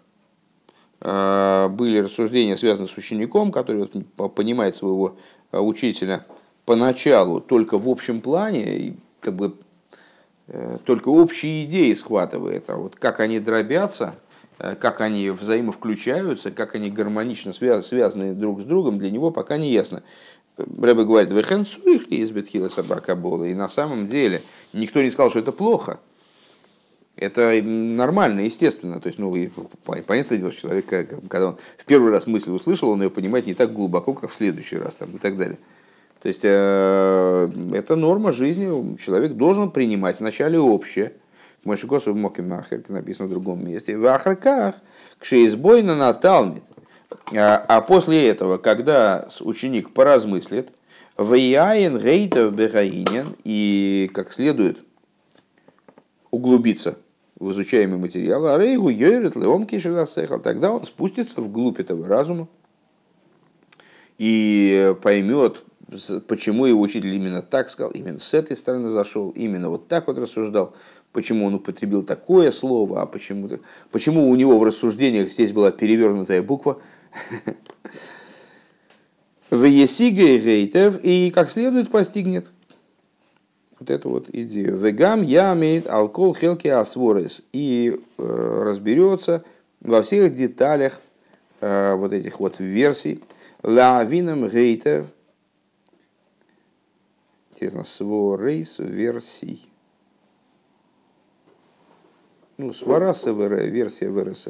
э, 1.02 1.68
были 1.68 1.98
рассуждения, 1.98 2.56
связанные 2.56 2.88
с 2.88 2.96
учеником, 2.96 3.52
который 3.52 3.88
понимает 4.34 4.74
своего 4.74 5.16
э, 5.50 5.58
учителя 5.58 6.24
поначалу 6.64 7.42
только 7.42 7.78
в 7.78 7.86
общем 7.90 8.22
плане, 8.22 8.78
и 8.78 8.96
как 9.20 9.34
бы 9.34 9.54
э, 10.46 10.78
только 10.86 11.10
общие 11.10 11.66
идеи 11.66 11.92
схватывает, 11.92 12.70
а 12.70 12.76
вот 12.76 12.96
как 12.96 13.20
они 13.20 13.38
дробятся, 13.38 14.14
как 14.58 15.00
они 15.00 15.30
взаимовключаются, 15.30 16.50
как 16.50 16.74
они 16.74 16.90
гармонично 16.90 17.52
связаны 17.52 18.34
друг 18.34 18.60
с 18.60 18.64
другом, 18.64 18.98
для 18.98 19.10
него 19.10 19.30
пока 19.30 19.56
не 19.56 19.72
ясно. 19.72 20.02
Рэбе 20.56 21.04
говорит, 21.04 21.30
«Вехен 21.30 21.64
суих 21.64 22.10
ли 22.10 22.18
из 22.18 22.30
бетхила 22.30 22.68
собака 22.68 23.16
была?» 23.16 23.48
И 23.48 23.54
на 23.54 23.68
самом 23.68 24.06
деле 24.06 24.42
никто 24.72 25.02
не 25.02 25.10
сказал, 25.10 25.30
что 25.30 25.38
это 25.38 25.52
плохо. 25.52 25.98
Это 27.16 27.60
нормально, 27.62 28.40
естественно. 28.40 29.00
То 29.00 29.08
есть, 29.08 29.18
ну, 29.18 29.34
и, 29.36 29.50
понятное 30.06 30.38
дело, 30.38 30.52
человек, 30.52 30.86
когда 30.86 31.48
он 31.48 31.56
в 31.76 31.84
первый 31.84 32.10
раз 32.10 32.26
мысль 32.26 32.50
услышал, 32.50 32.88
он 32.90 33.02
ее 33.02 33.10
понимает 33.10 33.46
не 33.46 33.54
так 33.54 33.72
глубоко, 33.72 34.14
как 34.14 34.30
в 34.30 34.34
следующий 34.34 34.76
раз 34.76 34.94
там, 34.94 35.10
и 35.16 35.18
так 35.18 35.36
далее. 35.36 35.58
То 36.22 36.28
есть, 36.28 36.40
э, 36.42 37.50
это 37.74 37.96
норма 37.96 38.32
жизни. 38.32 38.96
Человек 38.96 39.32
должен 39.32 39.70
принимать 39.70 40.20
вначале 40.20 40.58
общее. 40.58 41.12
Мошикосу 41.64 42.14
Мокимахер, 42.14 42.82
написано 42.88 43.28
в 43.28 43.30
другом 43.30 43.64
месте. 43.64 43.96
В 43.96 44.06
Ахарках, 44.06 44.76
кшеизбойна 45.18 45.94
на 45.94 46.12
Талмит. 46.12 46.64
А, 47.34 47.64
а 47.68 47.80
после 47.80 48.28
этого, 48.28 48.58
когда 48.58 49.28
ученик 49.40 49.92
поразмыслит, 49.92 50.70
Ваяин 51.16 51.98
Рейтов 51.98 52.54
Бегаинин 52.54 53.36
и 53.44 54.10
как 54.14 54.32
следует 54.32 54.78
углубиться 56.30 56.98
в 57.38 57.50
изучаемый 57.52 57.98
материал, 57.98 58.46
а 58.46 58.58
Рейгу 58.58 58.88
Йойрет 58.88 59.36
Леон 59.36 59.66
Кишерасехал, 59.66 60.40
тогда 60.40 60.72
он 60.72 60.84
спустится 60.84 61.40
вглубь 61.40 61.78
этого 61.78 62.06
разума 62.06 62.48
и 64.18 64.94
поймет, 65.02 65.64
почему 66.28 66.66
его 66.66 66.80
учитель 66.80 67.14
именно 67.14 67.42
так 67.42 67.68
сказал, 67.68 67.90
именно 67.90 68.20
с 68.20 68.32
этой 68.32 68.56
стороны 68.56 68.90
зашел, 68.90 69.30
именно 69.30 69.68
вот 69.68 69.88
так 69.88 70.06
вот 70.06 70.18
рассуждал, 70.18 70.74
почему 71.12 71.46
он 71.46 71.54
употребил 71.54 72.02
такое 72.02 72.52
слово, 72.52 73.02
а 73.02 73.06
почему, 73.06 73.48
почему 73.90 74.28
у 74.28 74.36
него 74.36 74.58
в 74.58 74.64
рассуждениях 74.64 75.28
здесь 75.28 75.52
была 75.52 75.70
перевернутая 75.70 76.42
буква. 76.42 76.80
В 79.50 79.64
Есиге 79.64 80.38
Рейтев 80.38 80.98
и 81.02 81.30
как 81.30 81.50
следует 81.50 81.90
постигнет 81.90 82.50
вот 83.78 83.90
эту 83.90 84.08
вот 84.08 84.30
идею. 84.32 84.78
Вегам 84.78 85.22
ямит 85.22 85.86
алкол 85.88 86.34
хелки 86.34 86.68
асворес 86.68 87.42
и 87.52 88.00
э, 88.16 88.62
разберется 88.64 89.44
во 89.80 90.02
всех 90.02 90.34
деталях 90.34 91.00
э, 91.60 91.94
вот 91.94 92.14
этих 92.14 92.40
вот 92.40 92.60
версий. 92.60 93.22
Лавином 93.62 94.46
Рейтев 94.46 95.04
Интересно, 97.62 97.84
сворейс 97.84 98.80
версий. 98.80 99.71
Ну, 102.58 102.72
свараса 102.72 103.32
версия 103.32 104.10
ВРС. 104.10 104.48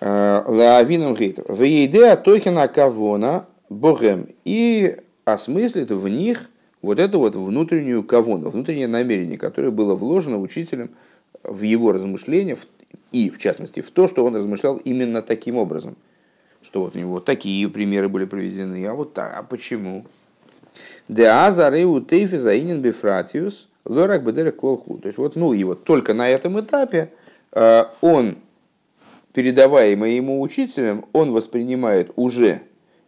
Э, 0.00 0.42
Лавином 0.46 1.14
гейтер. 1.14 1.44
В 1.46 1.62
еде 1.62 2.16
тохина 2.16 2.68
кавона 2.68 3.46
богем. 3.68 4.28
И 4.44 4.96
осмыслит 5.24 5.90
в 5.90 6.08
них 6.08 6.50
вот 6.82 6.98
эту 6.98 7.18
вот 7.18 7.36
внутреннюю 7.36 8.02
кавону, 8.02 8.50
внутреннее 8.50 8.88
намерение, 8.88 9.38
которое 9.38 9.70
было 9.70 9.94
вложено 9.94 10.40
учителем 10.40 10.90
в 11.42 11.62
его 11.62 11.92
размышления 11.92 12.56
и, 13.12 13.30
в 13.30 13.38
частности, 13.38 13.80
в 13.80 13.90
то, 13.90 14.08
что 14.08 14.24
он 14.24 14.36
размышлял 14.36 14.76
именно 14.78 15.22
таким 15.22 15.56
образом. 15.56 15.96
Что 16.62 16.82
вот 16.82 16.96
у 16.96 16.98
него 16.98 17.20
такие 17.20 17.68
примеры 17.68 18.08
были 18.08 18.26
приведены, 18.26 18.84
а 18.86 18.94
вот 18.94 19.14
так, 19.14 19.34
а 19.36 19.42
почему? 19.42 20.04
Де 21.08 21.26
азары 21.26 21.84
у 21.84 22.00
тейфи 22.00 22.36
заинен 22.36 22.82
бифратиус 22.82 23.69
лорак 23.84 24.24
бедерек 24.24 24.56
клолху. 24.56 24.98
То 24.98 25.08
есть 25.08 25.18
вот, 25.18 25.36
ну 25.36 25.52
и 25.52 25.64
вот 25.64 25.84
только 25.84 26.14
на 26.14 26.28
этом 26.28 26.60
этапе 26.60 27.12
э, 27.52 27.84
он 28.00 28.36
передаваемое 29.32 30.10
ему 30.10 30.40
учителем, 30.40 31.04
он 31.12 31.32
воспринимает 31.32 32.12
уже 32.16 32.62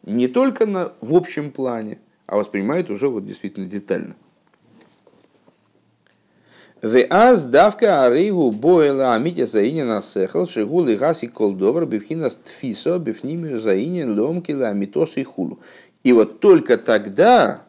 не 0.05 0.29
только 0.29 0.67
на, 0.67 0.93
в 1.01 1.15
общем 1.15 1.51
плане, 1.51 1.99
а 2.27 2.37
воспринимает 2.37 2.91
уже 2.91 3.09
вот 3.09 3.27
действительно 3.27 3.67
детально. 3.67 4.15
Веаз 6.83 7.45
давка 7.45 8.05
аригу 8.05 8.51
бойла 8.51 9.15
амитя 9.15 9.47
заинина 9.47 10.03
сехал 10.03 10.49
шигул 10.49 10.89
и 10.89 10.97
гаси 10.97 11.29
колдовар 11.29 11.87
бифхина 11.87 12.29
стфисо 12.29 12.99
бифнимию 12.99 13.61
заинин 13.61 14.19
ломки 14.19 14.51
ламитос 14.51 15.17
и 15.17 15.23
хулу. 15.23 15.61
И 16.03 16.13
вот 16.13 16.41
только 16.41 16.79
тогда 16.79 17.63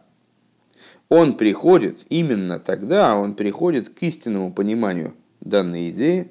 он 1.14 1.34
приходит, 1.34 2.06
именно 2.10 2.60
тогда 2.60 3.16
он 3.16 3.34
приходит 3.34 3.90
к 3.90 4.02
истинному 4.04 4.54
пониманию 4.54 5.14
данной 5.42 5.90
идеи, 5.90 6.30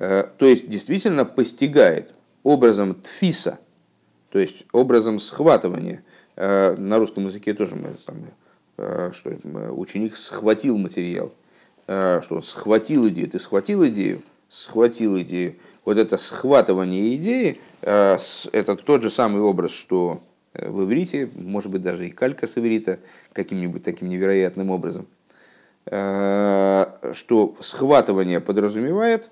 Э, 0.00 0.24
то 0.38 0.46
есть 0.46 0.68
действительно 0.68 1.24
постигает 1.26 2.10
образом 2.42 2.94
тфиса, 2.94 3.60
то 4.30 4.38
есть 4.38 4.64
образом 4.72 5.20
схватывания. 5.20 6.02
Э, 6.36 6.74
на 6.76 6.98
русском 6.98 7.26
языке 7.26 7.52
тоже 7.52 7.76
мы 7.76 7.90
э, 8.78 9.12
что 9.12 9.30
ученик 9.72 10.16
схватил 10.16 10.78
материал, 10.78 11.32
что 11.86 12.36
он 12.36 12.42
схватил 12.42 13.06
идею, 13.08 13.28
ты 13.28 13.38
схватил 13.38 13.86
идею, 13.88 14.22
схватил 14.48 15.20
идею. 15.20 15.56
Вот 15.84 15.98
это 15.98 16.16
схватывание 16.16 17.14
идеи, 17.16 17.60
это 17.82 18.76
тот 18.76 19.02
же 19.02 19.10
самый 19.10 19.42
образ, 19.42 19.72
что 19.72 20.22
в 20.54 20.84
иврите, 20.84 21.30
может 21.34 21.70
быть, 21.70 21.82
даже 21.82 22.06
и 22.06 22.10
калька 22.10 22.46
с 22.46 22.58
иврита 22.58 22.98
каким-нибудь 23.32 23.84
таким 23.84 24.08
невероятным 24.08 24.70
образом, 24.70 25.06
что 25.86 27.56
схватывание 27.60 28.40
подразумевает 28.40 29.30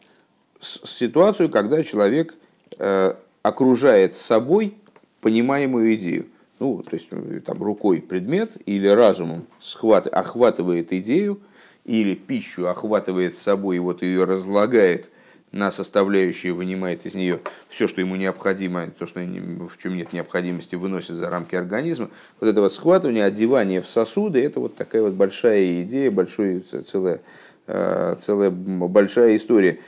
ситуацию, 0.61 1.51
когда 1.51 1.83
человек 1.83 2.35
э, 2.79 3.15
окружает 3.43 4.15
собой 4.15 4.75
понимаемую 5.21 5.95
идею. 5.95 6.27
Ну, 6.59 6.83
то 6.83 6.95
есть 6.97 7.09
э, 7.11 7.41
там 7.45 7.63
рукой 7.63 8.03
предмет 8.03 8.57
или 8.67 8.89
разумом 8.89 9.47
схват, 9.61 10.07
охватывает 10.07 10.93
идею, 10.93 11.41
или 11.85 12.15
пищу 12.15 12.69
охватывает 12.69 13.35
собой 13.35 13.77
и 13.77 13.81
вот 13.81 14.03
ее 14.03 14.25
разлагает 14.25 15.11
на 15.53 15.71
составляющие, 15.71 16.53
вынимает 16.53 17.07
из 17.07 17.15
нее 17.15 17.41
все, 17.69 17.89
что 17.89 18.01
ему 18.01 18.17
необходимо, 18.17 18.91
то, 18.91 19.07
что 19.07 19.21
в 19.21 19.79
чем 19.79 19.97
нет 19.97 20.13
необходимости, 20.13 20.75
выносит 20.75 21.17
за 21.17 21.31
рамки 21.31 21.55
организма. 21.55 22.11
Вот 22.41 22.49
это 22.49 22.61
вот 22.61 22.73
схватывание, 22.73 23.25
одевание 23.25 23.81
в 23.81 23.89
сосуды, 23.89 24.43
это 24.43 24.61
вот 24.61 24.77
такая 24.77 25.03
вот 25.03 25.15
большая 25.15 25.83
идея, 25.83 26.11
большая, 26.11 26.63
целая, 26.87 27.21
э, 27.67 28.17
целая 28.21 28.51
большая 28.51 29.37
история. 29.37 29.81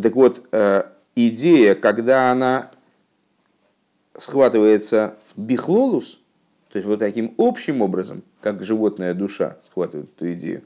Так 0.00 0.14
вот, 0.14 0.46
э, 0.52 0.84
идея, 1.14 1.74
когда 1.74 2.30
она 2.30 2.70
схватывается 4.18 5.16
бихлолус, 5.36 6.20
то 6.70 6.78
есть 6.78 6.86
вот 6.86 6.98
таким 6.98 7.34
общим 7.38 7.80
образом, 7.80 8.22
как 8.40 8.62
животная 8.64 9.14
душа 9.14 9.56
схватывает 9.62 10.10
эту 10.16 10.32
идею, 10.34 10.62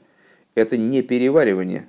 это 0.55 0.77
не 0.77 1.01
переваривание. 1.01 1.87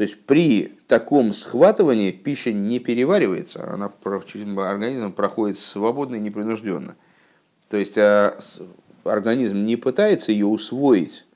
То 0.00 0.04
есть 0.04 0.18
при 0.22 0.78
таком 0.88 1.34
схватывании 1.34 2.10
пища 2.10 2.54
не 2.54 2.78
переваривается, 2.78 3.70
она 3.70 3.92
организм 4.02 5.12
проходит 5.12 5.58
свободно 5.58 6.14
и 6.14 6.20
непринужденно. 6.20 6.96
То 7.68 7.76
есть 7.76 7.98
а, 7.98 8.34
организм 9.04 9.66
не 9.66 9.76
пытается 9.76 10.32
ее 10.32 10.46
усвоить, 10.46 11.26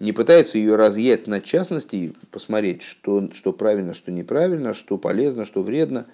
не 0.00 0.10
пытается 0.10 0.58
ее 0.58 0.74
разъять 0.74 1.28
на 1.28 1.40
частности, 1.40 2.14
посмотреть, 2.32 2.82
что, 2.82 3.30
что 3.32 3.52
правильно, 3.52 3.94
что 3.94 4.10
неправильно, 4.10 4.74
что 4.74 4.98
полезно, 4.98 5.44
что 5.44 5.62
вредно, 5.62 6.06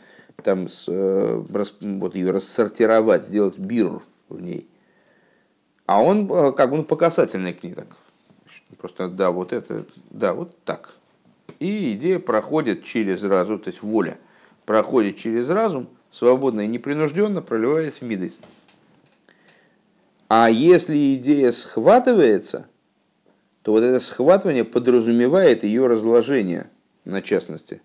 там, 0.44 0.68
с, 0.68 0.84
э, 0.86 1.44
рас, 1.50 1.72
вот 1.80 2.14
ее 2.14 2.30
рассортировать, 2.30 3.24
сделать 3.24 3.56
бир 3.56 4.02
в 4.28 4.38
ней. 4.38 4.68
А 5.86 6.02
он 6.02 6.30
э, 6.30 6.52
как 6.52 6.68
бы 6.68 6.76
ну, 6.76 6.84
по 6.84 6.96
касательной 6.96 7.54
к 7.54 7.62
ней 7.62 7.72
так. 7.72 7.86
Просто 8.76 9.08
да, 9.08 9.30
вот 9.30 9.54
это, 9.54 9.86
да, 10.10 10.34
вот 10.34 10.54
так. 10.66 10.98
И 11.58 11.92
идея 11.92 12.18
проходит 12.18 12.84
через 12.84 13.22
разум, 13.22 13.58
то 13.58 13.68
есть 13.68 13.82
воля 13.82 14.18
проходит 14.66 15.16
через 15.16 15.48
разум, 15.48 15.88
свободно 16.10 16.62
и 16.62 16.66
непринужденно 16.66 17.42
проливаясь 17.42 18.00
в 18.00 18.02
мидейс. 18.02 18.40
А 20.28 20.48
если 20.48 21.14
идея 21.14 21.52
схватывается– 21.52 22.66
то 23.62 23.72
вот 23.72 23.82
это 23.82 24.00
схватывание 24.00 24.64
подразумевает 24.64 25.64
ее 25.64 25.86
разложение 25.86 26.68
на 27.04 27.22
частности. 27.22 27.80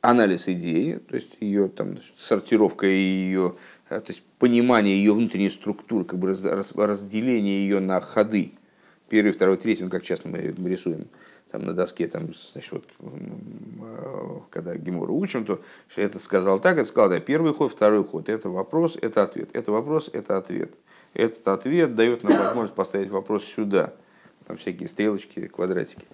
Анализ 0.00 0.48
идеи, 0.48 1.00
то 1.08 1.16
есть 1.16 1.36
ее 1.40 1.68
там, 1.68 1.98
сортировка 2.16 2.86
ее, 2.86 3.56
э, 3.90 4.00
то 4.00 4.12
есть 4.12 4.22
понимание 4.38 4.96
ее 4.96 5.12
внутренней 5.12 5.50
структуры, 5.50 6.04
как 6.04 6.18
бы 6.18 6.36
разделение 6.76 7.66
ее 7.66 7.80
на 7.80 8.00
ходы. 8.00 8.52
Первый, 9.08 9.32
второй, 9.32 9.56
третий, 9.56 9.84
ну, 9.84 9.90
как 9.90 10.04
часто 10.04 10.28
мы 10.28 10.38
рисуем 10.38 11.06
там 11.56 11.66
на 11.66 11.72
доске, 11.72 12.06
там, 12.06 12.28
значит, 12.52 12.70
вот, 12.70 12.84
э, 13.00 14.40
когда 14.50 14.76
Гемору 14.76 15.16
учим, 15.16 15.44
то 15.44 15.60
это 15.96 16.18
сказал 16.18 16.60
так, 16.60 16.76
это 16.76 16.86
сказал, 16.86 17.08
да, 17.08 17.20
первый 17.20 17.54
ход, 17.54 17.72
второй 17.72 18.04
ход, 18.04 18.28
это 18.28 18.50
вопрос, 18.50 18.98
это 19.00 19.22
ответ, 19.22 19.50
это 19.54 19.72
вопрос, 19.72 20.10
это 20.12 20.36
ответ. 20.36 20.74
Этот 21.14 21.48
ответ 21.48 21.94
дает 21.94 22.22
нам 22.24 22.36
возможность 22.36 22.74
поставить 22.74 23.10
вопрос 23.10 23.44
сюда– 23.44 23.94
там 24.46 24.56
всякие 24.56 24.88
стрелочки, 24.88 25.48
квадратики. 25.48 26.06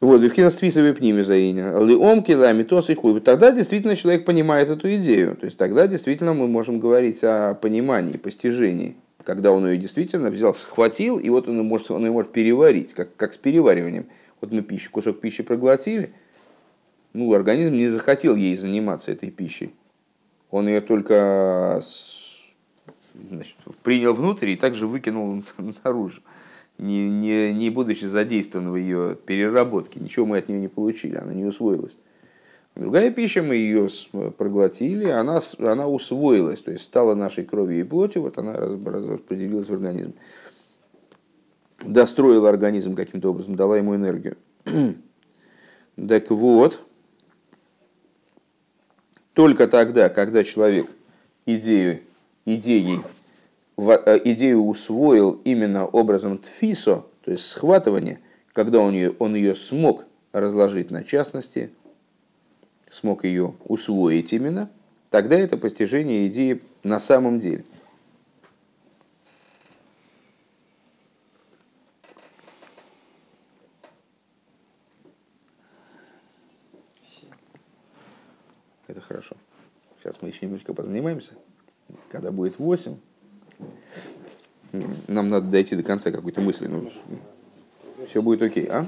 Вот, 0.00 0.20
Вивкина 0.20 0.50
Твисовой 0.50 0.94
пниме 0.94 1.22
заиня. 1.22 1.78
Лиом 1.78 2.24
километос 2.24 2.90
и 2.90 2.94
хуй. 2.94 3.20
Тогда 3.20 3.52
действительно 3.52 3.94
человек 3.94 4.24
понимает 4.24 4.68
эту 4.68 4.92
идею. 4.96 5.36
То 5.36 5.46
есть 5.46 5.56
тогда 5.56 5.86
действительно 5.86 6.34
мы 6.34 6.48
можем 6.48 6.80
говорить 6.80 7.22
о 7.22 7.54
понимании, 7.54 8.16
постижении. 8.16 8.96
Когда 9.24 9.52
он 9.52 9.66
ее 9.66 9.76
действительно 9.78 10.30
взял, 10.30 10.54
схватил, 10.54 11.18
и 11.18 11.28
вот 11.28 11.48
он 11.48 11.58
может, 11.64 11.90
он 11.90 12.04
ее 12.04 12.12
может 12.12 12.32
переварить, 12.32 12.94
как, 12.94 13.14
как 13.16 13.32
с 13.32 13.36
перевариванием. 13.36 14.06
Вот 14.40 14.52
мы 14.52 14.62
пищу, 14.62 14.90
кусок 14.90 15.20
пищи 15.20 15.42
проглотили, 15.42 16.12
ну, 17.12 17.32
организм 17.32 17.74
не 17.74 17.88
захотел 17.88 18.34
ей 18.34 18.56
заниматься 18.56 19.12
этой 19.12 19.30
пищей. 19.30 19.74
Он 20.50 20.66
ее 20.66 20.80
только 20.80 21.80
значит, 23.14 23.56
принял 23.82 24.14
внутрь 24.14 24.50
и 24.50 24.56
также 24.56 24.86
выкинул 24.86 25.44
наружу 25.84 26.22
не, 26.78 27.08
не, 27.08 27.52
не 27.52 27.70
будучи 27.70 28.04
задействован 28.04 28.70
в 28.70 28.76
ее 28.76 29.16
переработке. 29.26 30.00
Ничего 30.00 30.26
мы 30.26 30.38
от 30.38 30.48
нее 30.48 30.60
не 30.60 30.68
получили, 30.68 31.16
она 31.16 31.32
не 31.32 31.44
усвоилась. 31.44 31.96
Другая 32.74 33.10
пища, 33.10 33.42
мы 33.42 33.56
ее 33.56 33.88
проглотили, 34.38 35.06
она, 35.06 35.40
она 35.58 35.86
усвоилась, 35.86 36.60
то 36.62 36.72
есть 36.72 36.84
стала 36.84 37.14
нашей 37.14 37.44
кровью 37.44 37.80
и 37.80 37.84
плотью, 37.84 38.22
вот 38.22 38.38
она 38.38 38.54
распределилась 38.54 39.68
в 39.68 39.72
организм. 39.74 40.14
Достроила 41.84 42.48
организм 42.48 42.94
каким-то 42.94 43.30
образом, 43.30 43.56
дала 43.56 43.76
ему 43.76 43.94
энергию. 43.94 44.36
так 46.08 46.30
вот, 46.30 46.80
только 49.34 49.68
тогда, 49.68 50.08
когда 50.08 50.42
человек 50.42 50.90
идею, 51.44 52.00
идеей 52.46 53.00
Э, 53.78 54.18
идею 54.24 54.66
усвоил 54.66 55.40
именно 55.44 55.86
образом 55.86 56.38
тфисо, 56.38 57.04
то 57.24 57.30
есть 57.30 57.46
схватывания, 57.46 58.20
когда 58.52 58.80
он 58.80 58.92
ее, 58.92 59.14
он 59.18 59.34
ее 59.34 59.56
смог 59.56 60.04
разложить 60.32 60.90
на 60.90 61.04
частности, 61.04 61.70
смог 62.92 63.24
ее 63.24 63.54
усвоить 63.64 64.34
именно, 64.34 64.70
тогда 65.08 65.36
это 65.36 65.56
постижение 65.56 66.28
идеи 66.28 66.62
на 66.84 67.00
самом 67.00 67.40
деле. 67.40 67.64
Это 78.86 79.00
хорошо. 79.00 79.36
Сейчас 80.02 80.20
мы 80.20 80.28
еще 80.28 80.44
немножко 80.44 80.74
позанимаемся. 80.74 81.32
Когда 82.10 82.30
будет 82.30 82.58
8, 82.58 82.94
нам 85.08 85.30
надо 85.30 85.46
дойти 85.46 85.76
до 85.76 85.82
конца 85.82 86.10
какой-то 86.10 86.42
мысли. 86.42 86.66
Ну, 86.66 86.92
все 88.06 88.20
будет 88.20 88.42
окей, 88.42 88.66
а? 88.66 88.86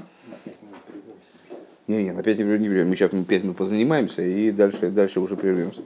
Не, 1.87 2.03
не, 2.03 2.11
на 2.11 2.23
5 2.23 2.39
минут 2.39 2.61
не 2.61 2.69
прервем. 2.69 2.89
Мы 2.89 2.95
сейчас 2.95 3.11
5 3.11 3.43
минут 3.43 3.57
позанимаемся 3.57 4.21
и 4.21 4.51
дальше, 4.51 4.89
дальше 4.89 5.19
уже 5.19 5.35
прервемся. 5.35 5.81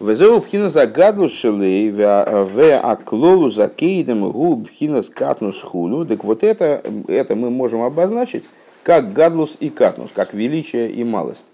Везеу 0.00 0.40
пхина 0.40 0.68
загаду 0.68 1.28
шелей 1.28 1.90
в 1.90 2.78
аклолу 2.80 3.50
за 3.50 3.68
кейдем 3.68 4.30
гу 4.30 4.62
пхина 4.62 5.02
скатнус 5.02 5.60
хуну. 5.60 6.04
Так 6.06 6.24
вот 6.24 6.42
это, 6.42 6.82
это 7.08 7.36
мы 7.36 7.50
можем 7.50 7.82
обозначить 7.82 8.44
как 8.82 9.12
гадлус 9.12 9.56
и 9.60 9.68
катнус, 9.68 10.10
как 10.12 10.34
величие 10.34 10.90
и 10.90 11.04
малость. 11.04 11.44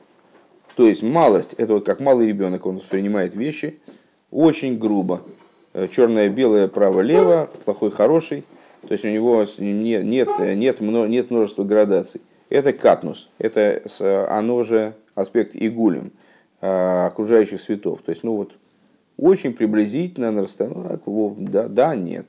То 0.77 0.89
есть 0.89 1.03
малость, 1.03 1.55
это 1.59 1.75
вот 1.75 1.85
как 1.85 2.01
малый 2.01 2.27
ребенок, 2.27 2.65
он 2.65 2.77
воспринимает 2.77 3.35
вещи 3.35 3.79
очень 4.31 4.79
грубо, 4.79 5.23
Э, 5.75 5.87
черное, 5.95 6.29
белое, 6.29 6.67
право, 6.67 7.01
лево, 7.01 7.49
плохой, 7.65 7.91
хороший. 7.91 8.43
То 8.89 8.93
есть 8.93 9.05
у 9.05 9.09
него 9.09 9.47
нет, 9.59 10.29
нет, 10.39 10.81
нет 10.81 11.31
множества 11.31 11.65
градаций. 11.65 12.21
Это 12.49 12.73
катнус, 12.73 13.29
это 13.39 13.83
оно 14.31 14.63
же 14.63 14.95
аспект 15.15 15.55
игулем, 15.55 16.13
э, 16.61 17.07
окружающих 17.07 17.61
светов. 17.61 18.01
То 18.03 18.11
есть, 18.11 18.25
ну 18.25 18.37
вот, 18.37 18.53
очень 19.19 19.53
приблизительно 19.53 20.31
на 20.31 20.43
расстоянии, 20.43 21.49
да, 21.51 21.69
да, 21.69 21.95
нет. 21.95 22.27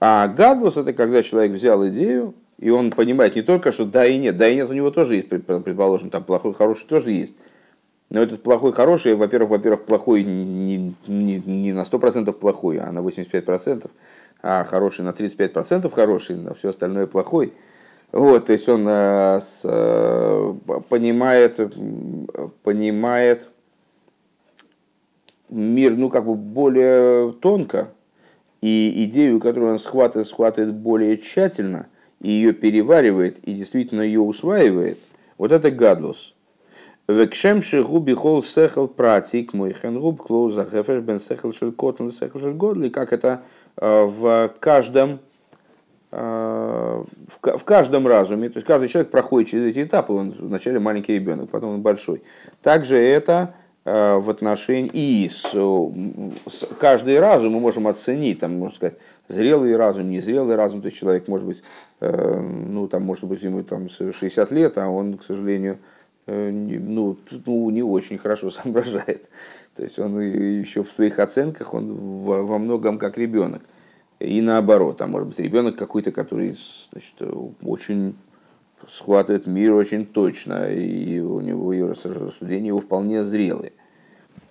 А 0.00 0.28
гадлус 0.28 0.76
это 0.76 0.92
когда 0.92 1.22
человек 1.22 1.52
взял 1.52 1.86
идею, 1.88 2.34
и 2.58 2.70
он 2.70 2.90
понимает 2.90 3.36
не 3.36 3.42
только, 3.42 3.72
что 3.72 3.84
да 3.84 4.06
и 4.06 4.18
нет, 4.18 4.36
да 4.36 4.48
и 4.48 4.56
нет 4.56 4.68
у 4.68 4.74
него 4.74 4.90
тоже 4.90 5.16
есть, 5.16 5.28
предположим, 5.28 6.10
там 6.10 6.24
плохой, 6.24 6.52
хороший 6.54 6.86
тоже 6.86 7.12
есть, 7.12 7.34
но 8.10 8.22
этот 8.22 8.42
плохой 8.42 8.72
хороший, 8.72 9.14
во-первых, 9.14 9.50
во-первых, 9.50 9.84
плохой 9.84 10.24
не, 10.24 10.94
не, 11.06 11.42
не 11.44 11.72
на 11.72 11.82
100% 11.82 12.32
плохой, 12.32 12.78
а 12.78 12.90
на 12.90 13.00
85%, 13.00 13.90
а 14.42 14.64
хороший 14.64 15.02
на 15.02 15.10
35% 15.10 15.90
хороший, 15.90 16.36
на 16.36 16.54
все 16.54 16.70
остальное 16.70 17.06
плохой. 17.06 17.52
Вот, 18.18 18.46
то 18.46 18.52
есть 18.52 18.68
он 18.68 18.84
а, 18.88 19.40
с, 19.40 19.60
а, 19.64 20.52
понимает, 20.88 21.60
понимает 22.64 23.48
мир, 25.48 25.96
ну, 25.96 26.10
как 26.10 26.26
бы 26.26 26.34
более 26.34 27.32
тонко, 27.34 27.92
и 28.60 29.04
идею, 29.04 29.38
которую 29.38 29.70
он 29.70 29.78
схватывает, 29.78 30.26
схватывает 30.26 30.74
более 30.74 31.16
тщательно, 31.16 31.86
и 32.20 32.30
ее 32.30 32.52
переваривает, 32.52 33.38
и 33.38 33.54
действительно 33.54 34.00
ее 34.00 34.20
усваивает, 34.20 34.98
вот 35.36 35.52
это 35.52 35.70
гадлус– 35.70 36.34
Векшем 37.08 37.62
шигу 37.62 38.00
бихол 38.00 38.42
сехал 38.42 38.86
пратик 38.86 39.54
мой 39.54 39.72
хенгуб 39.72 40.20
клоуза 40.20 40.66
хефеш 40.70 41.00
бен 41.00 41.18
сехал 41.18 41.54
шелькотн 41.54 42.10
сехал 42.10 42.38
шелькодли, 42.38 42.90
как 42.90 43.14
это 43.14 43.44
э, 43.78 44.02
в 44.02 44.52
каждом 44.60 45.12
э, 45.12 45.18
в 46.10 47.64
каждом 47.64 48.06
разуме, 48.06 48.48
то 48.48 48.56
есть 48.56 48.66
каждый 48.66 48.88
человек 48.88 49.10
проходит 49.10 49.50
через 49.50 49.66
эти 49.66 49.84
этапы, 49.84 50.14
он 50.14 50.34
вначале 50.38 50.78
маленький 50.78 51.12
ребенок, 51.12 51.50
потом 51.50 51.74
он 51.74 51.82
большой. 51.82 52.22
Также 52.62 52.96
это 52.96 53.54
э, 53.84 54.16
в 54.16 54.30
отношении 54.30 54.90
и 54.94 55.28
с, 55.28 55.42
с 55.42 56.68
каждый 56.80 57.20
разум 57.20 57.52
мы 57.52 57.60
можем 57.60 57.86
оценить, 57.86 58.40
там, 58.40 58.58
можно 58.58 58.76
сказать, 58.76 58.96
зрелый 59.28 59.76
разум, 59.76 60.08
незрелый 60.08 60.56
разум, 60.56 60.80
то 60.80 60.86
есть 60.86 60.98
человек 60.98 61.28
может 61.28 61.46
быть, 61.46 61.62
ну, 62.00 62.88
там, 62.88 63.02
может 63.02 63.24
быть, 63.24 63.42
ему 63.42 63.62
там 63.62 63.90
60 63.90 64.50
лет, 64.50 64.78
а 64.78 64.88
он, 64.88 65.18
к 65.18 65.24
сожалению, 65.24 65.78
Э, 66.28 66.50
ну, 66.50 67.16
ну, 67.46 67.70
не 67.70 67.82
очень 67.82 68.18
хорошо 68.18 68.50
соображает. 68.50 69.28
То 69.74 69.82
есть 69.82 69.98
он 69.98 70.20
еще 70.20 70.84
в 70.84 70.90
своих 70.90 71.18
оценках, 71.18 71.72
он 71.72 71.94
во 72.24 72.58
многом 72.58 72.98
как 72.98 73.16
ребенок. 73.16 73.62
И 74.18 74.40
наоборот, 74.40 75.00
а 75.00 75.06
может 75.06 75.28
быть 75.28 75.38
ребенок 75.38 75.76
какой-то, 75.76 76.10
который 76.10 76.56
значит, 76.90 77.14
очень 77.62 78.16
схватывает 78.88 79.46
мир 79.46 79.74
очень 79.74 80.06
точно, 80.06 80.72
и 80.72 81.20
у 81.20 81.40
него 81.40 81.72
и 81.72 81.82
рассуждения 81.82 82.68
его 82.68 82.80
вполне 82.80 83.24
зрелые. 83.24 83.72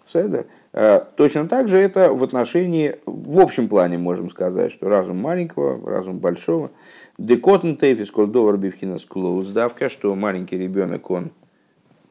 Седер. 0.06 0.46
Э, 0.72 1.02
точно 1.18 1.50
так 1.50 1.68
же 1.68 1.78
это 1.78 2.14
в 2.14 2.24
отношении, 2.24 2.96
в 3.06 3.42
общем 3.42 3.68
плане 3.68 3.98
можем 3.98 4.30
сказать, 4.30 4.72
что 4.72 4.88
разум 4.88 5.18
маленького, 5.18 5.90
разум 5.90 6.20
большого. 6.20 6.72
Декотн 7.18 7.74
тейфис 7.74 8.10
колдовар 8.12 8.58
бивхинас 8.58 9.04
клоуздавка, 9.04 9.90
что 9.90 10.16
маленький 10.16 10.58
ребенок, 10.58 11.12
он 11.12 11.32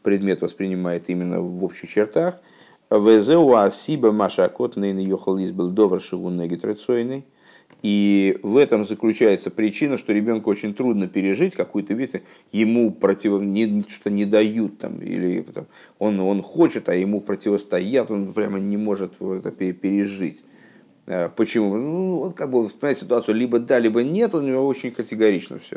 предмет 0.02 0.42
воспринимает 0.42 1.09
именно 1.09 1.40
в 1.40 1.64
общих 1.64 1.88
чертах. 1.88 2.36
Везеу 2.90 3.54
асиба 3.54 4.12
машакот 4.12 4.76
нейн 4.76 4.98
йохал 4.98 5.38
избил 5.38 5.70
довар 5.70 6.00
шигун 6.00 6.36
негитрацойный. 6.36 7.24
И 7.87 8.37
в 8.43 8.57
этом 8.57 8.84
заключается 8.84 9.49
причина, 9.49 9.97
что 9.97 10.12
ребенку 10.12 10.51
очень 10.51 10.74
трудно 10.74 11.07
пережить 11.07 11.55
какую-то 11.55 11.95
вид, 11.95 12.20
ему 12.51 12.91
против, 12.91 13.41
не, 13.41 13.84
что 13.89 14.11
не 14.11 14.24
дают, 14.24 14.78
там, 14.78 14.99
или 15.01 15.43
там, 15.43 15.66
он, 16.01 16.18
он 16.18 16.43
хочет, 16.43 16.89
а 16.89 16.97
ему 16.97 17.20
противостоят, 17.20 18.11
он 18.11 18.32
прямо 18.32 18.59
не 18.59 18.76
может 18.76 19.12
это 19.22 19.53
пережить. 19.53 20.43
Э, 21.07 21.28
почему? 21.28 21.76
Ну, 21.76 22.16
вот 22.16 22.34
как 22.34 22.51
бы 22.51 22.66
вспоминать 22.66 22.99
ситуацию 22.99 23.37
либо 23.37 23.61
да, 23.61 23.78
либо 23.78 24.03
нет, 24.03 24.34
у 24.34 24.41
него 24.41 24.66
очень 24.66 24.91
категорично 24.91 25.61
все. 25.61 25.76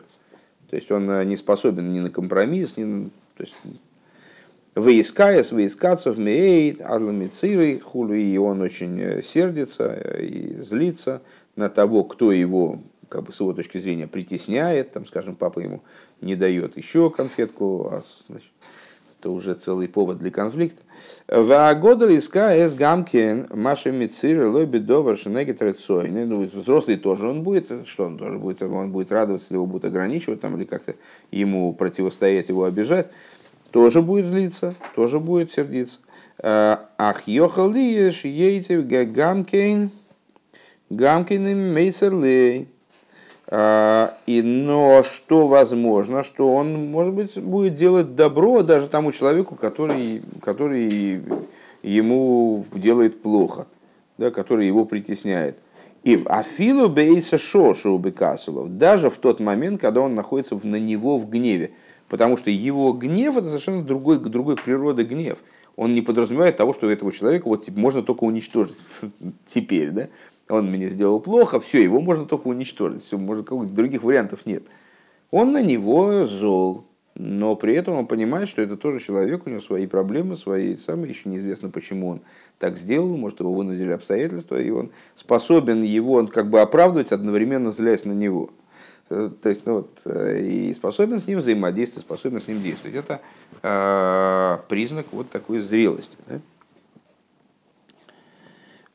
То 0.72 0.78
есть 0.78 0.90
он 0.90 1.08
э, 1.12 1.24
не 1.26 1.38
способен 1.38 1.94
ни 1.94 2.00
на 2.00 2.10
компромисс, 2.10 2.76
ни 2.76 2.86
на, 2.86 3.10
то 3.38 3.44
есть 3.44 3.54
Выискаяс, 4.76 5.52
выискацев, 5.52 6.18
меейт, 6.18 6.80
адламициры, 6.82 7.80
хулу, 7.80 8.14
и 8.14 8.38
он 8.38 8.62
очень 8.62 9.00
э, 9.00 9.22
сердится 9.22 9.94
и 9.94 10.56
злится 10.56 11.22
на 11.60 11.70
того, 11.70 12.06
кто 12.06 12.32
его, 12.32 12.80
как 13.10 13.24
бы 13.24 13.34
с 13.34 13.40
его 13.40 13.54
точки 13.54 13.78
зрения, 13.78 14.08
притесняет, 14.08 14.92
там, 14.92 15.06
скажем, 15.06 15.36
папа 15.36 15.60
ему 15.60 15.82
не 16.22 16.36
дает 16.36 16.78
еще 16.78 17.10
конфетку, 17.10 17.90
а, 17.92 18.04
значит, 18.30 18.50
это 19.20 19.30
уже 19.32 19.54
целый 19.54 19.90
повод 19.90 20.20
для 20.20 20.32
конфликта. 20.32 20.82
Вагодал 21.28 22.08
иска 22.10 22.56
эс 22.58 22.74
гамкин 22.74 23.48
маша 23.54 23.92
мицир 23.92 24.46
лоби 24.46 24.80
довар 24.80 25.18
шенеги 25.18 25.52
Ну, 26.26 26.46
взрослый 26.46 26.96
тоже 26.96 27.28
он 27.28 27.44
будет, 27.44 27.70
что 27.86 28.06
он 28.06 28.18
тоже 28.18 28.38
будет, 28.38 28.62
он 28.62 28.92
будет 28.94 29.12
радоваться, 29.12 29.54
его 29.54 29.66
будут 29.66 29.86
ограничивать 29.86 30.40
там, 30.40 30.56
или 30.56 30.64
как-то 30.64 30.96
ему 31.32 31.74
противостоять, 31.74 32.48
его 32.48 32.64
обижать 32.64 33.12
тоже 33.72 34.02
будет 34.02 34.28
злиться, 34.28 34.74
тоже 34.96 35.20
будет 35.20 35.52
сердиться. 35.52 36.00
Ах, 36.42 37.28
йохалиеш 37.28 38.24
ейте 38.24 38.82
гамкейн, 38.82 39.92
гамкейн 40.90 41.74
мейсерлей. 41.74 42.68
А, 43.52 44.14
и, 44.28 44.44
но 44.44 45.02
что 45.02 45.48
возможно, 45.48 46.24
что 46.24 46.54
он, 46.54 46.92
может 46.92 47.14
быть, 47.14 47.36
будет 47.38 47.76
делать 47.76 48.16
добро 48.16 48.62
даже 48.62 48.88
тому 48.88 49.12
человеку, 49.12 49.56
который, 49.56 50.22
который 50.42 51.24
ему 51.82 52.64
делает 52.74 53.24
плохо, 53.24 53.66
да, 54.20 54.30
который 54.30 54.68
его 54.68 54.86
притесняет. 54.86 55.58
И 56.04 56.22
афилу 56.26 56.90
бейса 56.90 57.38
шошу 57.38 57.98
бекасулов, 57.98 58.78
даже 58.78 59.10
в 59.10 59.18
тот 59.18 59.40
момент, 59.40 59.82
когда 59.82 60.02
он 60.02 60.16
находится 60.16 60.60
на 60.64 60.78
него 60.78 61.18
в 61.18 61.28
гневе. 61.30 61.72
Потому 62.08 62.38
что 62.38 62.50
его 62.50 62.94
гнев 62.94 63.38
это 63.38 63.48
совершенно 63.48 63.84
другой, 63.84 64.20
другой 64.20 64.58
природы 64.58 65.04
гнев. 65.04 65.40
Он 65.76 65.94
не 65.94 66.02
подразумевает 66.02 66.58
того, 66.58 66.74
что 66.74 66.90
этого 66.90 67.12
человека 67.12 67.48
вот, 67.48 67.66
типа, 67.66 67.80
можно 67.80 68.02
только 68.02 68.24
уничтожить 68.24 68.78
теперь. 69.48 69.92
Да? 69.92 70.08
Он 70.50 70.72
мне 70.72 70.90
сделал 70.90 71.20
плохо, 71.20 71.60
все, 71.60 71.82
его 71.82 72.02
можно 72.02 72.26
только 72.26 72.48
уничтожить. 72.48 73.06
Все, 73.06 73.18
может, 73.18 73.46
других 73.74 74.04
вариантов 74.04 74.46
нет. 74.46 74.64
Он 75.30 75.52
на 75.52 75.62
него 75.62 76.26
зол, 76.26 76.86
но 77.14 77.56
при 77.56 77.76
этом 77.76 77.96
он 77.96 78.08
понимает, 78.08 78.50
что 78.50 78.62
это 78.64 78.76
тоже 78.76 79.00
человек, 79.00 79.46
у 79.46 79.50
него 79.50 79.62
свои 79.62 79.86
проблемы, 79.86 80.36
свои 80.36 80.76
самые, 80.76 81.12
еще 81.12 81.30
неизвестно, 81.30 81.70
почему 81.70 82.10
он 82.10 82.22
так 82.58 82.78
сделал, 82.78 83.16
может, 83.16 83.40
его 83.42 83.54
вынудили 83.54 83.92
обстоятельства, 83.92 84.60
и 84.60 84.72
он 84.72 84.90
способен 85.16 85.84
его 85.84 86.14
он 86.14 86.28
как 86.28 86.50
бы 86.50 86.62
оправдывать, 86.62 87.12
одновременно 87.12 87.72
злясь 87.72 88.06
на 88.06 88.14
него. 88.14 88.50
Э, 89.10 89.30
то 89.42 89.50
есть, 89.50 89.66
ну, 89.66 89.74
вот, 89.76 90.00
э, 90.06 90.42
и 90.42 90.74
способен 90.74 91.20
с 91.20 91.28
ним 91.28 91.40
взаимодействовать, 91.40 92.06
способен 92.06 92.42
с 92.42 92.48
ним 92.48 92.62
действовать. 92.62 92.96
Это 92.96 93.22
э, 93.62 94.58
признак 94.68 95.08
вот 95.12 95.30
такой 95.30 95.60
зрелости. 95.60 96.18
Да? 96.28 96.40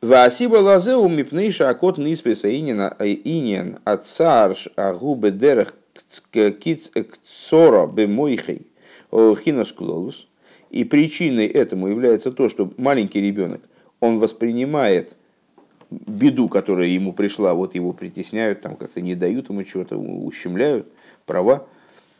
Васиба 0.04 0.56
лазеу 0.56 1.08
мипнейша 1.08 1.70
акот 1.70 1.96
ниспеса 1.96 2.54
инин 2.54 3.78
ацарш 3.84 4.68
агубе 4.76 5.30
дерех 5.30 5.74
кцора 6.20 7.86
бемойхей 7.86 8.66
хинос 9.10 9.72
клолус. 9.72 10.28
И 10.68 10.84
причиной 10.84 11.46
этому 11.46 11.88
является 11.88 12.32
то, 12.32 12.50
что 12.50 12.70
маленький 12.76 13.22
ребенок, 13.22 13.62
он 14.00 14.18
воспринимает 14.18 15.16
беду, 15.90 16.50
которая 16.50 16.88
ему 16.88 17.14
пришла, 17.14 17.54
вот 17.54 17.74
его 17.74 17.94
притесняют, 17.94 18.60
там 18.60 18.76
как-то 18.76 19.00
не 19.00 19.14
дают 19.14 19.48
ему 19.48 19.64
чего-то, 19.64 19.96
ущемляют 19.96 20.86
права, 21.24 21.66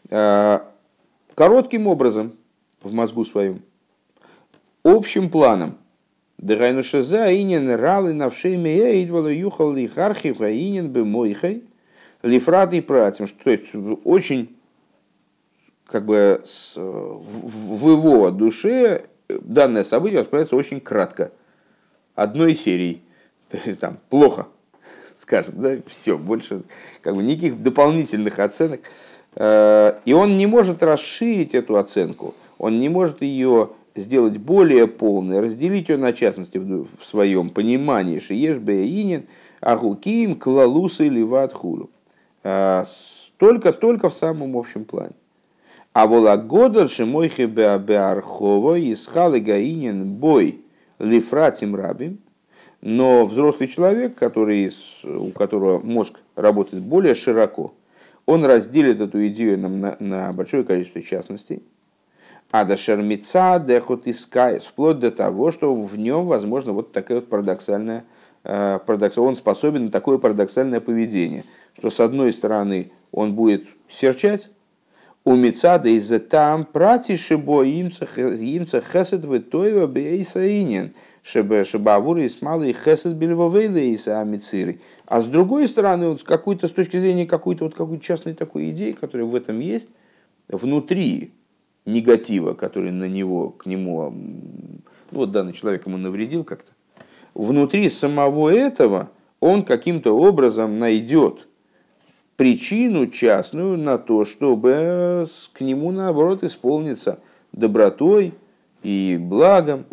коротким 0.08 1.86
образом 1.86 2.32
в 2.82 2.94
мозгу 2.94 3.26
своем, 3.26 3.60
общим 4.84 5.28
планом, 5.28 5.76
Дырайну 6.44 6.82
шеза 6.82 7.32
инин 7.34 7.70
ралы 7.70 8.12
навшей 8.12 8.58
мея 8.58 8.92
юхал 8.92 9.72
ли 9.72 9.88
хархив 9.88 10.42
а 10.42 10.52
инин 10.52 10.92
бы 10.92 11.02
мойхай 11.06 11.62
лифрат 12.22 12.74
и 12.74 12.82
пратим, 12.82 13.26
что 13.26 13.50
это 13.50 13.78
очень 14.04 14.54
как 15.86 16.04
бы 16.04 16.42
с, 16.44 16.76
в, 16.76 17.78
в 17.78 17.90
его 17.90 18.30
душе 18.30 19.06
данное 19.28 19.84
событие 19.84 20.20
воспринимается 20.20 20.56
очень 20.56 20.80
кратко. 20.82 21.32
Одной 22.14 22.54
серии. 22.54 23.00
То 23.48 23.58
есть 23.64 23.80
там 23.80 23.96
плохо, 24.10 24.46
скажем, 25.16 25.54
да, 25.62 25.78
все, 25.86 26.18
больше 26.18 26.60
как 27.00 27.16
бы 27.16 27.22
никаких 27.22 27.62
дополнительных 27.62 28.38
оценок. 28.38 28.80
Э, 29.34 29.98
и 30.04 30.12
он 30.12 30.36
не 30.36 30.46
может 30.46 30.82
расширить 30.82 31.54
эту 31.54 31.78
оценку, 31.78 32.34
он 32.58 32.80
не 32.80 32.90
может 32.90 33.22
ее 33.22 33.70
сделать 33.94 34.38
более 34.38 34.86
полной, 34.86 35.40
разделить 35.40 35.88
ее 35.88 35.96
на 35.96 36.12
частности 36.12 36.58
в 36.58 36.88
своем 37.02 37.50
понимании, 37.50 38.18
шиеш 38.18 38.56
беинин, 38.56 39.24
агуким, 39.60 40.36
клалусы, 40.36 41.08
ливат, 41.08 41.52
хулю. 41.52 41.90
А, 42.42 42.84
только, 43.36 43.72
только 43.72 44.08
в 44.08 44.14
самом 44.14 44.56
общем 44.56 44.84
плане. 44.84 45.14
А 45.92 46.06
волагодал 46.06 46.88
шимойхе 46.88 47.46
беархова 47.46 48.80
исхалы 48.92 49.40
гаинин 49.40 50.14
бой 50.14 50.60
лифратим 50.98 51.76
рабим, 51.76 52.18
но 52.80 53.24
взрослый 53.24 53.68
человек, 53.68 54.16
который, 54.16 54.72
у 55.04 55.30
которого 55.30 55.78
мозг 55.78 56.20
работает 56.34 56.82
более 56.82 57.14
широко, 57.14 57.74
он 58.26 58.44
разделит 58.44 59.00
эту 59.00 59.26
идею 59.28 59.58
на, 59.58 59.96
на 59.98 60.32
большое 60.32 60.64
количество 60.64 61.00
частностей, 61.00 61.62
а 62.54 62.64
до 62.64 62.76
шермица 62.76 63.58
дехот 63.58 64.06
искает, 64.06 64.62
вплоть 64.62 65.00
до 65.00 65.10
того, 65.10 65.50
что 65.50 65.74
в 65.74 65.98
нем, 65.98 66.26
возможно, 66.26 66.70
вот 66.70 66.92
такая 66.92 67.18
вот 67.18 67.28
парадоксальная, 67.28 68.04
э, 68.44 68.78
парадокс, 68.86 69.18
он 69.18 69.34
способен 69.34 69.86
на 69.86 69.90
такое 69.90 70.18
парадоксальное 70.18 70.78
поведение, 70.78 71.42
что 71.76 71.90
с 71.90 71.98
одной 71.98 72.32
стороны 72.32 72.92
он 73.10 73.34
будет 73.34 73.64
серчать, 73.88 74.50
у 75.24 75.34
Мицада 75.34 75.88
из-за 75.88 76.20
там 76.20 76.64
пратишибо 76.64 77.64
имца 77.64 78.06
хесед 78.06 79.24
в 79.24 79.40
тойва 79.40 79.88
бейсаинин, 79.88 80.94
чтобы 81.24 81.64
шабавуры 81.64 82.22
из 82.22 82.40
малый 82.40 82.72
хесед 82.72 83.14
бельвовейлейса 83.14 84.20
амициры. 84.20 84.78
А 85.06 85.22
с 85.22 85.26
другой 85.26 85.66
стороны, 85.66 86.10
вот, 86.10 86.22
какой-то 86.22 86.68
с 86.68 86.70
точки 86.70 87.00
зрения 87.00 87.26
какой-то 87.26 87.64
вот 87.64 87.74
какой 87.74 87.98
частной 87.98 88.34
такой 88.34 88.70
идеи, 88.70 88.92
которая 88.92 89.26
в 89.26 89.34
этом 89.34 89.58
есть, 89.58 89.88
внутри 90.46 91.32
негатива, 91.86 92.54
который 92.54 92.90
на 92.90 93.08
него, 93.08 93.50
к 93.50 93.66
нему, 93.66 94.12
ну, 95.10 95.18
вот 95.18 95.30
данный 95.30 95.52
человек 95.52 95.86
ему 95.86 95.96
навредил 95.96 96.44
как-то, 96.44 96.72
внутри 97.34 97.90
самого 97.90 98.50
этого 98.50 99.10
он 99.40 99.64
каким-то 99.64 100.16
образом 100.16 100.78
найдет 100.78 101.46
причину 102.36 103.06
частную 103.08 103.76
на 103.76 103.98
то, 103.98 104.24
чтобы 104.24 105.26
к 105.52 105.60
нему, 105.60 105.90
наоборот, 105.90 106.42
исполниться 106.42 107.18
добротой 107.52 108.32
и 108.82 109.18
благом, 109.20 109.84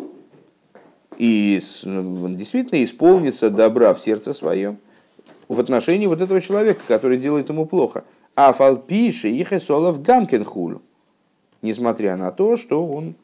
и 1.18 1.60
действительно 1.60 2.82
исполнится 2.82 3.50
добра 3.50 3.94
в 3.94 4.00
сердце 4.00 4.32
своем 4.32 4.78
в 5.48 5.60
отношении 5.60 6.06
вот 6.06 6.20
этого 6.20 6.40
человека, 6.40 6.80
который 6.88 7.18
делает 7.18 7.48
ему 7.50 7.66
плохо. 7.66 8.04
А 8.34 8.52
фалпиши 8.52 9.28
их 9.28 9.52
эсолов 9.52 10.02
гамкенхулю 10.02 10.80
несмотря 11.62 12.16
на 12.16 12.30
то, 12.30 12.56
что 12.56 12.86
он 12.86 13.14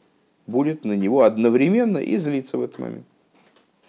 будет 0.46 0.84
на 0.84 0.94
него 0.94 1.22
одновременно 1.22 1.98
и 1.98 2.16
злиться 2.16 2.56
в 2.56 2.62
этот 2.62 2.78
момент. 2.78 3.06